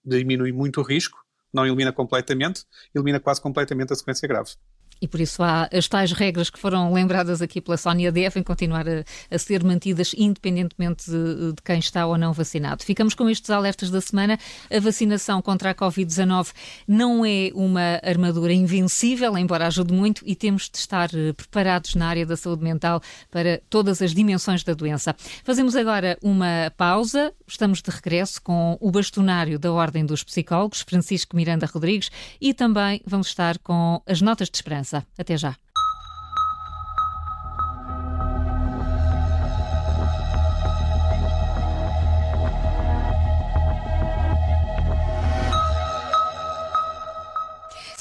diminui 0.03 0.51
muito 0.51 0.81
o 0.81 0.83
risco, 0.83 1.17
não 1.53 1.65
elimina 1.65 1.93
completamente, 1.93 2.65
elimina 2.93 3.19
quase 3.19 3.41
completamente 3.41 3.93
a 3.93 3.95
sequência 3.95 4.27
grave. 4.27 4.55
E 5.01 5.07
por 5.07 5.19
isso 5.19 5.43
há 5.43 5.69
as 5.71 5.87
tais 5.87 6.11
regras 6.11 6.49
que 6.49 6.59
foram 6.59 6.93
lembradas 6.93 7.41
aqui 7.41 7.59
pela 7.59 7.77
Sónia 7.77 8.11
devem 8.11 8.43
continuar 8.43 8.87
a, 8.87 9.03
a 9.29 9.37
ser 9.37 9.63
mantidas 9.63 10.13
independentemente 10.17 11.09
de, 11.09 11.53
de, 11.53 11.61
quem 11.63 11.79
está 11.79 12.05
ou 12.05 12.17
não 12.17 12.33
vacinado. 12.33 12.83
Ficamos 12.83 13.13
com 13.13 13.29
estes 13.29 13.49
alertas 13.49 13.89
da 13.89 14.01
semana. 14.01 14.37
A 14.71 14.79
vacinação 14.79 15.41
contra 15.41 15.71
a 15.71 15.75
Covid-19 15.75 16.51
não 16.87 17.25
é 17.25 17.51
uma 17.53 17.99
armadura 18.03 18.53
invencível, 18.53 19.37
embora 19.37 19.67
ajude 19.67 19.93
muito, 19.93 20.23
e 20.25 20.35
temos 20.35 20.69
de 20.69 20.77
estar 20.77 21.09
eh, 21.13 21.33
preparados 21.33 21.95
na 21.95 22.07
área 22.07 22.25
da 22.25 22.35
saúde 22.35 22.63
mental 22.63 23.01
para 23.31 23.61
todas 23.69 24.01
as 24.01 24.13
dimensões 24.13 24.63
da 24.63 24.73
doença. 24.73 25.15
Fazemos 25.43 25.75
agora 25.75 26.17
uma 26.21 26.71
pausa. 26.77 27.33
Estamos 27.47 27.81
de 27.81 27.89
regresso 27.89 28.41
com 28.41 28.77
o 28.79 28.91
bastonário 28.91 29.57
da 29.57 29.71
Ordem 29.71 30.05
dos 30.05 30.23
Psicólogos, 30.23 30.81
Francisco 30.81 31.35
Miranda 31.35 31.65
Rodrigues, 31.65 32.09
e 32.39 32.53
também 32.53 33.01
vamos 33.05 33.27
estar 33.27 33.57
com 33.59 34.01
as 34.05 34.21
notas 34.21 34.49
de 34.49 34.57
esperança. 34.57 34.92
Até 35.17 35.37
já. 35.37 35.55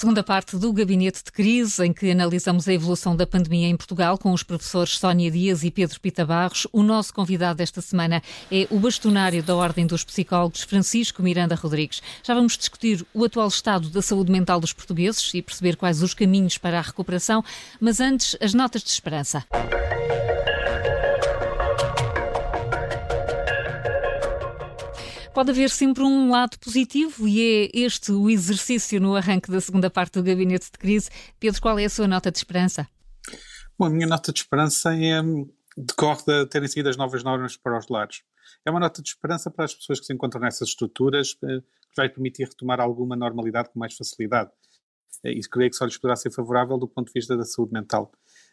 Segunda 0.03 0.25
parte 0.25 0.57
do 0.57 0.73
Gabinete 0.73 1.23
de 1.23 1.31
Crise, 1.31 1.87
em 1.87 1.93
que 1.93 2.11
analisamos 2.11 2.67
a 2.67 2.73
evolução 2.73 3.15
da 3.15 3.25
pandemia 3.25 3.69
em 3.69 3.77
Portugal 3.77 4.19
com 4.19 4.33
os 4.33 4.43
professores 4.43 4.99
Sónia 4.99 5.31
Dias 5.31 5.63
e 5.63 5.71
Pedro 5.71 6.01
Pita 6.01 6.27
Barros. 6.27 6.67
O 6.73 6.83
nosso 6.83 7.15
convidado 7.15 7.59
desta 7.59 7.81
semana 7.81 8.21
é 8.51 8.67
o 8.69 8.81
bastonário 8.81 9.45
da 9.45 9.55
Ordem 9.55 9.87
dos 9.87 10.03
Psicólogos, 10.03 10.63
Francisco 10.63 11.23
Miranda 11.23 11.55
Rodrigues. 11.55 12.03
Já 12.25 12.35
vamos 12.35 12.59
discutir 12.59 13.07
o 13.15 13.25
atual 13.25 13.47
estado 13.47 13.91
da 13.91 14.03
saúde 14.03 14.33
mental 14.33 14.59
dos 14.59 14.73
portugueses 14.73 15.33
e 15.35 15.41
perceber 15.41 15.77
quais 15.77 16.03
os 16.03 16.15
caminhos 16.15 16.59
para 16.59 16.81
a 16.81 16.83
recuperação, 16.83 17.45
mas 17.81 18.01
antes, 18.01 18.37
as 18.41 18.53
notas 18.53 18.83
de 18.83 18.91
esperança. 18.91 19.45
Pode 25.35 25.51
haver 25.51 25.71
sempre 25.71 26.03
um 26.03 26.31
lado 26.31 26.59
positivo 26.59 27.27
e 27.27 27.41
é 27.41 27.71
este 27.73 28.13
o 28.13 28.29
exercício 28.29 29.01
no 29.01 29.17
arranque 29.17 29.51
da 29.51 29.63
segunda 29.63 29.89
parte 29.89 30.15
do 30.15 30.23
gabinete 30.23 30.71
de 30.71 30.79
crise. 30.79 31.09
Pedro, 31.41 31.61
qual 31.63 31.79
é 31.79 31.87
a 31.87 31.91
sua 31.91 32.07
nota 32.07 32.31
de 32.31 32.37
esperança? 32.37 32.87
Bom, 33.79 33.87
a 33.87 33.91
minha 33.91 34.07
nota 34.07 34.31
de 34.31 34.41
esperança 34.41 34.95
é, 34.95 35.23
decorre 35.75 36.23
de 36.27 36.47
terem 36.47 36.69
sido 36.69 36.89
as 36.89 36.99
novas 36.99 37.25
normas 37.25 37.57
para 37.57 37.79
os 37.79 37.89
lares. 37.89 38.23
É 38.65 38.71
uma 38.71 38.79
nota 38.79 39.01
de 39.01 39.09
esperança 39.09 39.51
para 39.51 39.65
as 39.65 39.75
pessoas 39.75 40.01
que 40.01 40.07
se 40.07 40.13
encontram 40.13 40.41
nessas 40.41 40.69
estruturas, 40.69 41.37
eh, 41.45 41.61
que 41.61 41.97
vai 41.97 42.11
permitir 42.11 42.45
retomar 42.45 42.79
alguma 42.79 43.17
normalidade 43.17 43.71
com 43.71 43.79
mais 43.79 43.95
facilidade. 43.95 44.51
Eh, 45.25 45.33
e 45.33 45.41
creio 45.41 45.71
que 45.71 45.77
só 45.77 45.87
lhes 45.87 45.97
poderá 45.97 46.15
ser 46.15 46.31
favorável 46.31 46.77
do 46.77 46.87
ponto 46.87 47.07
de 47.07 47.15
vista 47.15 47.37
da 47.37 47.45
saúde 47.45 47.73
mental. 47.73 48.13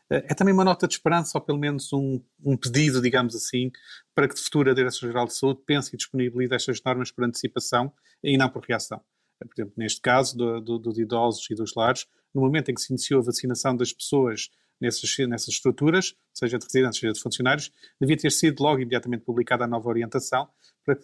É 0.10 0.34
também 0.34 0.54
uma 0.54 0.66
nota 0.66 0.88
de 0.88 0.96
esperança, 0.96 1.38
ou 1.38 1.42
pelo 1.42 1.60
menos 1.60 1.94
um, 1.94 2.20
um 2.44 2.58
pedido, 2.58 3.00
digamos 3.00 3.36
assim, 3.36 3.72
para 4.16 4.28
que 4.28 4.34
de 4.34 4.42
futuro 4.42 4.72
a 4.72 4.74
Direção-Geral 4.74 5.28
de 5.28 5.36
Saúde 5.36 5.62
pense 5.66 5.94
e 5.94 5.98
disponibilize 5.98 6.54
estas 6.54 6.82
normas 6.84 7.12
por 7.12 7.24
antecipação 7.24 7.94
e 8.24 8.38
não 8.38 8.50
por 8.50 8.64
reação. 8.66 9.00
Por 9.38 9.54
exemplo, 9.56 9.74
neste 9.78 10.02
caso 10.02 10.36
do, 10.36 10.60
do, 10.60 10.80
dos 10.80 10.98
idosos 10.98 11.50
e 11.52 11.56
dos 11.56 11.74
lares, 11.76 12.08
no 12.34 12.42
momento 12.42 12.70
em 12.70 12.74
que 12.74 12.82
se 12.82 12.92
iniciou 12.92 13.22
a 13.22 13.26
vacinação 13.26 13.76
das 13.76 13.94
pessoas 13.94 14.50
nessas, 14.82 15.16
nessas 15.28 15.50
estruturas, 15.50 16.16
seja 16.34 16.58
de 16.58 16.66
residentes, 16.66 17.00
seja 17.00 17.14
de 17.14 17.22
funcionários, 17.22 17.72
devia 18.00 18.18
ter 18.18 18.32
sido 18.32 18.62
logo 18.64 18.80
imediatamente 18.80 19.24
publicada 19.24 19.66
a 19.66 19.68
nova 19.68 19.88
orientação, 19.90 20.48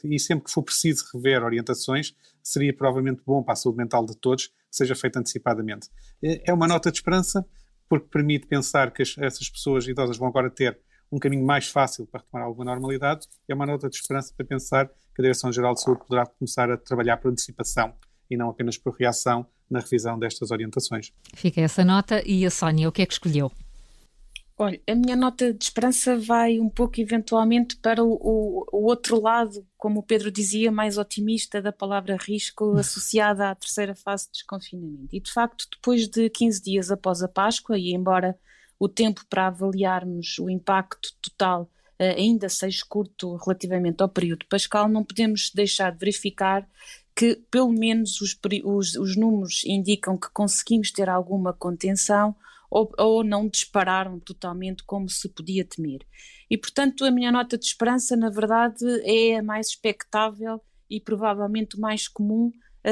e 0.03 0.19
sempre 0.19 0.45
que 0.45 0.51
for 0.51 0.63
preciso 0.63 1.05
rever 1.13 1.43
orientações, 1.43 2.15
seria 2.41 2.75
provavelmente 2.75 3.21
bom 3.25 3.43
para 3.43 3.53
a 3.53 3.55
saúde 3.55 3.77
mental 3.77 4.05
de 4.05 4.17
todos 4.17 4.47
que 4.47 4.53
seja 4.71 4.95
feito 4.95 5.17
antecipadamente. 5.17 5.89
É 6.21 6.51
uma 6.53 6.67
nota 6.67 6.91
de 6.91 6.97
esperança, 6.97 7.45
porque 7.89 8.07
permite 8.09 8.47
pensar 8.47 8.91
que 8.91 9.01
essas 9.01 9.49
pessoas 9.49 9.87
idosas 9.87 10.17
vão 10.17 10.27
agora 10.27 10.49
ter 10.49 10.79
um 11.11 11.19
caminho 11.19 11.45
mais 11.45 11.67
fácil 11.67 12.05
para 12.07 12.21
retomar 12.21 12.45
alguma 12.45 12.65
normalidade, 12.65 13.27
é 13.47 13.53
uma 13.53 13.65
nota 13.65 13.89
de 13.89 13.95
esperança 13.95 14.33
para 14.35 14.45
pensar 14.45 14.87
que 14.87 15.21
a 15.21 15.23
Direção-Geral 15.23 15.73
de 15.73 15.81
Saúde 15.81 16.01
poderá 16.01 16.25
começar 16.25 16.69
a 16.69 16.77
trabalhar 16.77 17.17
por 17.17 17.31
antecipação 17.31 17.93
e 18.29 18.35
não 18.35 18.49
apenas 18.49 18.77
por 18.77 18.95
reação 18.95 19.45
na 19.69 19.79
revisão 19.79 20.17
destas 20.19 20.51
orientações. 20.51 21.11
Fica 21.33 21.61
essa 21.61 21.83
nota 21.83 22.21
e 22.25 22.45
a 22.45 22.51
Sónia, 22.51 22.89
o 22.89 22.91
que 22.91 23.01
é 23.01 23.05
que 23.05 23.13
escolheu? 23.13 23.51
Olha, 24.57 24.81
a 24.87 24.95
minha 24.95 25.17
nota 25.17 25.53
de 25.53 25.65
esperança 25.65 26.17
vai 26.17 26.61
um 26.61 26.69
pouco 26.69 27.01
eventualmente 27.01 27.75
para 27.75 28.01
o, 28.01 28.13
o, 28.13 28.65
o, 28.71 28.85
outro 28.85 29.21
lado, 29.21 29.67
como 29.77 29.99
o 29.99 30.03
Pedro 30.03 30.31
dizia, 30.31 30.71
mais 30.71 30.97
otimista 30.97 31.61
da 31.61 31.73
palavra 31.73 32.15
risco 32.17 32.71
associada 32.79 33.49
à 33.49 33.55
terceira 33.55 33.93
fase 33.93 34.27
de 34.27 34.33
desconfinamento. 34.33 35.13
E 35.13 35.19
de 35.19 35.31
facto, 35.31 35.67
depois 35.69 36.07
de 36.07 36.29
15 36.29 36.63
dias 36.63 36.89
após 36.89 37.21
a 37.21 37.27
Páscoa, 37.27 37.77
e 37.77 37.93
embora 37.93 38.39
o 38.79 38.87
tempo 38.87 39.25
para 39.29 39.47
avaliarmos 39.47 40.39
o 40.39 40.49
impacto 40.49 41.09
total 41.21 41.63
uh, 41.99 42.15
ainda 42.17 42.47
seja 42.47 42.85
curto 42.87 43.35
relativamente 43.35 44.01
ao 44.01 44.09
período 44.09 44.45
pascal, 44.49 44.87
não 44.87 45.03
podemos 45.03 45.51
deixar 45.53 45.91
de 45.91 45.99
verificar 45.99 46.65
que 47.13 47.35
pelo 47.51 47.71
menos 47.71 48.21
os, 48.21 48.37
os, 48.63 48.95
os 48.95 49.17
números 49.17 49.63
indicam 49.65 50.17
que 50.17 50.29
conseguimos 50.31 50.91
ter 50.91 51.09
alguma 51.09 51.51
contenção 51.51 52.33
ou, 52.75 52.91
ou, 52.99 53.23
não 53.23 53.47
dispararam 53.47 54.19
totalmente 54.19 54.83
como 54.83 55.07
se 55.07 55.29
podia 55.29 55.63
temer. 55.63 56.05
E, 56.49 56.57
portanto, 56.57 57.05
a 57.05 57.11
minha 57.11 57.31
nota 57.31 57.57
de 57.57 57.63
esperança, 57.63 58.17
na 58.17 58.29
verdade, 58.29 58.83
é 59.03 59.37
a 59.37 59.43
mais 59.43 59.69
expectável 59.69 60.61
e 60.89 60.99
provavelmente 60.99 61.79
mais 61.79 62.09
comum 62.09 62.51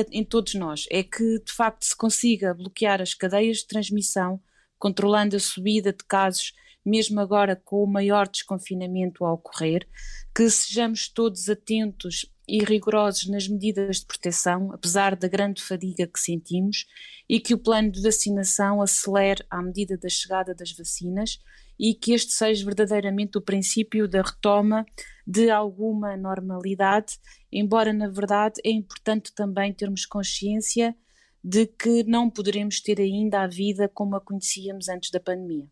em 0.10 0.24
todos 0.24 0.54
nós. 0.54 0.86
É 0.90 1.04
que, 1.04 1.38
de 1.40 1.52
facto, 1.52 1.84
se 1.84 1.98
consiga 1.98 2.54
bloquear 2.54 3.02
as 3.02 3.14
cadeias 3.14 3.58
de 3.58 3.68
transmissão, 3.68 4.42
controlando 4.80 5.36
a 5.36 5.40
subida 5.40 5.92
de 5.92 6.06
casos 6.06 6.54
mesmo 6.86 7.20
agora 7.20 7.56
com 7.56 7.84
o 7.84 7.88
maior 7.88 8.28
desconfinamento 8.28 9.24
a 9.26 9.34
ocorrer, 9.34 9.88
que 10.36 10.50
sejamos 10.50 11.08
todos 11.08 11.50
atentos 11.50 12.26
e 12.48 12.64
rigorosos 12.64 13.30
nas 13.30 13.48
medidas 13.48 14.02
de 14.02 14.06
proteção, 14.06 14.72
apesar 14.74 15.16
da 15.16 15.28
grande 15.28 15.62
fadiga 15.62 16.06
que 16.06 16.20
sentimos, 16.20 16.86
e 17.28 17.40
que 17.40 17.54
o 17.54 17.58
plano 17.58 17.92
de 17.92 18.02
vacinação 18.02 18.82
acelere 18.82 19.44
à 19.50 19.62
medida 19.62 19.98
da 19.98 20.10
chegada 20.10 20.54
das 20.54 20.72
vacinas 20.72 21.40
e 21.80 21.94
que 21.94 22.14
este 22.14 22.32
seja 22.32 22.64
verdadeiramente 22.66 23.38
o 23.38 23.42
princípio 23.42 24.08
da 24.08 24.22
retoma 24.22 24.86
de 25.26 25.50
alguma 25.50 26.16
normalidade, 26.18 27.18
embora 27.52 27.94
na 27.94 28.10
verdade 28.10 28.62
é 28.64 28.70
importante 28.70 29.34
também 29.34 29.74
termos 29.74 30.06
consciência 30.06 30.96
de 31.44 31.66
que 31.66 32.04
não 32.04 32.30
poderemos 32.30 32.80
ter 32.80 33.00
ainda 33.00 33.42
a 33.42 33.48
vida 33.48 33.90
como 33.90 34.16
a 34.16 34.22
conhecíamos 34.22 34.88
antes 34.88 35.12
da 35.12 35.20
pandemia. 35.20 35.68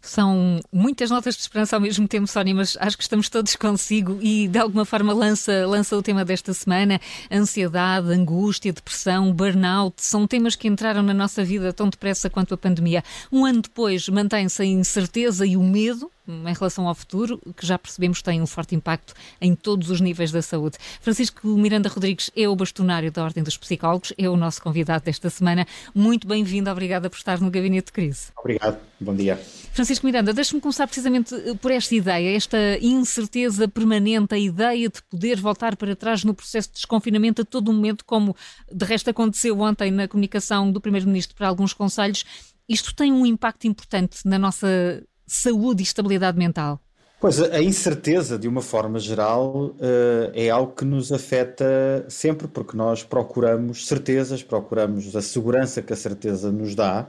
São 0.00 0.60
muitas 0.72 1.10
notas 1.10 1.34
de 1.34 1.42
esperança 1.42 1.76
ao 1.76 1.80
mesmo 1.80 2.06
tempo, 2.06 2.26
Sónia, 2.26 2.54
mas 2.54 2.76
acho 2.80 2.96
que 2.96 3.02
estamos 3.02 3.28
todos 3.28 3.56
consigo 3.56 4.18
e 4.20 4.46
de 4.48 4.58
alguma 4.58 4.84
forma 4.84 5.12
lança, 5.12 5.66
lança 5.66 5.96
o 5.96 6.02
tema 6.02 6.24
desta 6.24 6.52
semana. 6.52 7.00
Ansiedade, 7.30 8.10
angústia, 8.12 8.72
depressão, 8.72 9.32
burnout 9.32 9.96
são 10.02 10.26
temas 10.26 10.54
que 10.54 10.68
entraram 10.68 11.02
na 11.02 11.14
nossa 11.14 11.42
vida 11.42 11.72
tão 11.72 11.88
depressa 11.88 12.28
quanto 12.28 12.54
a 12.54 12.58
pandemia. 12.58 13.02
Um 13.32 13.44
ano 13.44 13.62
depois 13.62 14.08
mantém-se 14.08 14.62
a 14.62 14.64
incerteza 14.64 15.46
e 15.46 15.56
o 15.56 15.62
medo 15.62 16.10
em 16.26 16.52
relação 16.54 16.88
ao 16.88 16.94
futuro, 16.94 17.40
que 17.56 17.66
já 17.66 17.78
percebemos 17.78 18.22
tem 18.22 18.40
um 18.40 18.46
forte 18.46 18.74
impacto 18.74 19.14
em 19.40 19.54
todos 19.54 19.90
os 19.90 20.00
níveis 20.00 20.32
da 20.32 20.42
saúde. 20.42 20.78
Francisco 21.00 21.46
Miranda 21.48 21.88
Rodrigues 21.88 22.30
é 22.34 22.48
o 22.48 22.56
bastonário 22.56 23.10
da 23.12 23.22
Ordem 23.22 23.42
dos 23.42 23.56
Psicólogos, 23.56 24.12
é 24.16 24.28
o 24.28 24.36
nosso 24.36 24.62
convidado 24.62 25.04
desta 25.04 25.28
semana. 25.28 25.66
Muito 25.94 26.26
bem-vindo, 26.26 26.70
obrigada 26.70 27.10
por 27.10 27.16
estar 27.16 27.40
no 27.40 27.50
Gabinete 27.50 27.86
de 27.86 27.92
Crise. 27.92 28.28
Obrigado, 28.38 28.78
bom 29.00 29.14
dia. 29.14 29.36
Francisco 29.72 30.06
Miranda, 30.06 30.32
deixe-me 30.32 30.60
começar 30.60 30.86
precisamente 30.86 31.34
eh, 31.34 31.54
por 31.54 31.70
esta 31.70 31.94
ideia, 31.94 32.36
esta 32.36 32.78
incerteza 32.80 33.66
permanente, 33.66 34.34
a 34.34 34.38
ideia 34.38 34.88
de 34.88 35.02
poder 35.02 35.40
voltar 35.40 35.76
para 35.76 35.96
trás 35.96 36.24
no 36.24 36.32
processo 36.32 36.68
de 36.68 36.74
desconfinamento 36.74 37.42
a 37.42 37.44
todo 37.44 37.72
momento, 37.72 38.04
como 38.04 38.36
de 38.70 38.84
resto 38.84 39.10
aconteceu 39.10 39.58
ontem 39.60 39.90
na 39.90 40.06
comunicação 40.06 40.70
do 40.70 40.80
Primeiro-Ministro 40.80 41.36
para 41.36 41.48
alguns 41.48 41.72
conselhos. 41.72 42.24
Isto 42.68 42.94
tem 42.94 43.12
um 43.12 43.26
impacto 43.26 43.66
importante 43.66 44.20
na 44.24 44.38
nossa 44.38 45.02
saúde 45.26 45.82
e 45.82 45.84
estabilidade 45.84 46.38
mental? 46.38 46.80
Pois 47.20 47.40
a 47.40 47.62
incerteza, 47.62 48.38
de 48.38 48.46
uma 48.46 48.60
forma 48.60 48.98
geral, 48.98 49.74
eh, 49.80 50.46
é 50.46 50.50
algo 50.50 50.72
que 50.72 50.84
nos 50.84 51.10
afeta 51.10 52.04
sempre, 52.06 52.46
porque 52.46 52.76
nós 52.76 53.02
procuramos 53.02 53.86
certezas, 53.86 54.42
procuramos 54.42 55.16
a 55.16 55.22
segurança 55.22 55.80
que 55.80 55.92
a 55.92 55.96
certeza 55.96 56.52
nos 56.52 56.74
dá, 56.74 57.08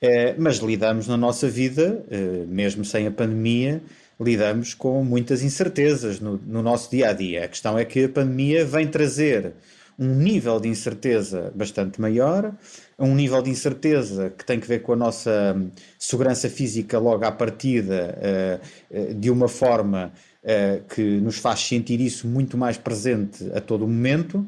eh, 0.00 0.34
mas 0.38 0.56
lidamos 0.56 1.06
na 1.06 1.18
nossa 1.18 1.46
vida, 1.46 2.04
eh, 2.10 2.44
mesmo 2.48 2.86
sem 2.86 3.06
a 3.06 3.10
pandemia, 3.10 3.82
lidamos 4.18 4.72
com 4.72 5.04
muitas 5.04 5.42
incertezas 5.42 6.20
no, 6.20 6.40
no 6.46 6.62
nosso 6.62 6.90
dia 6.90 7.10
a 7.10 7.12
dia. 7.12 7.44
A 7.44 7.48
questão 7.48 7.78
é 7.78 7.84
que 7.84 8.04
a 8.04 8.08
pandemia 8.08 8.64
vem 8.64 8.86
trazer 8.86 9.52
um 9.98 10.14
nível 10.14 10.58
de 10.60 10.68
incerteza 10.68 11.52
bastante 11.54 12.00
maior, 12.00 12.54
um 12.98 13.14
nível 13.14 13.42
de 13.42 13.50
incerteza 13.50 14.30
que 14.30 14.44
tem 14.44 14.58
que 14.58 14.66
ver 14.66 14.80
com 14.80 14.92
a 14.92 14.96
nossa 14.96 15.54
hum, 15.56 15.70
segurança 15.98 16.48
física 16.48 16.98
logo 16.98 17.24
à 17.24 17.32
partida, 17.32 18.18
eh, 18.20 18.60
eh, 18.90 19.14
de 19.14 19.30
uma 19.30 19.48
forma 19.48 20.12
eh, 20.42 20.82
que 20.94 21.02
nos 21.02 21.38
faz 21.38 21.60
sentir 21.60 22.00
isso 22.00 22.26
muito 22.26 22.56
mais 22.56 22.76
presente 22.76 23.50
a 23.54 23.60
todo 23.60 23.86
momento. 23.86 24.46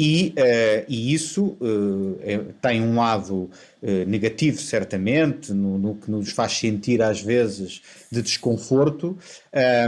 E, 0.00 0.32
uh, 0.38 0.84
e 0.86 1.12
isso 1.12 1.56
uh, 1.60 2.52
tem 2.62 2.80
um 2.80 2.94
lado 2.94 3.50
uh, 3.82 4.04
negativo, 4.06 4.60
certamente, 4.60 5.52
no, 5.52 5.76
no, 5.76 5.96
que 5.96 6.08
nos 6.08 6.30
faz 6.30 6.52
sentir 6.52 7.02
às 7.02 7.20
vezes 7.20 7.82
de 8.08 8.22
desconforto 8.22 9.18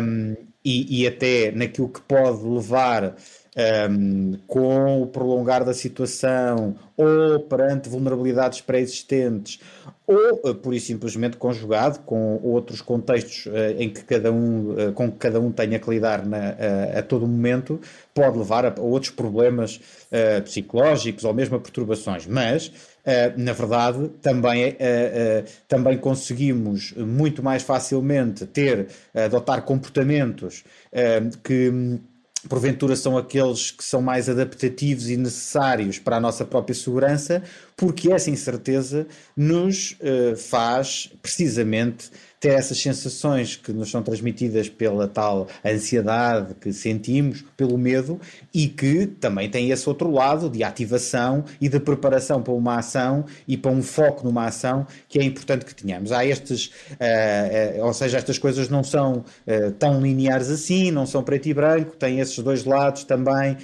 um, 0.03 0.35
e, 0.65 1.03
e, 1.03 1.07
até 1.07 1.53
naquilo 1.53 1.89
que 1.89 2.01
pode 2.01 2.45
levar 2.45 3.15
um, 3.57 4.39
com 4.47 5.03
o 5.03 5.07
prolongar 5.07 5.65
da 5.65 5.75
situação 5.75 6.77
ou 6.97 7.41
perante 7.41 7.89
vulnerabilidades 7.89 8.61
pré-existentes 8.61 9.59
ou 10.07 10.51
uh, 10.51 10.55
pura 10.55 10.77
e 10.77 10.81
simplesmente 10.81 11.37
conjugado 11.37 12.01
com 12.01 12.41
outros 12.43 12.81
contextos 12.81 13.47
uh, 13.47 13.51
em 13.79 13.89
que 13.89 14.03
cada 14.03 14.33
um, 14.33 14.73
uh, 14.73 14.93
com 14.93 15.11
que 15.11 15.19
cada 15.19 15.41
um 15.41 15.53
tenha 15.53 15.79
que 15.79 15.89
lidar 15.89 16.27
na, 16.27 16.57
a 16.99 17.03
todo 17.03 17.27
momento, 17.27 17.81
pode 18.13 18.37
levar 18.37 18.67
a, 18.67 18.75
a 18.77 18.81
outros 18.81 19.13
problemas 19.13 19.81
psicológicos 20.45 21.25
ou 21.25 21.33
mesmo 21.33 21.57
a 21.57 21.61
perturbações. 21.61 22.27
Mas, 22.27 22.73
na 23.37 23.53
verdade, 23.53 24.09
também, 24.21 24.77
também 25.69 25.97
conseguimos 25.97 26.93
muito 26.97 27.43
mais 27.43 27.63
facilmente 27.63 28.45
ter, 28.47 28.89
adotar 29.15 29.63
comportamentos 29.63 30.65
que 31.45 32.01
porventura 32.49 32.97
são 32.97 33.19
aqueles 33.19 33.71
que 33.71 33.85
são 33.85 34.01
mais 34.01 34.29
adaptativos 34.29 35.11
e 35.11 35.17
necessários 35.17 35.99
para 35.99 36.17
a 36.17 36.21
nossa 36.21 36.45
própria 36.45 36.75
segurança, 36.75 37.43
porque 37.77 38.13
essa 38.13 38.31
incerteza 38.31 39.07
nos 39.37 39.93
uh, 40.01 40.37
faz 40.37 41.11
precisamente 41.23 42.11
ter 42.41 42.55
essas 42.55 42.81
sensações 42.81 43.55
que 43.55 43.71
nos 43.71 43.91
são 43.91 44.03
transmitidas 44.03 44.67
pela 44.67 45.07
tal 45.07 45.47
ansiedade 45.63 46.55
que 46.55 46.73
sentimos, 46.73 47.45
pelo 47.55 47.77
medo, 47.77 48.19
e 48.53 48.67
que 48.67 49.07
também 49.07 49.51
tem 49.51 49.71
esse 49.71 49.87
outro 49.87 50.11
lado 50.11 50.49
de 50.49 50.65
ativação 50.65 51.45
e 51.61 51.69
de 51.69 51.79
preparação 51.79 52.43
para 52.43 52.55
uma 52.55 52.79
ação 52.79 53.27
e 53.47 53.59
para 53.59 53.71
um 53.71 53.83
foco 53.83 54.25
numa 54.25 54.47
ação 54.47 54.87
que 55.07 55.19
é 55.19 55.23
importante 55.23 55.67
que 55.67 55.75
tenhamos. 55.75 56.13
Há 56.13 56.25
estes, 56.25 56.67
uh, 56.93 57.81
uh, 57.83 57.87
ou 57.87 57.93
seja, 57.93 58.17
estas 58.17 58.39
coisas 58.39 58.71
não 58.71 58.83
são 58.83 59.19
uh, 59.47 59.71
tão 59.73 60.01
lineares 60.01 60.49
assim, 60.49 60.91
não 60.91 61.05
são 61.05 61.23
preto 61.23 61.47
e 61.47 61.53
branco, 61.53 61.95
têm 61.97 62.21
esses 62.21 62.39
dois 62.39 62.65
lados 62.65 63.05
também 63.05 63.57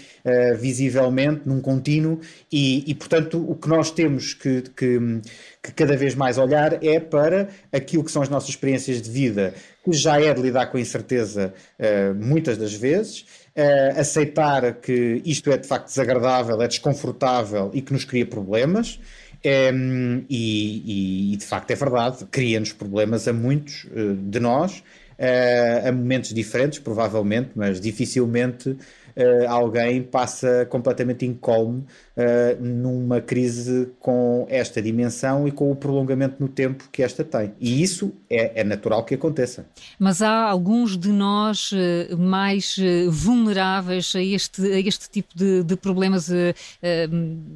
visivelmente 0.59 1.43
num 1.47 1.61
contínuo, 1.61 2.21
e, 2.53 2.85
e 2.87 2.95
portanto 2.95 3.43
o 3.49 3.55
que 3.55 3.69
nós 3.69 3.91
temos 3.91 4.35
que, 4.35 4.63
que 4.77 5.21
que 5.67 5.73
cada 5.73 5.97
vez 5.97 6.15
mais 6.15 6.39
olhar 6.39 6.83
é 6.85 7.01
para 7.01 7.49
aquilo 7.73 8.05
que 8.05 8.11
são 8.13 8.23
as 8.23 8.29
nossas 8.29 8.51
experiências 8.51 9.03
de 9.03 9.11
vida, 9.11 9.53
que 9.85 9.93
já 9.93 10.21
é 10.21 10.33
de 10.33 10.41
lidar 10.41 10.67
com 10.67 10.77
a 10.77 10.81
incerteza 10.81 11.53
uh, 11.79 12.15
muitas 12.15 12.57
das 12.57 12.73
vezes, 12.73 13.23
uh, 13.57 13.99
aceitar 13.99 14.75
que 14.75 15.21
isto 15.25 15.51
é 15.51 15.57
de 15.57 15.67
facto 15.67 15.87
desagradável, 15.87 16.63
é 16.63 16.69
desconfortável 16.69 17.71
e 17.75 17.83
que 17.83 17.93
nos 17.93 18.05
cria 18.05 18.25
problemas. 18.25 19.01
Ehm, 19.45 20.25
e, 20.31 21.33
e, 21.33 21.37
de 21.37 21.45
facto 21.45 21.71
é 21.71 21.75
verdade, 21.75 22.25
cria-nos 22.31 22.73
problemas 22.73 23.29
a 23.29 23.33
muitos 23.33 23.85
uh, 23.85 24.15
de 24.15 24.41
nós, 24.41 24.83
a 25.19 25.91
momentos 25.93 26.35
diferentes, 26.35 26.79
provavelmente, 26.79 27.51
mas 27.55 27.81
dificilmente 27.81 28.77
uh, 29.17 29.49
alguém 29.49 30.03
passa 30.03 30.67
completamente 30.67 31.25
incólume 31.25 31.85
uh, 32.17 32.63
numa 32.63 33.21
crise 33.21 33.89
com 33.99 34.47
esta 34.49 34.81
dimensão 34.83 35.49
e 35.49 35.51
com 35.51 35.71
o 35.71 35.77
prolongamento 35.77 36.37
no 36.39 36.49
tempo 36.49 36.89
que 36.93 37.03
esta 37.03 37.25
tem. 37.25 37.55
E 37.59 37.83
isso 37.83 38.13
é, 38.29 38.61
é 38.61 38.65
natural 38.65 39.05
que 39.05 39.15
aconteça. 39.15 39.67
Mas 39.99 40.21
há 40.23 40.43
alguns 40.43 40.97
de 40.97 41.09
nós 41.09 41.73
uh, 41.73 42.17
mais 42.17 42.77
vulneráveis 43.09 44.15
a 44.15 44.23
este, 44.23 44.63
a 44.63 44.81
este 44.81 45.09
tipo 45.09 45.37
de, 45.37 45.63
de 45.63 45.77
problemas 45.77 46.31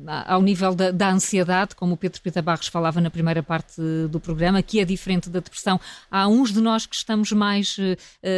ao 0.07 0.43
nível 0.43 0.75
da, 0.75 0.91
da, 0.91 1.11
ansiedade, 1.11 1.75
como 1.75 1.95
o 1.95 1.97
Pedro 1.97 2.21
Pita 2.21 2.41
Barros 2.41 2.69
falava 2.69 3.01
na 3.01 3.11
primeira 3.11 3.43
parte 3.43 3.81
do 4.11 4.21
programa, 4.21 4.63
que 4.63 4.81
é 4.81 4.85
diferente 4.85 5.29
da 5.29 5.41
depressão. 5.41 5.81
Há 6.11 6.29
uns 6.29 6.53
de 6.53 6.61
nós 6.61 6.87
que 6.87 6.95
estamos 6.95 7.33
mais 7.33 7.77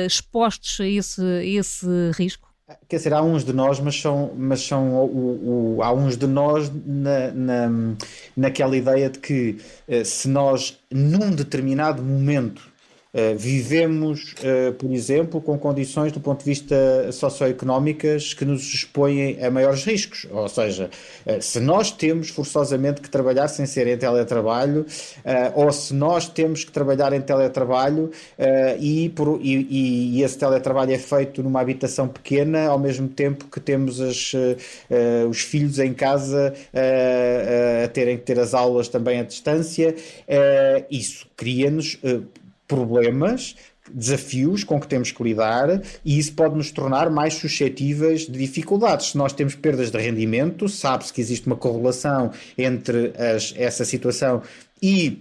expostos 0.07 0.81
a 0.81 0.87
esse, 0.87 1.23
a 1.23 1.45
esse 1.45 1.87
risco? 2.15 2.52
Quer 2.89 2.97
dizer, 2.97 3.15
há 3.15 3.23
uns 3.23 3.45
de 3.45 3.53
nós, 3.53 3.79
mas 3.81 4.01
são, 4.01 4.33
mas 4.37 4.61
são 4.67 4.95
o, 4.95 5.77
o 5.77 5.83
há 5.83 5.93
uns 5.93 6.17
de 6.17 6.27
nós 6.27 6.71
na, 6.87 7.31
na, 7.33 7.95
naquela 8.37 8.77
ideia 8.77 9.11
de 9.11 9.19
que 9.19 9.59
eh, 9.89 10.05
se 10.05 10.29
nós, 10.29 10.79
num 10.91 11.31
determinado 11.31 12.03
momento, 12.03 12.72
Uh, 13.14 13.37
vivemos, 13.37 14.35
uh, 14.38 14.72
por 14.72 14.90
exemplo, 14.90 15.38
com 15.38 15.59
condições 15.59 16.12
do 16.12 16.18
ponto 16.18 16.38
de 16.38 16.46
vista 16.46 17.12
socioeconómicas 17.12 18.33
que 18.33 18.42
nos 18.42 18.62
expõem 18.72 19.37
a 19.44 19.51
maiores 19.51 19.85
riscos. 19.85 20.27
Ou 20.31 20.48
seja, 20.48 20.88
uh, 21.27 21.42
se 21.42 21.61
nós 21.61 21.90
temos 21.90 22.31
forçosamente 22.31 23.03
que 23.03 23.11
trabalhar 23.11 23.48
sem 23.48 23.66
ser 23.66 23.87
em 23.87 23.98
teletrabalho, 23.98 24.87
ou 25.55 25.70
se 25.72 25.92
nós 25.92 26.27
temos 26.27 26.64
que 26.64 26.72
trabalhar 26.72 27.12
em 27.12 27.20
teletrabalho 27.20 28.11
e, 28.81 29.11
por, 29.11 29.38
e, 29.42 30.16
e, 30.16 30.22
esse 30.22 30.38
teletrabalho 30.38 30.92
é 30.92 30.98
feito 30.98 31.42
numa 31.42 31.61
habitação 31.61 32.09
pequena, 32.09 32.68
ao 32.68 32.79
mesmo 32.79 33.09
tempo 33.09 33.46
que 33.46 33.61
temos 33.61 34.01
as, 34.01 34.33
os 35.29 35.40
filhos 35.40 35.79
em 35.79 35.92
casa 35.92 36.55
a 37.85 37.88
terem 37.88 38.16
que 38.16 38.25
ter 38.25 38.38
as 38.38 38.55
aulas 38.55 38.88
também 38.88 39.20
à 39.20 39.22
distância, 39.22 39.94
isso 40.90 41.27
cria-nos 41.37 41.98
problemas, 42.73 43.55
desafios 43.93 44.65
com 44.65 44.81
que 44.81 44.87
temos 44.87 45.11
que 45.11 45.23
lidar 45.23 45.83
e 46.05 46.19
isso 46.19 46.33
pode 46.33 46.57
nos 46.57 46.71
tornar 46.71 47.11
mais 47.11 47.35
suscetíveis 47.35 48.23
de 48.23 48.39
dificuldades. 48.39 49.11
Se 49.11 49.19
nós 49.19 49.33
temos 49.33 49.55
perdas 49.55 49.91
de 49.91 49.99
rendimento, 49.99 50.69
sabe-se 50.69 51.13
que 51.13 51.21
existe 51.21 51.47
uma 51.47 51.57
correlação 51.57 52.31
entre 52.57 53.13
as, 53.19 53.53
essa 53.57 53.85
situação 53.85 54.43
e 54.81 55.19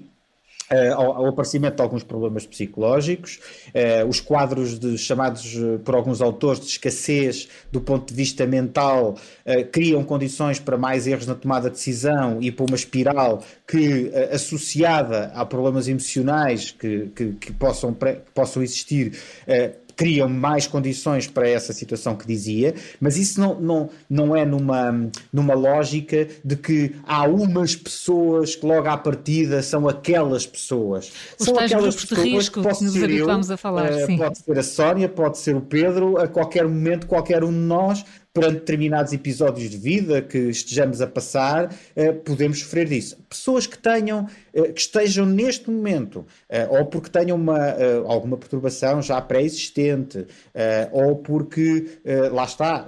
Uh, 0.71 0.93
ao, 0.93 1.12
ao, 1.17 1.25
aparecimento 1.27 1.75
de 1.75 1.81
alguns 1.81 2.01
problemas 2.01 2.45
psicológicos, 2.45 3.41
uh, 3.75 4.07
os 4.07 4.21
quadros 4.21 4.79
de, 4.79 4.97
chamados 4.97 5.53
uh, 5.55 5.79
por 5.79 5.93
alguns 5.93 6.21
autores 6.21 6.62
de 6.62 6.67
escassez 6.67 7.49
do 7.69 7.81
ponto 7.81 8.07
de 8.07 8.13
vista 8.13 8.47
mental 8.47 9.15
criam 9.71 10.03
condições 10.03 10.60
para 10.60 10.77
mais 10.77 11.07
erros 11.07 11.27
na 11.27 11.36
tomada 11.36 11.69
de 11.69 11.75
decisão 11.75 12.38
e 12.41 12.51
para 12.51 12.65
uma 12.65 12.75
espiral 12.75 13.43
que, 13.67 14.12
associada 14.31 15.31
a 15.34 15.45
problemas 15.45 15.88
emocionais 15.88 16.71
que, 16.71 17.07
que, 17.15 17.34
que 17.34 17.51
possam, 17.51 17.95
possam 18.34 18.63
existir, 18.63 19.13
criam 20.02 20.28
mais 20.28 20.66
condições 20.66 21.28
para 21.28 21.48
essa 21.48 21.72
situação 21.72 22.16
que 22.16 22.26
dizia, 22.26 22.74
mas 23.00 23.18
isso 23.18 23.40
não, 23.40 23.62
não, 23.62 23.90
não 24.10 24.36
é 24.36 24.44
numa, 24.44 25.12
numa 25.32 25.54
lógica 25.54 26.28
de 26.44 26.56
que 26.56 26.96
há 27.06 27.24
umas 27.28 27.76
pessoas 27.76 28.56
que 28.56 28.66
logo 28.66 28.88
à 28.88 28.98
partida 28.98 29.62
são 29.62 29.88
aquelas 29.88 30.48
pessoas. 30.48 31.12
Os 31.40 31.46
são 31.46 31.56
aquelas 31.56 31.96
pessoas 31.96 32.24
de 32.24 32.30
risco 32.32 32.64
que, 32.64 32.76
que 32.76 32.84
nos 32.84 32.96
eu, 32.96 33.30
a 33.30 33.58
falar. 33.58 33.92
Uh, 33.92 34.18
pode 34.18 34.40
ser 34.40 34.58
a 34.58 34.64
Sónia, 34.64 35.08
pode 35.08 35.38
ser 35.38 35.56
o 35.56 35.62
Pedro, 35.62 36.18
a 36.18 36.28
qualquer 36.28 36.64
momento, 36.64 37.06
qualquer 37.06 37.44
um 37.44 37.52
de 37.52 37.60
nós 37.60 38.04
perante 38.34 38.60
determinados 38.60 39.12
episódios 39.12 39.70
de 39.70 39.78
vida 39.78 40.22
que 40.22 40.38
estejamos 40.38 41.02
a 41.02 41.08
passar, 41.08 41.76
eh, 41.96 42.13
podemos 42.13 42.60
sofrer 42.60 42.88
disso. 42.88 43.17
Pessoas 43.28 43.67
que 43.67 43.78
tenham, 43.78 44.26
eh, 44.54 44.72
que 44.72 44.80
estejam 44.80 45.26
neste 45.26 45.70
momento, 45.70 46.26
eh, 46.48 46.65
ou 46.70 46.86
porque 46.86 47.10
tenham 47.10 47.36
uma, 47.36 47.60
alguma 48.08 48.38
perturbação 48.38 49.02
já 49.02 49.22
pré-existente, 49.22 50.26
ou 50.91 51.17
porque, 51.17 52.00
lá 52.32 52.44
está, 52.44 52.88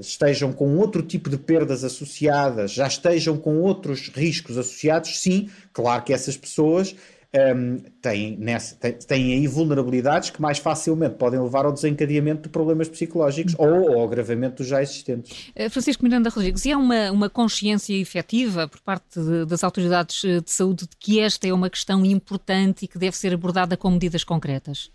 estejam 0.00 0.52
com 0.52 0.76
outro 0.76 1.02
tipo 1.02 1.28
de 1.28 1.36
perdas 1.36 1.84
associadas, 1.84 2.72
já 2.72 2.86
estejam 2.86 3.36
com 3.36 3.60
outros 3.60 4.08
riscos 4.08 4.56
associados, 4.56 5.20
sim, 5.20 5.48
claro 5.72 6.02
que 6.02 6.12
essas 6.12 6.36
pessoas 6.36 6.94
um, 7.34 7.78
têm, 8.00 8.36
nessa, 8.38 8.74
têm, 8.76 8.92
têm, 8.92 9.32
aí 9.34 9.46
vulnerabilidades 9.46 10.30
que 10.30 10.40
mais 10.40 10.58
facilmente 10.58 11.16
podem 11.16 11.40
levar 11.40 11.66
ao 11.66 11.72
desencadeamento 11.72 12.42
de 12.42 12.48
problemas 12.48 12.88
psicológicos 12.88 13.54
ou 13.58 13.92
ao 13.92 14.02
agravamento 14.02 14.56
dos 14.56 14.66
já 14.66 14.82
existentes. 14.82 15.50
Eh, 15.54 15.68
Francisco 15.68 16.02
Miranda 16.02 16.30
Rodrigues, 16.30 16.64
e 16.64 16.72
há 16.72 16.78
uma, 16.78 17.10
uma 17.10 17.28
consciência 17.28 17.94
efetiva 17.94 18.66
por 18.66 18.80
parte 18.80 19.20
de, 19.20 19.44
das 19.44 19.62
autoridades 19.62 20.24
eh, 20.24 20.40
de 20.40 20.50
saúde 20.50 20.86
de 20.86 20.96
que 20.98 21.20
esta 21.20 21.46
é 21.46 21.52
uma 21.52 21.68
questão 21.68 22.04
importante 22.04 22.86
e 22.86 22.88
que 22.88 22.98
deve 22.98 23.16
ser 23.16 23.34
abordada 23.34 23.76
com 23.76 23.90
medidas 23.90 24.24
concretas? 24.24 24.90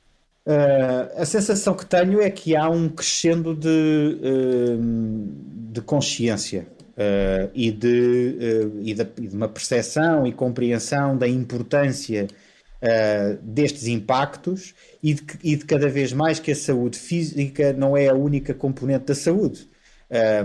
Uh, 0.46 1.22
a 1.22 1.26
sensação 1.26 1.74
que 1.74 1.86
tenho 1.86 2.22
é 2.22 2.30
que 2.30 2.54
há 2.54 2.70
um 2.70 2.90
crescendo 2.90 3.56
de, 3.56 3.70
uh, 3.70 5.72
de 5.72 5.82
consciência 5.82 6.68
uh, 6.98 7.50
e, 7.54 7.72
de, 7.72 8.38
uh, 8.68 8.80
e, 8.82 8.92
e, 8.92 9.28
de, 9.28 9.36
uma 9.36 9.48
percepção 9.48 10.26
e 10.26 10.32
compreensão 10.32 11.18
da 11.18 11.28
importância 11.28 12.28
uh, 12.28 13.38
destes 13.42 13.88
impactos 13.88 14.74
e 15.02 15.14
de, 15.14 15.24
e 15.44 15.56
de, 15.56 15.66
cada 15.66 15.90
vez 15.90 16.14
mais 16.14 16.40
que 16.40 16.52
a 16.52 16.56
saúde 16.56 16.98
física 16.98 17.74
não 17.74 17.96
é 17.98 18.08
a 18.08 18.14
única 18.14 18.54
componente 18.54 19.06
da 19.06 19.16
saúde. 19.16 19.70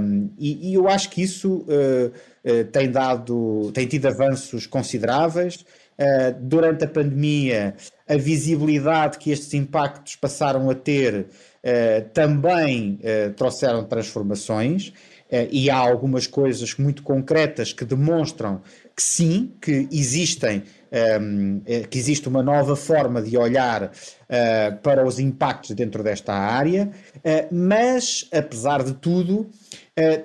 Um, 0.00 0.30
e, 0.38 0.70
e, 0.70 0.74
eu 0.74 0.88
acho 0.88 1.10
que 1.10 1.20
isso 1.20 1.66
tem 2.72 2.90
dado, 2.90 3.70
tem 3.74 3.86
tido 3.86 4.06
avanços 4.06 4.66
consideráveis. 4.66 5.62
durante 6.40 6.84
a 6.84 6.88
pandemia, 6.88 7.74
a 8.08 8.16
visibilidade 8.16 9.18
que 9.18 9.30
estes 9.30 9.52
impactos 9.52 10.16
passaram 10.16 10.70
a 10.70 10.74
ter 10.74 11.26
também 12.14 12.98
trouxeram 13.36 13.84
transformações 13.84 14.94
e 15.50 15.68
há 15.68 15.76
algumas 15.76 16.26
coisas 16.26 16.76
muito 16.76 17.02
concretas 17.02 17.72
que 17.72 17.84
demonstram 17.84 18.62
que 18.98 19.02
sim, 19.02 19.52
que 19.60 19.86
existem 19.92 20.64
ehm, 20.90 21.60
eh, 21.64 21.82
que 21.82 21.96
existe 21.96 22.26
uma 22.26 22.42
nova 22.42 22.74
forma 22.74 23.22
de 23.22 23.36
olhar 23.36 23.84
uh, 23.84 24.76
para 24.82 25.06
os 25.06 25.20
impactos 25.20 25.70
dentro 25.70 26.02
desta 26.02 26.32
área, 26.32 26.90
mas 27.52 28.28
apesar 28.32 28.82
de 28.82 28.94
tudo, 28.94 29.48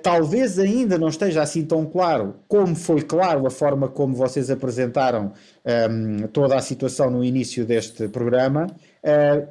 talvez 0.02 0.58
ainda 0.58 0.98
não 0.98 1.08
esteja 1.08 1.42
assim 1.42 1.64
tão 1.64 1.84
claro 1.84 2.36
como 2.48 2.74
foi 2.74 3.02
claro 3.02 3.46
a 3.46 3.50
forma 3.50 3.88
como 3.88 4.14
vocês 4.14 4.50
apresentaram 4.50 5.32
ehm, 5.64 6.26
toda 6.32 6.56
a 6.56 6.60
situação 6.60 7.10
no 7.10 7.24
início 7.24 7.64
deste 7.64 8.08
programa, 8.08 8.66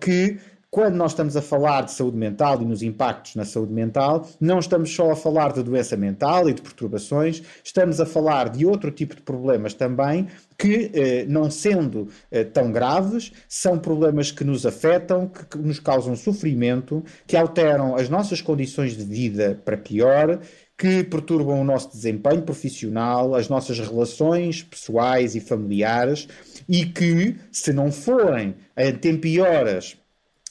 que 0.01 0.37
quando 0.73 0.95
nós 0.95 1.11
estamos 1.11 1.37
a 1.37 1.41
falar 1.41 1.83
de 1.83 1.91
saúde 1.91 2.17
mental 2.17 2.59
e 2.59 2.65
nos 2.65 2.81
impactos 2.81 3.35
na 3.35 3.45
saúde 3.45 3.71
mental, 3.71 4.27
não 4.41 4.57
estamos 4.57 4.89
só 4.91 5.11
a 5.11 5.15
falar 5.15 5.53
de 5.53 5.61
doença 5.61 5.95
mental 5.95 6.49
e 6.49 6.53
de 6.53 6.63
perturbações, 6.63 7.43
estamos 7.63 8.01
a 8.01 8.07
falar 8.07 8.49
de 8.49 8.65
outro 8.65 8.89
tipo 8.89 9.15
de 9.15 9.21
problemas 9.21 9.75
também 9.75 10.27
que, 10.57 10.89
eh, 10.95 11.25
não 11.27 11.51
sendo 11.51 12.07
eh, 12.31 12.43
tão 12.43 12.71
graves, 12.71 13.31
são 13.47 13.77
problemas 13.77 14.31
que 14.31 14.43
nos 14.43 14.65
afetam, 14.65 15.27
que, 15.27 15.45
que 15.45 15.57
nos 15.59 15.79
causam 15.79 16.15
sofrimento, 16.15 17.03
que 17.27 17.37
alteram 17.37 17.95
as 17.95 18.09
nossas 18.09 18.41
condições 18.41 18.97
de 18.97 19.03
vida 19.03 19.61
para 19.63 19.77
pior 19.77 20.39
que 20.75 21.03
perturbam 21.03 21.61
o 21.61 21.63
nosso 21.63 21.91
desempenho 21.91 22.41
profissional, 22.41 23.35
as 23.35 23.47
nossas 23.47 23.77
relações 23.77 24.63
pessoais 24.63 25.35
e 25.35 25.39
familiares 25.39 26.27
e 26.67 26.83
que, 26.83 27.35
se 27.51 27.71
não 27.71 27.91
forem 27.91 28.55
em 28.75 28.95
tempo 28.95 29.27
e 29.27 29.39
horas 29.39 29.97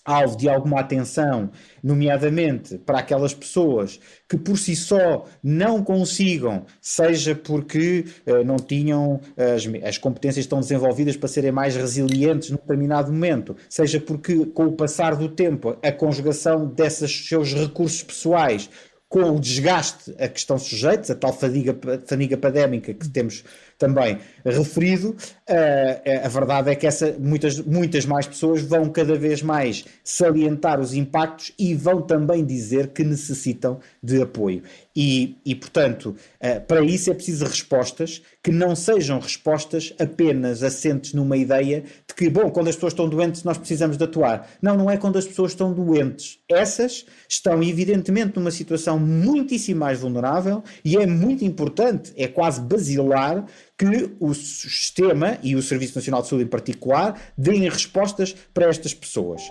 alvo 0.04 0.36
de 0.36 0.48
alguma 0.48 0.80
atenção, 0.80 1.50
nomeadamente 1.82 2.78
para 2.78 2.98
aquelas 2.98 3.32
pessoas 3.32 4.00
que 4.28 4.36
por 4.36 4.58
si 4.58 4.74
só 4.74 5.26
não 5.42 5.82
consigam, 5.82 6.64
seja 6.80 7.34
porque 7.34 8.04
uh, 8.26 8.44
não 8.44 8.56
tinham 8.56 9.20
as, 9.36 9.64
as 9.86 9.98
competências 9.98 10.44
estão 10.44 10.60
desenvolvidas 10.60 11.16
para 11.16 11.28
serem 11.28 11.52
mais 11.52 11.76
resilientes 11.76 12.50
num 12.50 12.56
determinado 12.56 13.12
momento, 13.12 13.56
seja 13.68 14.00
porque 14.00 14.46
com 14.46 14.66
o 14.66 14.72
passar 14.72 15.14
do 15.14 15.28
tempo 15.28 15.76
a 15.82 15.92
conjugação 15.92 16.66
desses 16.66 17.28
seus 17.28 17.52
recursos 17.52 18.02
pessoais 18.02 18.68
com 19.12 19.36
o 19.36 19.38
desgaste 19.38 20.14
a 20.18 20.26
que 20.26 20.38
estão 20.38 20.58
sujeitos, 20.58 21.10
a 21.10 21.14
tal 21.14 21.34
fadiga, 21.34 21.76
fadiga 22.06 22.34
pandémica 22.34 22.94
que 22.94 23.10
temos 23.10 23.44
também 23.76 24.18
referido, 24.42 25.10
uh, 25.10 26.24
a 26.24 26.28
verdade 26.28 26.70
é 26.70 26.74
que 26.74 26.86
essa, 26.86 27.14
muitas, 27.18 27.58
muitas 27.60 28.06
mais 28.06 28.26
pessoas 28.26 28.62
vão 28.62 28.88
cada 28.88 29.14
vez 29.14 29.42
mais 29.42 29.84
salientar 30.02 30.80
os 30.80 30.94
impactos 30.94 31.52
e 31.58 31.74
vão 31.74 32.00
também 32.00 32.42
dizer 32.42 32.88
que 32.88 33.04
necessitam 33.04 33.80
de 34.02 34.22
apoio. 34.22 34.62
E, 34.94 35.38
e, 35.44 35.54
portanto, 35.54 36.14
uh, 36.40 36.60
para 36.66 36.82
isso 36.82 37.10
é 37.10 37.14
preciso 37.14 37.46
respostas 37.46 38.22
que 38.42 38.50
não 38.50 38.76
sejam 38.76 39.18
respostas 39.18 39.94
apenas 39.98 40.62
assentes 40.62 41.14
numa 41.14 41.36
ideia 41.36 41.82
de 42.06 42.14
que, 42.14 42.28
bom, 42.28 42.50
quando 42.50 42.68
as 42.68 42.74
pessoas 42.74 42.92
estão 42.92 43.08
doentes 43.08 43.42
nós 43.42 43.56
precisamos 43.56 43.96
de 43.96 44.04
atuar. 44.04 44.50
Não, 44.60 44.76
não 44.76 44.90
é 44.90 44.98
quando 44.98 45.16
as 45.16 45.26
pessoas 45.26 45.52
estão 45.52 45.72
doentes. 45.72 46.38
Essas 46.48 47.06
estão 47.28 47.62
evidentemente 47.62 48.36
numa 48.36 48.50
situação 48.50 48.98
muitíssimo 48.98 49.80
mais 49.80 50.00
vulnerável 50.00 50.62
e 50.84 50.96
é 50.96 51.06
muito 51.06 51.44
importante, 51.44 52.12
é 52.16 52.28
quase 52.28 52.60
basilar, 52.60 53.46
que 53.78 54.14
o 54.20 54.34
sistema 54.34 55.38
e 55.42 55.56
o 55.56 55.62
Serviço 55.62 55.96
Nacional 55.96 56.22
de 56.22 56.28
Saúde 56.28 56.44
em 56.44 56.48
particular 56.48 57.20
deem 57.36 57.68
respostas 57.68 58.36
para 58.52 58.66
estas 58.66 58.92
pessoas. 58.92 59.42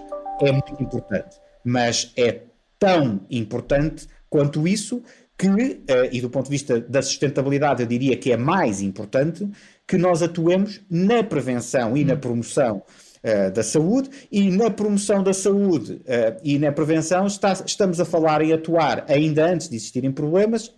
É 0.41 0.51
muito 0.51 0.81
importante. 0.81 1.37
Mas 1.65 2.13
é 2.15 2.43
tão 2.79 3.21
importante 3.29 4.07
quanto 4.29 4.65
isso 4.65 5.03
que, 5.41 5.81
eh, 5.87 6.09
e 6.11 6.21
do 6.21 6.29
ponto 6.29 6.45
de 6.45 6.51
vista 6.51 6.79
da 6.79 7.01
sustentabilidade, 7.01 7.81
eu 7.81 7.87
diria 7.87 8.15
que 8.15 8.31
é 8.31 8.37
mais 8.37 8.79
importante 8.81 9.49
que 9.87 9.97
nós 9.97 10.21
atuemos 10.21 10.81
na 10.89 11.23
prevenção 11.23 11.97
e 11.97 12.05
na 12.05 12.13
hum. 12.13 12.19
promoção 12.19 12.83
uh, 13.23 13.51
da 13.51 13.63
saúde, 13.63 14.09
e 14.31 14.51
na 14.51 14.69
promoção 14.69 15.23
da 15.23 15.33
saúde 15.33 15.93
uh, 15.93 16.39
e 16.43 16.59
na 16.59 16.71
prevenção 16.71 17.25
está, 17.25 17.53
estamos 17.65 17.99
a 17.99 18.05
falar 18.05 18.41
em 18.41 18.53
atuar 18.53 19.03
ainda 19.07 19.45
antes 19.45 19.67
de 19.67 19.75
existirem 19.75 20.11
problemas, 20.11 20.73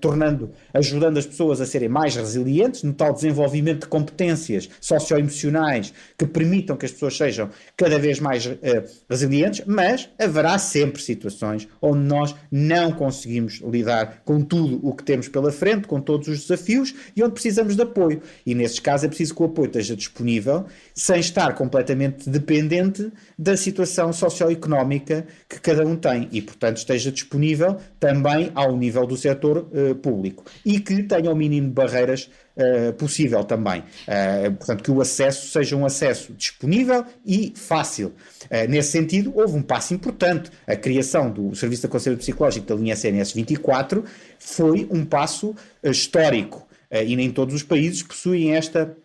tornando, 0.00 0.50
ajudando 0.72 1.18
as 1.18 1.26
pessoas 1.26 1.60
a 1.60 1.66
serem 1.66 1.88
mais 1.88 2.16
resilientes 2.16 2.82
no 2.82 2.92
tal 2.92 3.12
desenvolvimento 3.12 3.82
de 3.82 3.88
competências 3.88 4.68
socioemocionais 4.80 5.92
que 6.16 6.26
permitam 6.26 6.76
que 6.76 6.86
as 6.86 6.92
pessoas 6.92 7.16
sejam 7.16 7.50
cada 7.76 7.98
vez 7.98 8.20
mais 8.20 8.46
uh, 8.46 8.58
resilientes, 9.08 9.64
mas 9.66 10.08
haverá 10.18 10.58
sempre 10.58 11.00
situações 11.02 11.68
onde 11.80 12.00
nós 12.00 12.34
não 12.50 12.92
conseguimos 12.92 13.60
lidar 13.60 14.22
com 14.24 14.40
tudo 14.40 14.80
o 14.86 14.94
que 14.94 15.02
temos 15.02 15.28
pela 15.28 15.50
frente, 15.50 15.86
com 15.86 16.00
todos 16.00 16.28
os 16.28 16.42
desafios 16.42 16.94
e 17.14 17.22
onde 17.22 17.32
precisamos 17.32 17.76
de 17.76 17.82
apoio. 17.82 18.22
E 18.44 18.54
nesses 18.54 18.78
casos 18.78 19.04
é 19.04 19.08
preciso 19.08 19.34
que 19.34 19.42
o 19.42 19.46
apoio 19.46 19.66
esteja 19.66 19.96
disponível 19.96 20.66
sem 20.94 21.20
estar 21.20 21.54
completamente 21.54 22.28
dependente 22.28 23.10
da 23.38 23.56
situação 23.56 24.12
socioeconómica 24.12 25.26
que 25.48 25.60
cada 25.60 25.86
um 25.86 25.96
tem 25.96 26.28
e, 26.32 26.42
portanto, 26.42 26.78
esteja 26.78 27.10
disponível 27.10 27.76
também 27.98 28.50
ao 28.54 28.76
nível 28.76 29.06
do 29.06 29.16
setor 29.16 29.47
setor 29.48 29.68
uh, 29.72 29.94
público 29.96 30.44
e 30.64 30.78
que 30.80 31.02
tenha 31.02 31.30
o 31.30 31.34
mínimo 31.36 31.68
de 31.68 31.72
barreiras 31.72 32.30
uh, 32.56 32.92
possível 32.94 33.42
também. 33.44 33.80
Uh, 33.80 34.52
portanto, 34.52 34.82
que 34.82 34.90
o 34.90 35.00
acesso 35.00 35.48
seja 35.48 35.76
um 35.76 35.86
acesso 35.86 36.32
disponível 36.34 37.04
e 37.24 37.52
fácil. 37.56 38.12
nesse 38.68 38.92
sentido, 38.92 39.32
houve 39.34 39.56
um 39.56 39.62
passo 39.62 39.94
importante. 39.94 40.50
A 40.66 40.76
criação 40.76 41.30
do 41.30 41.54
Serviço 41.54 41.82
de 41.82 41.86
Aconselhamento 41.86 42.24
Psicológico 42.24 42.66
da 42.66 42.74
linha 42.74 42.94
SNS 42.94 43.32
24 43.32 44.04
foi 44.38 44.86
um 44.90 45.04
passo 45.04 45.54
histórico 45.82 46.66
e 46.90 47.16
nem 47.16 47.30
todos 47.30 47.54
os 47.54 47.62
países 47.62 48.02
possuem 48.02 48.54
esta 48.54 48.96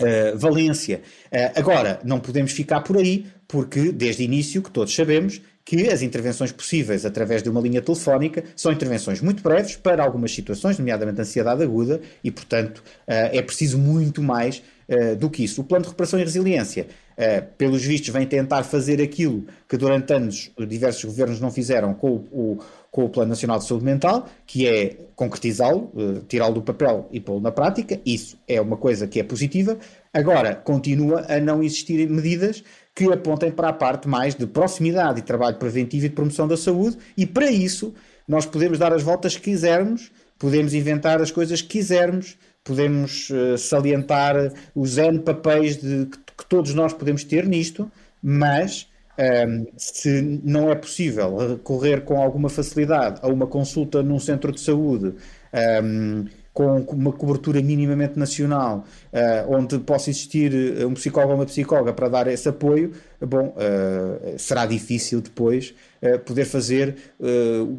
Uh, 0.00 0.36
valência. 0.38 1.02
Uh, 1.26 1.52
agora, 1.54 2.00
não 2.02 2.18
podemos 2.18 2.52
ficar 2.52 2.80
por 2.80 2.96
aí, 2.96 3.26
porque 3.46 3.92
desde 3.92 4.22
o 4.22 4.24
início, 4.24 4.62
que 4.62 4.70
todos 4.70 4.92
sabemos, 4.92 5.42
que 5.64 5.88
as 5.88 6.02
intervenções 6.02 6.52
possíveis 6.52 7.06
através 7.06 7.42
de 7.42 7.48
uma 7.48 7.60
linha 7.60 7.80
telefónica 7.80 8.42
são 8.56 8.72
intervenções 8.72 9.20
muito 9.20 9.42
breves 9.42 9.76
para 9.76 10.02
algumas 10.02 10.32
situações, 10.34 10.78
nomeadamente 10.78 11.20
ansiedade 11.20 11.62
aguda, 11.62 12.00
e, 12.22 12.30
portanto, 12.30 12.82
eh, 13.06 13.38
é 13.38 13.42
preciso 13.42 13.78
muito 13.78 14.22
mais 14.22 14.62
eh, 14.88 15.14
do 15.14 15.30
que 15.30 15.44
isso. 15.44 15.60
O 15.60 15.64
Plano 15.64 15.82
de 15.82 15.88
Recuperação 15.88 16.18
e 16.18 16.24
Resiliência, 16.24 16.88
eh, 17.16 17.40
pelos 17.40 17.82
vistos, 17.84 18.08
vem 18.10 18.26
tentar 18.26 18.64
fazer 18.64 19.00
aquilo 19.00 19.46
que 19.68 19.76
durante 19.76 20.12
anos 20.12 20.50
diversos 20.66 21.04
governos 21.04 21.40
não 21.40 21.50
fizeram 21.50 21.94
com 21.94 22.24
o, 22.32 22.58
com 22.90 23.04
o 23.04 23.08
Plano 23.08 23.30
Nacional 23.30 23.58
de 23.58 23.66
Saúde 23.66 23.84
Mental, 23.84 24.28
que 24.44 24.66
é 24.66 24.96
concretizá-lo, 25.14 25.92
tirá-lo 26.26 26.54
do 26.54 26.62
papel 26.62 27.08
e 27.12 27.20
pô-lo 27.20 27.40
na 27.40 27.52
prática. 27.52 28.00
Isso 28.04 28.36
é 28.48 28.60
uma 28.60 28.76
coisa 28.76 29.06
que 29.06 29.20
é 29.20 29.22
positiva. 29.22 29.78
Agora, 30.12 30.54
continua 30.54 31.24
a 31.28 31.38
não 31.38 31.62
existir 31.62 32.08
medidas 32.10 32.64
que 32.94 33.10
apontem 33.10 33.50
para 33.50 33.68
a 33.68 33.72
parte 33.72 34.08
mais 34.08 34.34
de 34.34 34.46
proximidade 34.46 35.20
e 35.20 35.22
trabalho 35.22 35.56
preventivo 35.56 36.06
e 36.06 36.08
de 36.08 36.14
promoção 36.14 36.46
da 36.46 36.56
saúde, 36.56 36.98
e 37.16 37.26
para 37.26 37.50
isso 37.50 37.94
nós 38.28 38.46
podemos 38.46 38.78
dar 38.78 38.92
as 38.92 39.02
voltas 39.02 39.36
que 39.36 39.42
quisermos, 39.42 40.10
podemos 40.38 40.74
inventar 40.74 41.20
as 41.20 41.30
coisas 41.30 41.62
que 41.62 41.68
quisermos, 41.68 42.36
podemos 42.64 43.30
uh, 43.30 43.58
salientar 43.58 44.52
os 44.74 44.98
N 44.98 45.20
papéis 45.20 45.76
de, 45.76 46.06
que, 46.06 46.18
que, 46.38 46.46
todos 46.48 46.74
nós 46.74 46.92
podemos 46.92 47.24
ter 47.24 47.46
nisto, 47.46 47.90
mas 48.22 48.88
um, 49.18 49.22
ehm, 49.22 49.64
se 49.76 50.40
não 50.44 50.70
é 50.70 50.74
possível 50.74 51.36
recorrer 51.36 52.02
com 52.02 52.20
alguma 52.20 52.48
facilidade 52.48 53.20
a 53.22 53.28
uma 53.28 53.46
consulta 53.46 54.02
num 54.02 54.18
centro 54.18 54.52
de 54.52 54.60
saúde. 54.60 55.06
Um, 55.08 55.14
ehm, 55.52 56.24
com 56.52 56.80
uma 56.80 57.12
cobertura 57.12 57.62
minimamente 57.62 58.18
nacional, 58.18 58.84
uh, 59.12 59.56
onde 59.56 59.78
possa 59.78 60.10
existir 60.10 60.52
eh, 60.54 60.84
um 60.84 60.92
psicólogo 60.92 61.32
ou 61.32 61.38
uma 61.38 61.46
psicóloga 61.46 61.94
para 61.94 62.08
dar 62.08 62.26
esse 62.26 62.46
apoio, 62.46 62.92
bom, 63.20 63.54
uh, 63.56 64.38
será 64.38 64.66
difícil 64.66 65.22
depois 65.22 65.74
uh, 66.02 66.18
poder 66.18 66.44
fazer 66.44 66.96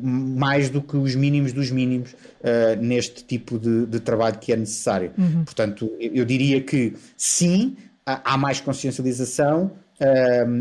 mais 0.01 0.69
do 0.69 0.81
que 0.81 0.97
os 0.97 1.13
mínimos 1.15 1.53
dos 1.53 1.69
mínimos 1.69 2.15
neste 2.79 3.23
tipo 3.23 3.59
de, 3.59 3.85
de, 3.85 3.99
trabalho 3.99 4.37
que 4.39 4.51
é 4.51 4.55
necessário. 4.55 5.11
Uhum. 5.17 5.43
Portanto, 5.43 5.91
eu 5.99 6.25
diria 6.25 6.61
que 6.61 6.93
sim, 7.17 7.75
há 8.05 8.37
mais 8.37 8.59
consciencialização, 8.59 9.71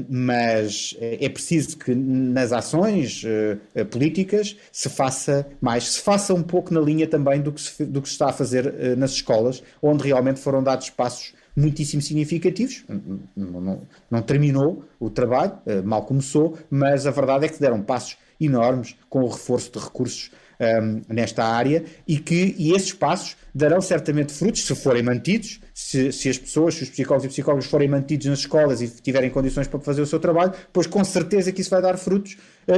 mas 0.09 0.97
é 1.01 1.29
preciso 1.29 1.77
que 1.77 1.95
nas 1.95 2.53
ações 2.53 3.23
uh, 3.25 3.85
políticas 3.87 4.57
se 4.71 4.89
faça 4.89 5.47
mais, 5.61 5.85
se 5.85 6.01
faça 6.01 6.35
um 6.35 6.43
pouco 6.43 6.73
na 6.73 6.81
linha 6.81 7.07
também 7.07 7.41
do 7.41 7.53
que 7.53 7.61
se, 7.61 7.85
do 7.85 8.01
que 8.01 8.09
se 8.09 8.15
está 8.15 8.31
a 8.31 8.33
fazer 8.33 8.67
uh, 8.67 8.97
nas 8.97 9.13
escolas, 9.13 9.63
onde 9.81 10.05
realmente 10.05 10.41
foram 10.41 10.63
dados 10.63 10.91
passos 10.91 11.35
muitíssimo 11.57 12.01
significativos. 12.01 12.85
Não, 13.37 13.61
não, 13.61 13.83
não 14.11 14.23
terminou 14.23 14.85
o 14.99 15.11
trabalho, 15.11 15.53
mal 15.85 16.03
começou, 16.05 16.57
mas 16.71 17.07
a 17.07 17.11
verdade 17.11 17.45
é 17.45 17.49
que 17.49 17.61
deram 17.61 17.83
passos 17.83 18.17
enormes 18.41 18.97
com 19.09 19.21
o 19.21 19.29
reforço 19.29 19.71
de 19.71 19.79
recursos 19.79 20.31
um, 20.61 21.03
nesta 21.09 21.45
área 21.45 21.85
e 22.07 22.19
que 22.19 22.55
e 22.59 22.73
esses 22.73 22.93
passos 22.93 23.37
darão 23.55 23.81
certamente 23.81 24.33
frutos 24.33 24.65
se 24.65 24.75
forem 24.75 25.03
mantidos, 25.03 25.61
se, 25.75 26.13
se 26.13 26.29
as 26.29 26.39
pessoas, 26.39 26.75
se 26.75 26.85
os 26.85 26.91
psicólogos 26.91 27.25
e 27.27 27.29
psicólogos 27.29 27.67
forem 27.67 27.89
mantidos 27.89 28.27
nas 28.27 28.41
escolas 28.41 28.81
e 28.81 28.89
tiverem 28.89 29.31
condições 29.31 29.67
para 29.67 29.81
fazer 29.81 30.03
o 30.03 30.07
seu 30.07 30.19
trabalho, 30.19 30.53
pois 30.73 30.87
com 30.87 31.03
certeza 31.05 31.53
que 31.53 31.61
isso 31.61 31.71
vai 31.71 31.83
dar 31.83 31.97
frutos 31.97 32.37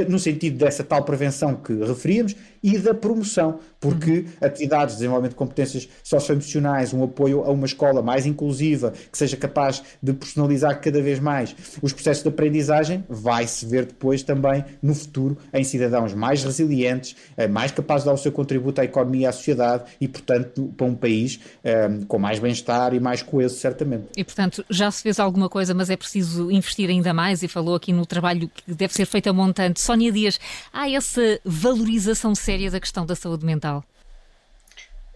no 0.09 0.19
sentido 0.19 0.57
dessa 0.57 0.83
tal 0.83 1.03
prevenção 1.03 1.55
que 1.55 1.73
referíamos 1.73 2.35
e 2.65 2.79
da 2.79 2.95
promoção, 2.95 3.59
porque 3.79 4.11
uhum. 4.11 4.25
atividades 4.41 4.95
de 4.95 5.01
desenvolvimento 5.01 5.33
de 5.33 5.37
competências 5.37 5.87
socioemocionais, 6.03 6.93
um 6.93 7.03
apoio 7.03 7.43
a 7.43 7.51
uma 7.51 7.67
escola 7.67 8.01
mais 8.01 8.25
inclusiva, 8.25 8.91
que 9.11 9.15
seja 9.15 9.37
capaz 9.37 9.83
de 10.01 10.13
personalizar 10.13 10.81
cada 10.81 10.99
vez 10.99 11.19
mais 11.19 11.55
os 11.79 11.93
processos 11.93 12.23
de 12.23 12.29
aprendizagem, 12.29 13.03
vai-se 13.07 13.67
ver 13.67 13.85
depois 13.85 14.23
também 14.23 14.65
no 14.81 14.95
futuro 14.95 15.37
em 15.53 15.63
cidadãos 15.63 16.15
mais 16.15 16.43
resilientes, 16.43 17.15
uh, 17.37 17.47
mais 17.47 17.71
capazes 17.71 18.03
de 18.03 18.09
dar 18.09 18.13
o 18.13 18.17
seu 18.17 18.31
contributo 18.31 18.81
à 18.81 18.83
economia 18.83 19.21
e 19.21 19.25
à 19.27 19.31
sociedade 19.31 19.83
e, 20.01 20.07
portanto, 20.07 20.73
para 20.75 20.87
um 20.87 20.95
país 20.95 21.39
um, 21.63 21.69
ehm, 21.69 22.01
com 22.05 22.17
mais 22.17 22.39
bem-estar 22.39 22.95
e 22.95 22.99
mais 22.99 23.21
coeso, 23.21 23.55
certamente. 23.55 24.05
E, 24.17 24.23
portanto, 24.23 24.65
já 24.71 24.89
se 24.89 25.03
fez 25.03 25.19
alguma 25.19 25.49
coisa, 25.49 25.75
mas 25.75 25.91
é 25.91 25.95
preciso 25.95 26.49
investir 26.49 26.89
ainda 26.89 27.13
mais 27.13 27.43
e 27.43 27.47
falou 27.47 27.75
aqui 27.75 27.93
no 27.93 28.07
trabalho 28.07 28.49
que 28.49 28.73
deve 28.73 28.93
ser 28.93 29.05
feito 29.05 29.29
a 29.29 29.33
montante. 29.33 29.74
Sónia 29.79 30.11
Dias, 30.11 30.39
há 30.71 30.89
essa 30.89 31.39
valorização 31.43 32.33
séria 32.35 32.69
da 32.71 32.79
questão 32.79 33.05
da 33.05 33.15
saúde 33.15 33.45
mental? 33.45 33.83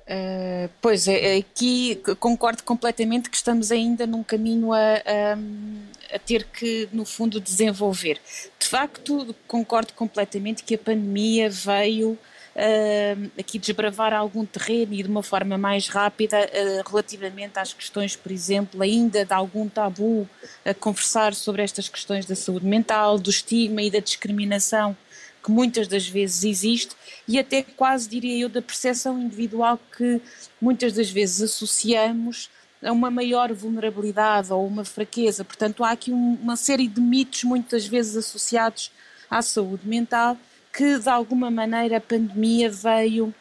Uh, 0.09 0.67
pois 0.81 1.07
é, 1.07 1.37
aqui 1.37 2.01
concordo 2.19 2.63
completamente 2.63 3.29
que 3.29 3.35
estamos 3.35 3.71
ainda 3.71 4.07
num 4.07 4.23
caminho 4.23 4.73
a, 4.73 4.79
a, 4.79 6.15
a, 6.15 6.17
ter 6.17 6.45
que, 6.45 6.89
no 6.91 7.05
fundo, 7.05 7.39
desenvolver. 7.39 8.19
De 8.59 8.67
facto, 8.67 9.35
concordo 9.47 9.93
completamente 9.93 10.63
que 10.63 10.73
a 10.73 10.79
pandemia 10.79 11.47
veio 11.47 12.17
uh, 12.59 13.31
aqui 13.39 13.57
desbravar 13.57 14.13
algum 14.13 14.45
terreno 14.45 14.93
e 14.93 15.01
de 15.01 15.09
uma 15.09 15.23
forma 15.23 15.57
mais 15.57 15.87
rápida 15.87 16.37
uh, 16.37 16.89
relativamente 16.89 17.57
às 17.57 17.73
questões, 17.73 18.15
por 18.15 18.31
exemplo, 18.31 18.81
ainda 18.81 19.23
de 19.23 19.33
algum 19.33 19.69
tabu 19.69 20.29
a 20.65 20.73
conversar 20.73 21.33
sobre 21.33 21.63
estas 21.63 21.87
questões 21.87 22.25
da 22.25 22.35
saúde 22.35 22.65
mental, 22.65 23.17
do 23.17 23.29
estigma 23.29 23.81
e 23.81 23.89
da 23.89 23.99
discriminação 23.99 24.95
que 25.41 25.49
muitas 25.49 25.87
das 25.87 26.05
vezes 26.05 26.43
existe 26.43 26.95
e 27.25 27.39
até 27.39 27.63
quase 27.63 28.09
diria 28.09 28.37
eu 28.37 28.49
da 28.49 28.61
percepção 28.61 29.17
individual 29.17 29.79
que 29.95 30.21
muitas 30.59 30.91
das 30.93 31.09
vezes 31.09 31.41
associamos 31.41 32.49
a 32.83 32.91
uma 32.91 33.09
maior 33.09 33.53
vulnerabilidade 33.53 34.51
ou 34.51 34.65
uma 34.67 34.83
fraqueza. 34.83 35.45
Portanto, 35.45 35.83
há 35.83 35.91
aqui 35.91 36.11
um, 36.11 36.37
uma 36.41 36.57
série 36.57 36.87
de 36.87 36.99
mitos 36.99 37.45
muitas 37.45 37.85
vezes 37.85 38.17
associados 38.17 38.91
à 39.29 39.41
saúde 39.41 39.87
mental 39.87 40.37
que 40.71 40.97
de 40.97 41.09
alguma 41.09 41.49
maneira 41.51 41.97
a 41.97 42.01
pandemia 42.01 42.69
veio 42.69 43.27
uh, 43.27 43.33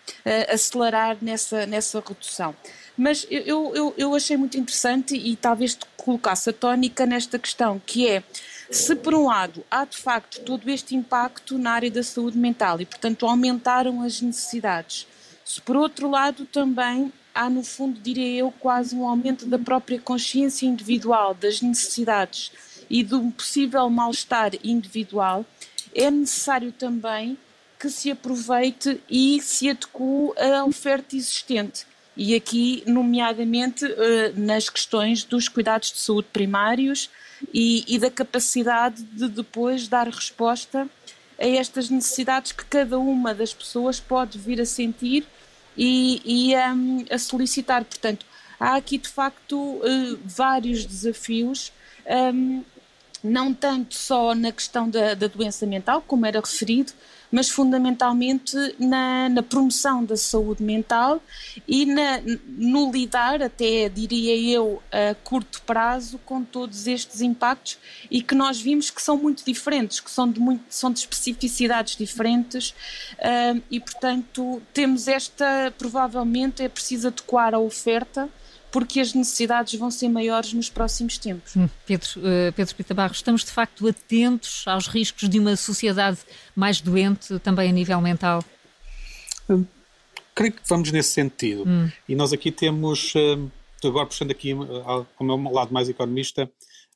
acelerar 0.55 1.17
nessa, 1.21 1.67
nessa 1.67 2.03
redução. 2.07 2.55
Mas 2.97 3.27
eu, 3.31 3.73
eu, 3.75 3.95
eu 3.97 4.15
achei 4.15 4.37
muito 4.37 4.59
interessante 4.59 5.15
e 5.15 5.37
talvez 5.37 5.79
colocasse 5.97 6.51
a 6.51 6.53
tónica 6.53 7.07
nesta 7.07 7.39
questão, 7.39 7.81
que 7.85 8.09
é 8.09 8.23
Se, 8.71 8.95
por 8.95 9.15
um 9.15 9.27
lado, 9.27 9.65
há 9.71 9.85
de 9.85 9.97
facto 9.97 10.41
todo 10.43 10.69
este 10.69 10.95
impacto 10.95 11.57
na 11.57 11.71
área 11.71 11.91
da 11.91 12.03
saúde 12.03 12.37
mental 12.37 12.81
e, 12.81 12.85
portanto, 12.85 13.27
aumentaram 13.27 14.03
as 14.03 14.21
necessidades, 14.21 15.07
se, 15.45 15.61
por 15.63 15.77
outro 15.77 16.11
lado, 16.11 16.45
também 16.45 17.11
há, 17.35 17.49
no 17.49 17.63
fundo, 17.63 17.99
diria 17.99 18.41
eu, 18.41 18.51
quase 18.51 18.95
um 18.95 19.09
aumento 19.09 19.47
da 19.47 19.59
própria 19.59 19.99
consciência 19.99 20.67
individual, 20.67 21.33
das 21.33 21.63
necessidades 21.63 22.53
e 22.91 23.03
do 23.03 23.31
possível 23.31 23.89
mal-estar 23.89 24.53
individual, 24.63 25.47
é 25.95 26.11
necessário 26.11 26.73
também 26.73 27.37
que 27.79 27.89
se 27.89 28.11
aproveite 28.11 29.01
e 29.09 29.41
se 29.41 29.71
adeque 29.71 30.33
à 30.37 30.65
oferta 30.65 31.15
existente. 31.15 31.87
E 32.17 32.35
aqui, 32.35 32.83
nomeadamente, 32.85 33.85
eh, 33.85 34.33
nas 34.35 34.69
questões 34.69 35.23
dos 35.23 35.49
cuidados 35.49 35.93
de 35.93 35.99
saúde 36.01 36.27
primários 36.33 37.09
e, 37.55 37.85
e 37.87 37.99
da 37.99 38.11
capacidade 38.11 39.03
de 39.05 39.29
depois 39.29 39.87
dar 39.87 40.09
resposta 40.09 40.89
a 41.39 41.47
estas 41.47 41.89
necessidades 41.89 42.51
que 42.51 42.65
cada 42.65 42.99
uma 42.99 43.33
das 43.33 43.55
pessoas 43.55 44.01
pode 44.01 44.37
vir 44.37 44.61
a 44.61 44.67
sentir 44.67 45.25
e, 45.77 46.21
e 46.25 46.57
um, 46.57 47.05
a 47.09 47.19
solicitar. 47.19 47.85
Portanto, 47.85 48.27
há 48.59 48.75
aqui 48.75 48.99
de 48.99 49.09
facto 49.09 49.57
uh, 49.57 50.19
vários 50.25 50.85
desafios, 50.85 51.73
um, 52.35 52.65
não 53.23 53.53
tanto 53.53 53.95
só 53.95 54.35
na 54.35 54.53
questão 54.53 54.89
da, 54.89 55.15
da 55.15 55.27
doença 55.27 55.67
mental, 55.67 56.03
como 56.07 56.27
era 56.27 56.41
referido, 56.41 56.93
mas 57.31 57.49
fundamentalmente 57.49 58.57
na, 58.79 59.29
na 59.29 59.43
promoção 59.43 60.05
da 60.05 60.17
saúde 60.17 60.63
mental 60.63 61.23
e 61.67 61.85
na, 61.85 62.21
no 62.47 62.91
lidar, 62.91 63.43
até 63.43 63.89
diria 63.89 64.37
eu, 64.37 64.83
a 64.91 65.15
curto 65.15 65.61
prazo, 65.63 66.19
com 66.25 66.43
todos 66.43 66.87
estes 66.87 67.21
impactos 67.21 67.79
e 68.11 68.23
que 68.23 68.35
nós 68.35 68.61
vimos 68.61 68.91
que 68.91 69.03
são 69.03 69.17
muito 69.17 69.45
diferentes, 69.45 70.01
que 70.01 70.11
são 70.11 70.31
de, 70.31 70.41
muito, 70.41 70.65
são 70.71 70.91
de 70.91 71.01
especificidades 71.01 71.97
diferentes 71.97 72.71
uh, 73.19 73.63
e, 73.71 73.79
portanto, 73.79 74.63
temos 74.73 75.07
esta, 75.07 75.73
provavelmente 75.77 76.63
é 76.63 76.69
preciso 76.69 77.09
adequar 77.09 77.55
a 77.55 77.59
oferta 77.59 78.29
porque 78.71 79.01
as 79.01 79.15
necessidades 79.15 79.79
vão 79.79 79.91
ser 79.91 80.09
maiores 80.09 80.53
nos 80.53 80.69
próximos 80.69 81.19
tempos. 81.19 81.57
Hum, 81.57 81.69
Pedro, 81.87 82.09
uh, 82.19 82.53
Pedro 82.55 82.75
Pita 82.75 82.95
Barros, 82.95 83.19
estamos 83.19 83.45
de 83.45 83.51
facto 83.51 83.87
atentos 83.89 84.65
aos 84.67 84.87
riscos 84.87 85.29
de 85.29 85.39
uma 85.39 85.57
sociedade 85.57 86.19
mais 86.55 86.81
doente, 86.81 87.39
também 87.41 87.71
a 87.71 87.73
nível 87.73 88.01
mental? 88.01 88.45
Hum, 89.49 89.65
creio 90.35 90.53
que 90.53 90.63
vamos 90.69 90.93
nesse 90.93 91.11
sentido. 91.11 91.65
Hum. 91.67 91.91
E 92.09 92.15
nós 92.15 92.33
aqui 92.33 92.53
temos, 92.53 93.15
uh, 93.15 93.51
agora 93.85 94.07
puxando 94.07 94.31
aqui 94.31 94.55
uh, 94.55 95.07
como 95.17 95.33
é 95.33 95.35
um 95.35 95.53
lado 95.53 95.73
mais 95.73 95.89
economista, 95.89 96.51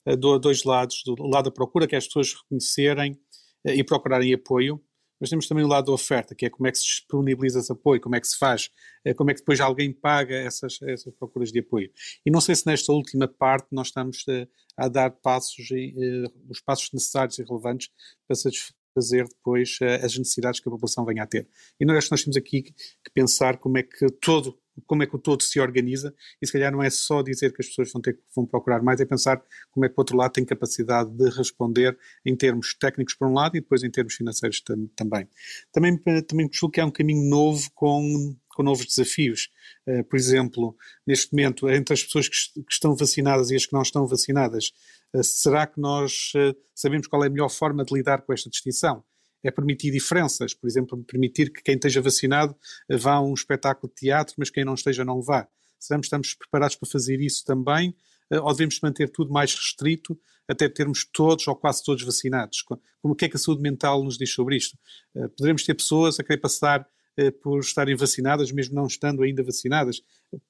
uh, 0.06 0.16
dois 0.16 0.64
lados. 0.64 1.02
Do 1.04 1.14
lado 1.26 1.46
da 1.46 1.50
procura, 1.50 1.86
que 1.86 1.94
é 1.94 1.98
as 1.98 2.06
pessoas 2.06 2.34
reconhecerem 2.34 3.18
e 3.64 3.82
procurarem 3.84 4.34
apoio, 4.34 4.80
mas 5.22 5.30
temos 5.30 5.46
também 5.46 5.64
o 5.64 5.68
lado 5.68 5.86
da 5.86 5.92
oferta, 5.92 6.34
que 6.34 6.46
é 6.46 6.50
como 6.50 6.66
é 6.66 6.72
que 6.72 6.78
se 6.78 6.84
disponibiliza 6.84 7.60
esse 7.60 7.70
apoio, 7.70 8.00
como 8.00 8.16
é 8.16 8.20
que 8.20 8.26
se 8.26 8.36
faz, 8.36 8.68
eh, 9.04 9.14
como 9.14 9.30
é 9.30 9.34
que 9.34 9.38
depois 9.38 9.60
alguém 9.60 9.92
paga 9.92 10.34
essas, 10.34 10.82
essas 10.82 11.14
procuras 11.14 11.52
de 11.52 11.60
apoio. 11.60 11.92
E 12.26 12.30
não 12.30 12.40
sei 12.40 12.56
se 12.56 12.66
nesta 12.66 12.92
última 12.92 13.28
parte 13.28 13.68
nós 13.70 13.86
estamos 13.86 14.24
a, 14.28 14.32
eh, 14.32 14.48
a 14.76 14.88
dar 14.88 15.12
passos, 15.12 15.70
uh, 15.70 16.50
os 16.50 16.60
passos 16.60 16.90
necessários 16.92 17.38
e 17.38 17.44
relevantes 17.44 17.88
para 18.26 18.34
satisfazer 18.34 19.28
depois 19.28 19.78
uh, 19.80 20.04
as 20.04 20.18
necessidades 20.18 20.58
que 20.58 20.68
a 20.68 20.72
população 20.72 21.04
venha 21.04 21.22
a 21.22 21.26
ter. 21.26 21.48
E 21.78 21.84
nós, 21.84 22.10
nós 22.10 22.24
temos 22.24 22.36
aqui 22.36 22.62
que 22.62 22.74
pensar 23.14 23.58
como 23.58 23.78
é 23.78 23.84
que 23.84 24.10
todo 24.20 24.58
como 24.86 25.02
é 25.02 25.06
que 25.06 25.14
o 25.14 25.18
todo 25.18 25.42
se 25.42 25.60
organiza 25.60 26.14
e 26.40 26.46
se 26.46 26.52
calhar 26.52 26.72
não 26.72 26.82
é 26.82 26.90
só 26.90 27.22
dizer 27.22 27.52
que 27.52 27.62
as 27.62 27.68
pessoas 27.68 27.92
vão 27.92 28.00
ter 28.00 28.18
vão 28.34 28.46
procurar 28.46 28.82
mais, 28.82 29.00
é 29.00 29.04
pensar 29.04 29.42
como 29.70 29.84
é 29.84 29.88
que 29.88 29.94
o 29.94 30.00
outro 30.00 30.16
lado 30.16 30.32
tem 30.32 30.44
capacidade 30.44 31.10
de 31.10 31.28
responder 31.30 31.98
em 32.24 32.36
termos 32.36 32.74
técnicos 32.74 33.14
por 33.14 33.28
um 33.28 33.34
lado 33.34 33.56
e 33.56 33.60
depois 33.60 33.82
em 33.82 33.90
termos 33.90 34.14
financeiros 34.14 34.60
tam, 34.60 34.86
também. 34.96 35.28
Também, 35.72 35.96
também 36.22 36.48
julgo 36.52 36.72
que 36.72 36.80
é 36.80 36.84
um 36.84 36.90
caminho 36.90 37.28
novo 37.28 37.70
com, 37.74 38.36
com 38.54 38.62
novos 38.62 38.86
desafios. 38.86 39.50
Uh, 39.86 40.04
por 40.04 40.16
exemplo, 40.16 40.76
neste 41.06 41.32
momento, 41.32 41.68
entre 41.68 41.94
as 41.94 42.02
pessoas 42.02 42.28
que, 42.28 42.36
que, 42.62 42.72
estão 42.72 42.94
vacinadas 42.94 43.50
e 43.50 43.56
as 43.56 43.66
que 43.66 43.72
não 43.72 43.82
estão 43.82 44.06
vacinadas, 44.06 44.72
uh, 45.14 45.24
será 45.24 45.66
que 45.66 45.80
nós 45.80 46.32
uh, 46.34 46.56
sabemos 46.74 47.06
qual 47.06 47.24
é 47.24 47.26
a 47.26 47.30
melhor 47.30 47.48
forma 47.48 47.84
de 47.84 47.94
lidar 47.94 48.22
com 48.22 48.32
esta 48.32 48.48
distinção? 48.48 49.04
É 49.43 49.51
permitir 49.51 49.90
diferenças, 49.90 50.55
por 50.55 50.68
exemplo, 50.68 51.03
permitir 51.05 51.53
que 51.53 51.62
quem 51.62 51.74
esteja 51.74 52.01
vacinado 52.01 52.57
vá 52.88 53.14
a 53.14 53.22
um 53.22 53.34
espetáculo 53.34 53.88
de 53.88 54.01
teatro, 54.01 54.34
mas 54.38 54.51
quem 54.51 54.64
não 54.64 54.74
esteja 54.74 55.05
não 55.05 55.20
vá. 55.20 55.49
Será 55.78 55.99
que 55.99 56.07
estamos 56.07 56.34
preparados 56.34 56.76
para 56.76 56.88
fazer 56.88 57.20
isso 57.20 57.45
também? 57.45 57.95
Eh, 58.30 58.40
ou 58.40 58.53
devemos 58.53 58.80
manter 58.80 59.11
tudo 59.11 59.32
mais 59.32 59.55
restrito 59.55 60.18
até 60.49 60.68
termos 60.68 61.05
todos 61.05 61.47
ou 61.47 61.57
quase 61.57 61.84
todos 61.84 62.03
vacinados? 62.03 62.62
Como 63.01 63.14
que 63.14 63.24
é 63.24 63.28
que 63.28 63.36
a 63.36 63.38
saúde 63.38 63.62
mental 63.62 64.03
nos 64.03 64.16
diz 64.16 64.32
sobre 64.32 64.57
isto? 64.57 64.78
Eh, 65.14 65.28
poderemos 65.28 65.64
ter 65.64 65.74
pessoas 65.74 66.18
a 66.18 66.24
querer 66.24 66.38
passar 66.38 66.86
eh, 67.16 67.30
por 67.30 67.61
estarem 67.61 67.97
vacinadas, 67.97 68.53
mesmo 68.53 68.74
não 68.74 68.86
estando 68.86 69.22
ainda 69.22 69.43
vacinadas? 69.43 70.01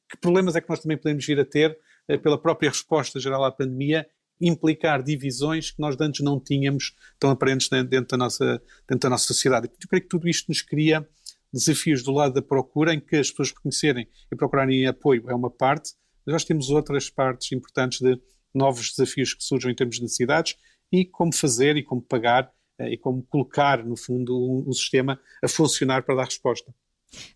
Que 0.09 0.17
problemas 0.21 0.55
é 0.55 0.61
que 0.61 0.69
nós 0.69 0.81
também 0.81 0.97
podemos 0.97 1.25
vir 1.25 1.41
a 1.41 1.45
ter 1.45 1.79
pela 2.23 2.37
própria 2.37 2.69
resposta 2.69 3.21
geral 3.21 3.45
à 3.45 3.53
pandemia 3.53 4.07
implicar 4.43 5.03
divisões 5.03 5.71
que 5.71 5.81
nós 5.81 5.97
antes 6.01 6.21
não 6.25 6.41
tínhamos 6.41 6.95
tão 7.19 7.31
aparentes 7.31 7.69
dentro 7.69 8.07
da 8.09 8.17
nossa, 8.17 8.63
dentro 8.89 9.01
da 9.01 9.11
nossa 9.11 9.27
sociedade. 9.27 9.69
Eu 9.69 9.89
creio 9.89 10.03
que 10.03 10.09
tudo 10.09 10.29
isto 10.29 10.49
nos 10.49 10.61
cria 10.61 11.09
desafios 11.53 12.03
do 12.03 12.13
lado 12.13 12.35
da 12.35 12.43
procura, 12.43 12.93
em 12.93 13.01
que 13.01 13.17
as 13.17 13.31
pessoas 13.31 13.51
reconhecerem 13.51 14.09
e 14.31 14.37
procurarem 14.37 14.87
apoio 14.87 15.31
é 15.31 15.35
uma 15.35 15.51
parte, 15.51 15.93
mas 16.27 16.33
nós 16.33 16.45
temos 16.45 16.71
outras 16.71 17.09
partes 17.09 17.53
importantes 17.53 18.01
de 18.01 18.19
novos 18.55 18.91
desafios 18.91 19.35
que 19.35 19.45
surgem 19.45 19.73
em 19.73 19.75
termos 19.75 19.97
de 19.97 20.03
necessidades 20.03 20.57
e 20.91 21.05
como 21.05 21.35
fazer 21.35 21.77
e 21.77 21.83
como 21.83 22.03
pagar 22.03 22.51
eh, 22.79 22.93
e 22.93 22.99
como 22.99 23.23
colocar, 23.25 23.85
no 23.85 23.97
fundo, 23.97 24.37
um, 24.37 24.69
um 24.69 24.73
sistema 24.73 25.21
a 25.43 25.49
funcionar 25.49 26.03
para 26.03 26.17
dar 26.17 26.25
resposta. 26.25 26.75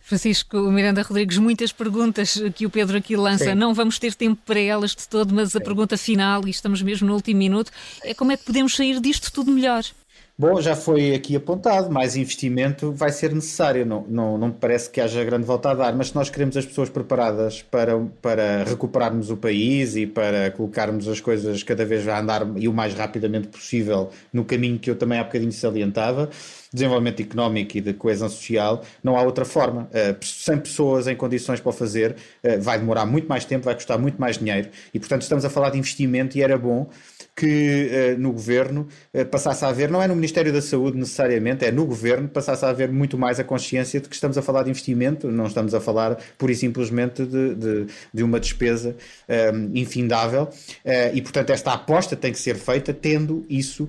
Francisco 0.00 0.58
Miranda 0.70 1.02
Rodrigues, 1.02 1.38
muitas 1.38 1.72
perguntas 1.72 2.40
que 2.54 2.64
o 2.64 2.70
Pedro 2.70 2.96
aqui 2.96 3.16
lança. 3.16 3.46
Sim. 3.46 3.54
Não 3.54 3.74
vamos 3.74 3.98
ter 3.98 4.14
tempo 4.14 4.40
para 4.46 4.60
elas 4.60 4.94
de 4.94 5.08
todo, 5.08 5.34
mas 5.34 5.50
Sim. 5.50 5.58
a 5.58 5.60
pergunta 5.60 5.96
final, 5.96 6.46
e 6.46 6.50
estamos 6.50 6.80
mesmo 6.80 7.08
no 7.08 7.14
último 7.14 7.38
minuto, 7.38 7.72
é 8.02 8.14
como 8.14 8.32
é 8.32 8.36
que 8.36 8.44
podemos 8.44 8.74
sair 8.76 9.00
disto 9.00 9.32
tudo 9.32 9.50
melhor? 9.50 9.84
Bom, 10.38 10.60
já 10.60 10.76
foi 10.76 11.14
aqui 11.14 11.34
apontado, 11.34 11.90
mais 11.90 12.14
investimento 12.14 12.92
vai 12.92 13.10
ser 13.10 13.32
necessário, 13.32 13.86
não, 13.86 14.04
não, 14.06 14.36
não 14.36 14.48
me 14.48 14.52
parece 14.52 14.90
que 14.90 15.00
haja 15.00 15.24
grande 15.24 15.46
volta 15.46 15.70
a 15.70 15.74
dar, 15.74 15.96
mas 15.96 16.08
se 16.08 16.14
nós 16.14 16.28
queremos 16.28 16.54
as 16.58 16.66
pessoas 16.66 16.90
preparadas 16.90 17.62
para, 17.62 17.98
para 18.20 18.62
recuperarmos 18.64 19.30
o 19.30 19.36
país 19.38 19.96
e 19.96 20.06
para 20.06 20.50
colocarmos 20.50 21.08
as 21.08 21.20
coisas 21.20 21.62
cada 21.62 21.86
vez 21.86 22.06
a 22.06 22.20
andar 22.20 22.46
e 22.56 22.68
o 22.68 22.72
mais 22.74 22.92
rapidamente 22.92 23.48
possível 23.48 24.10
no 24.30 24.44
caminho 24.44 24.78
que 24.78 24.90
eu 24.90 24.96
também 24.96 25.18
há 25.18 25.24
bocadinho 25.24 25.52
salientava, 25.52 26.28
desenvolvimento 26.70 27.22
económico 27.22 27.78
e 27.78 27.80
de 27.80 27.94
coesão 27.94 28.28
social, 28.28 28.84
não 29.02 29.16
há 29.16 29.22
outra 29.22 29.46
forma. 29.46 29.88
Sem 30.20 30.58
pessoas 30.58 31.06
em 31.06 31.16
condições 31.16 31.60
para 31.60 31.70
o 31.70 31.72
fazer, 31.72 32.14
uh, 32.44 32.60
vai 32.60 32.78
demorar 32.78 33.06
muito 33.06 33.26
mais 33.26 33.46
tempo, 33.46 33.64
vai 33.64 33.74
custar 33.74 33.98
muito 33.98 34.20
mais 34.20 34.36
dinheiro 34.36 34.68
e, 34.92 34.98
portanto, 34.98 35.22
estamos 35.22 35.46
a 35.46 35.48
falar 35.48 35.70
de 35.70 35.78
investimento 35.78 36.36
e 36.36 36.42
era 36.42 36.58
bom 36.58 36.90
que 37.36 38.14
uh, 38.16 38.18
no 38.18 38.32
governo 38.32 38.88
uh, 39.12 39.26
passasse 39.26 39.62
a 39.62 39.68
haver, 39.68 39.90
não 39.90 40.02
é 40.02 40.08
no 40.08 40.14
Ministério 40.14 40.50
da 40.50 40.62
Saúde 40.62 40.96
necessariamente, 40.96 41.66
é 41.66 41.70
no 41.70 41.84
governo, 41.84 42.26
passasse 42.28 42.64
a 42.64 42.70
haver 42.70 42.90
muito 42.90 43.18
mais 43.18 43.38
a 43.38 43.44
consciência 43.44 44.00
de 44.00 44.08
que 44.08 44.14
estamos 44.14 44.38
a 44.38 44.42
falar 44.42 44.62
de 44.62 44.70
investimento, 44.70 45.30
não 45.30 45.46
estamos 45.46 45.74
a 45.74 45.80
falar 45.80 46.16
pura 46.38 46.52
e 46.52 46.54
simplesmente 46.54 47.26
de, 47.26 47.54
de, 47.54 47.86
de 48.12 48.22
uma 48.22 48.40
despesa 48.40 48.96
um, 49.28 49.32
ehm, 49.32 49.70
infindável 49.74 50.44
uh, 50.44 50.50
e, 51.12 51.20
portanto, 51.20 51.50
esta 51.50 51.74
aposta 51.74 52.16
tem 52.16 52.32
que 52.32 52.38
ser 52.38 52.56
feita 52.56 52.94
tendo 52.94 53.44
isso 53.50 53.88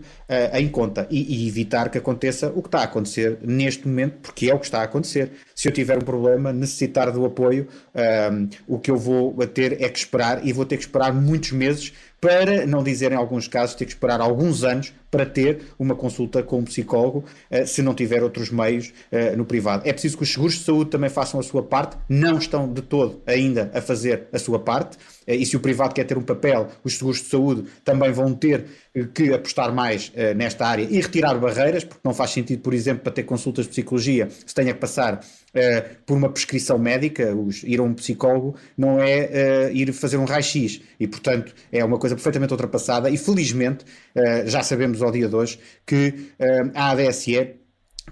em 0.54 0.68
conta 0.68 1.08
e, 1.10 1.46
e, 1.46 1.48
evitar 1.48 1.90
que 1.90 1.98
aconteça 1.98 2.52
o 2.54 2.62
que 2.62 2.68
está 2.68 2.80
a 2.80 2.84
acontecer 2.84 3.38
neste 3.42 3.88
momento, 3.88 4.18
porque 4.22 4.50
é 4.50 4.54
o 4.54 4.60
que 4.60 4.66
está 4.66 4.82
a 4.82 4.84
acontecer. 4.84 5.32
Se 5.58 5.68
eu 5.68 5.72
tiver 5.72 5.98
um 5.98 6.02
problema, 6.02 6.54
necessitar 6.54 7.12
do 7.12 7.26
apoio, 7.26 7.68
um, 8.32 8.48
o 8.68 8.78
que 8.78 8.92
eu 8.92 8.96
vou 8.96 9.34
ter 9.48 9.82
é 9.82 9.90
que 9.90 9.98
esperar 9.98 10.46
e 10.46 10.54
vou 10.54 10.68
ter 10.68 10.78
que 10.78 10.84
esperar 10.84 11.12
muitos 11.12 11.52
meses 11.52 11.92
para 12.22 12.68
não 12.68 12.84
dizer 12.84 13.12
em 13.12 13.16
alguns 13.16 13.48
casos 13.48 13.74
ter 13.74 13.86
que 13.86 13.92
esperar 13.92 14.22
alguns 14.22 14.64
anos 14.64 14.94
para 15.10 15.26
ter 15.26 15.62
uma 15.80 15.96
consulta 15.96 16.44
com 16.44 16.60
um 16.60 16.64
psicólogo, 16.64 17.24
eh, 17.50 17.66
se 17.66 17.82
não 17.82 17.94
tiver 17.94 18.24
outros 18.24 18.50
meios 18.50 18.92
eh, 19.12 19.36
no 19.36 19.46
privado. 19.46 19.88
É 19.88 19.94
preciso 19.94 20.18
que 20.18 20.24
os 20.24 20.32
seguros 20.32 20.56
de 20.56 20.64
saúde 20.64 20.90
também 20.90 21.10
façam 21.10 21.40
a 21.40 21.44
sua 21.44 21.64
parte, 21.64 21.98
não 22.10 22.38
estão 22.38 22.72
de 22.72 22.82
todo 22.82 23.22
ainda 23.26 23.72
a 23.74 23.82
fazer 23.82 24.28
a 24.34 24.40
sua 24.40 24.60
parte, 24.60 24.98
eh, 25.26 25.36
e 25.36 25.46
se 25.46 25.56
o 25.56 25.60
privado 25.60 25.94
quer 25.94 26.04
ter 26.04 26.18
um 26.18 26.24
papel, 26.24 26.68
os 26.84 26.98
seguros 26.98 27.22
de 27.22 27.30
saúde 27.30 27.64
também 27.84 28.12
vão 28.12 28.34
ter 28.34 28.66
que 29.14 29.32
apostar 29.32 29.72
mais 29.72 30.12
nesta 30.36 30.66
área 30.66 30.88
e 30.90 31.00
retirar 31.00 31.36
barreiras, 31.36 31.84
porque 31.84 32.02
não 32.04 32.16
faz 32.16 32.32
sentido, 32.32 32.64
por 32.64 32.74
exemplo, 32.74 33.04
para 33.04 33.14
ter 33.14 33.24
consultas 33.24 33.66
de 33.66 33.70
psicologia, 33.70 34.28
se 34.44 34.56
tenha 34.56 34.74
que 34.74 34.80
passar 34.80 35.24
por 36.04 36.18
uma 36.18 36.30
prescrição 36.30 36.80
médica, 36.80 37.32
ir 37.64 37.80
a 37.80 37.84
um 37.84 37.94
psicólogo 37.94 38.56
não 38.76 39.00
é 39.00 39.72
ir 39.72 39.94
fazer 39.94 40.18
um 40.18 40.26
raio-x, 40.26 40.82
e 41.00 41.08
portanto 41.08 41.54
é 41.72 41.86
uma 41.86 42.00
coisa 42.00 42.16
perfeitamente 42.16 42.54
ultrapassada, 42.54 43.08
e 43.08 43.18
felizmente 43.18 43.86
já 44.48 44.64
sabemos 44.64 44.97
ao 45.02 45.12
dia 45.12 45.28
de 45.28 45.36
hoje 45.36 45.60
que 45.86 46.32
a 46.76 46.92
ADSE 46.92 47.57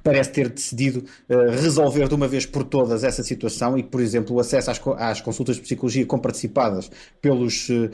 parece 0.06 0.32
ter 0.32 0.50
decidido 0.50 1.04
uh, 1.28 1.50
resolver 1.50 2.08
de 2.08 2.14
uma 2.14 2.28
vez 2.28 2.46
por 2.46 2.64
todas 2.64 3.04
essa 3.04 3.24
situação 3.24 3.76
e, 3.76 3.82
por 3.82 4.00
exemplo, 4.00 4.36
o 4.36 4.40
acesso 4.40 4.70
às, 4.70 4.80
às 5.00 5.20
consultas 5.20 5.56
de 5.56 5.64
psicologia 5.64 6.06
comparticipadas 6.06 6.92
pelos, 7.20 7.70
uh, 7.70 7.90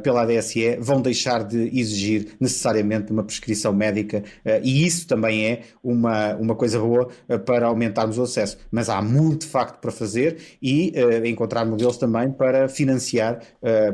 pela 0.00 0.22
ADSE 0.22 0.76
vão 0.78 1.02
deixar 1.02 1.42
de 1.42 1.76
exigir 1.76 2.36
necessariamente 2.38 3.10
uma 3.10 3.24
prescrição 3.24 3.72
médica 3.72 4.22
uh, 4.46 4.60
e 4.62 4.86
isso 4.86 5.08
também 5.08 5.46
é 5.46 5.62
uma, 5.82 6.36
uma 6.36 6.54
coisa 6.54 6.78
boa 6.78 7.08
para 7.44 7.66
aumentarmos 7.66 8.18
o 8.18 8.22
acesso. 8.22 8.56
Mas 8.70 8.88
há 8.88 9.02
muito, 9.02 9.40
de 9.40 9.46
facto, 9.48 9.80
para 9.80 9.90
fazer 9.90 10.36
e 10.62 10.92
encontrar 11.24 11.64
modelos 11.64 11.96
também 11.96 12.30
para 12.30 12.68
financiar, 12.68 13.40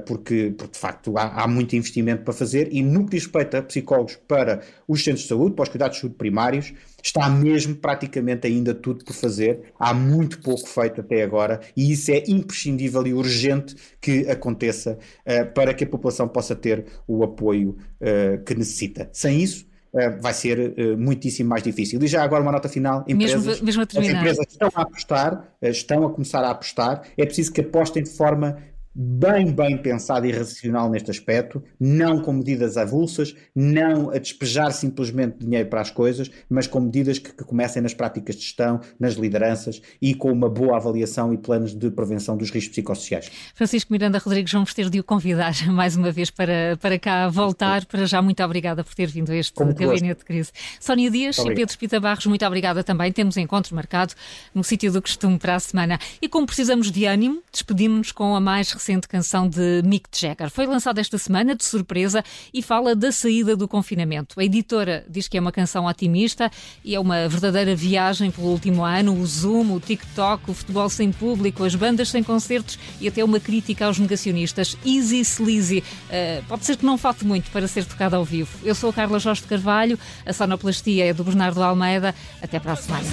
porque, 0.07 0.53
porque 0.57 0.73
de 0.73 0.79
facto 0.79 1.17
há, 1.17 1.43
há 1.43 1.49
muito 1.49 1.75
investimento 1.77 2.25
para 2.25 2.35
fazer 2.35 2.69
e 2.73 2.83
no 2.83 3.05
que 3.05 3.13
diz 3.13 3.25
respeito 3.25 3.57
a 3.57 3.63
psicólogos 3.63 4.17
para 4.29 4.61
os 4.87 5.03
centros 5.03 5.23
de 5.23 5.29
saúde, 5.29 5.55
para 5.55 5.63
os 5.63 5.69
cuidados 5.69 5.97
de 5.97 6.01
saúde 6.03 6.17
primários, 6.17 6.73
está 7.05 7.29
mesmo 7.29 7.75
praticamente 7.75 8.47
ainda 8.47 8.75
tudo 8.75 9.05
por 9.05 9.13
fazer. 9.13 9.73
Há 9.79 9.93
muito 9.93 10.41
pouco 10.41 10.67
feito 10.67 11.03
até 11.03 11.23
agora 11.23 11.61
e 11.77 11.93
isso 11.93 12.11
é 12.11 12.23
imprescindível 12.27 13.07
e 13.07 13.13
urgente 13.13 13.77
que 14.01 14.29
aconteça 14.29 14.99
uh, 15.27 15.53
para 15.53 15.75
que 15.75 15.85
a 15.85 15.87
população 15.87 16.27
possa 16.27 16.57
ter 16.57 16.87
o 17.07 17.23
apoio 17.23 17.77
uh, 18.01 18.43
que 18.45 18.55
necessita. 18.55 19.09
Sem 19.13 19.43
isso, 19.43 19.67
Uh, 19.95 20.21
vai 20.21 20.35
ser 20.35 20.59
uh, 20.59 20.99
muitíssimo 20.99 21.49
mais 21.49 21.63
difícil. 21.63 22.03
E 22.03 22.09
já 22.09 22.25
agora 22.25 22.43
uma 22.43 22.51
nota 22.51 22.69
final, 22.69 23.05
empresas, 23.07 23.47
mesmo, 23.47 23.65
mesmo 23.65 23.83
as 23.83 24.09
empresas 24.09 24.47
estão 24.51 24.69
a 24.75 24.83
apostar, 24.83 25.49
estão 25.63 26.05
a 26.05 26.11
começar 26.11 26.41
a 26.41 26.51
apostar, 26.51 27.03
é 27.17 27.25
preciso 27.25 27.53
que 27.53 27.61
apostem 27.61 28.03
de 28.03 28.11
forma 28.11 28.59
bem, 28.95 29.51
bem 29.51 29.77
pensado 29.77 30.27
e 30.27 30.31
racional 30.31 30.89
neste 30.89 31.11
aspecto, 31.11 31.63
não 31.81 32.21
com 32.21 32.33
medidas 32.33 32.77
avulsas, 32.77 33.35
não 33.55 34.11
a 34.11 34.19
despejar 34.19 34.71
simplesmente 34.73 35.39
dinheiro 35.39 35.69
para 35.69 35.81
as 35.81 35.91
coisas, 35.91 36.31
mas 36.49 36.67
com 36.67 36.81
medidas 36.81 37.19
que, 37.19 37.33
que, 37.33 37.45
comecem 37.45 37.83
nas 37.83 37.93
práticas 37.93 38.37
de 38.37 38.43
gestão, 38.43 38.81
nas 38.99 39.15
lideranças 39.15 39.83
e 40.01 40.15
com 40.15 40.31
uma 40.31 40.49
boa 40.49 40.77
avaliação 40.77 41.35
e 41.35 41.39
planos 41.39 41.75
de 41.75 41.91
prevenção 41.91 42.37
dos 42.37 42.51
riscos 42.51 42.73
psicossociais. 42.73 43.31
Francisco 43.55 43.93
Miranda 43.93 44.19
Rodrigues, 44.19 44.53
vamos 44.53 44.73
ter 44.73 44.89
de 44.89 45.01
o 45.01 45.05
convidar 45.05 45.55
mais 45.73 45.97
uma 45.97 46.13
vez 46.13 46.31
para, 46.31 46.77
para 46.81 46.99
cá 46.99 47.29
voltar. 47.29 47.85
Para 47.87 48.07
já, 48.07 48.23
muito 48.23 48.43
obrigada 48.45 48.85
por 48.85 48.95
ter 48.95 49.07
vindo 49.07 49.33
a 49.33 49.37
este 49.37 49.53
gabinete 49.59 50.19
de 50.19 50.25
crise. 50.25 50.53
Sónia 50.79 51.11
Dias 51.11 51.39
e 51.39 51.47
Pedro 51.47 51.71
Espita 51.71 51.99
Barros, 51.99 52.27
muito 52.27 52.45
obrigada 52.47 52.85
também. 52.85 53.11
Temos 53.11 53.37
encontro 53.37 53.75
marcado 53.75 54.15
no 54.55 54.63
sítio 54.63 54.93
do 54.93 55.03
costume 55.03 55.39
para 55.39 55.57
a 55.57 55.61
semana. 55.61 55.99
E 56.23 56.29
como 56.29 56.47
precisamos 56.47 56.93
de 56.93 57.07
ânimo, 57.07 57.43
despedimos-nos 57.53 58.13
com 58.13 58.37
a 58.37 58.41
mais 58.41 58.71
recente 58.71 58.84
canção 59.09 59.49
de 59.49 59.83
Mick 59.85 60.09
Jagger. 60.13 60.51
Foi 60.51 60.67
lançada 60.67 61.01
esta 61.01 61.19
semana, 61.19 61.55
de 61.55 61.65
surpresa, 61.65 62.23
e 62.53 62.63
fala 62.63 62.95
da 62.95 63.11
saída 63.11 63.57
do 63.57 63.67
confinamento. 63.67 64.39
A 64.39 64.45
editora 64.45 65.05
diz 65.09 65.29
que 65.29 65.37
é 65.37 65.41
uma 65.41 65.53
canção 65.53 65.87
otimista 65.87 66.51
e 66.85 66.95
é 66.95 67.01
uma 67.01 67.29
verdadeira 67.29 67.75
viagem 67.75 68.31
pelo 68.31 68.49
último 68.49 68.85
ano. 68.85 69.19
O 69.19 69.27
Zoom, 69.27 69.75
o 69.75 69.81
TikTok, 69.81 70.51
o 70.51 70.55
futebol 70.55 70.89
sem 70.89 71.11
público, 71.11 71.65
as 71.65 71.75
bandas 71.75 72.11
sem 72.11 72.23
concertos 72.23 72.79
e 73.01 73.09
até 73.09 73.25
uma 73.25 73.41
crítica 73.41 73.87
aos 73.87 73.99
negacionistas. 73.99 74.77
Easy 74.85 75.21
Sleazy. 75.21 75.79
Uh, 75.79 76.45
pode 76.47 76.65
ser 76.65 76.77
que 76.77 76.85
não 76.85 76.99
falte 76.99 77.25
muito 77.25 77.51
para 77.51 77.67
ser 77.67 77.85
tocado 77.85 78.17
ao 78.17 78.25
vivo. 78.25 78.51
Eu 78.63 78.75
sou 78.75 78.91
a 78.91 78.93
Carla 78.93 79.19
Jorge 79.19 79.43
de 79.43 79.49
Carvalho, 79.49 79.99
a 80.25 80.33
sonoplastia 80.33 81.07
é 81.07 81.13
do 81.13 81.25
Bernardo 81.25 81.63
Almeida. 81.63 82.15
Até 82.43 82.59
para 82.61 82.73
a 82.73 82.77
semana. 82.77 83.09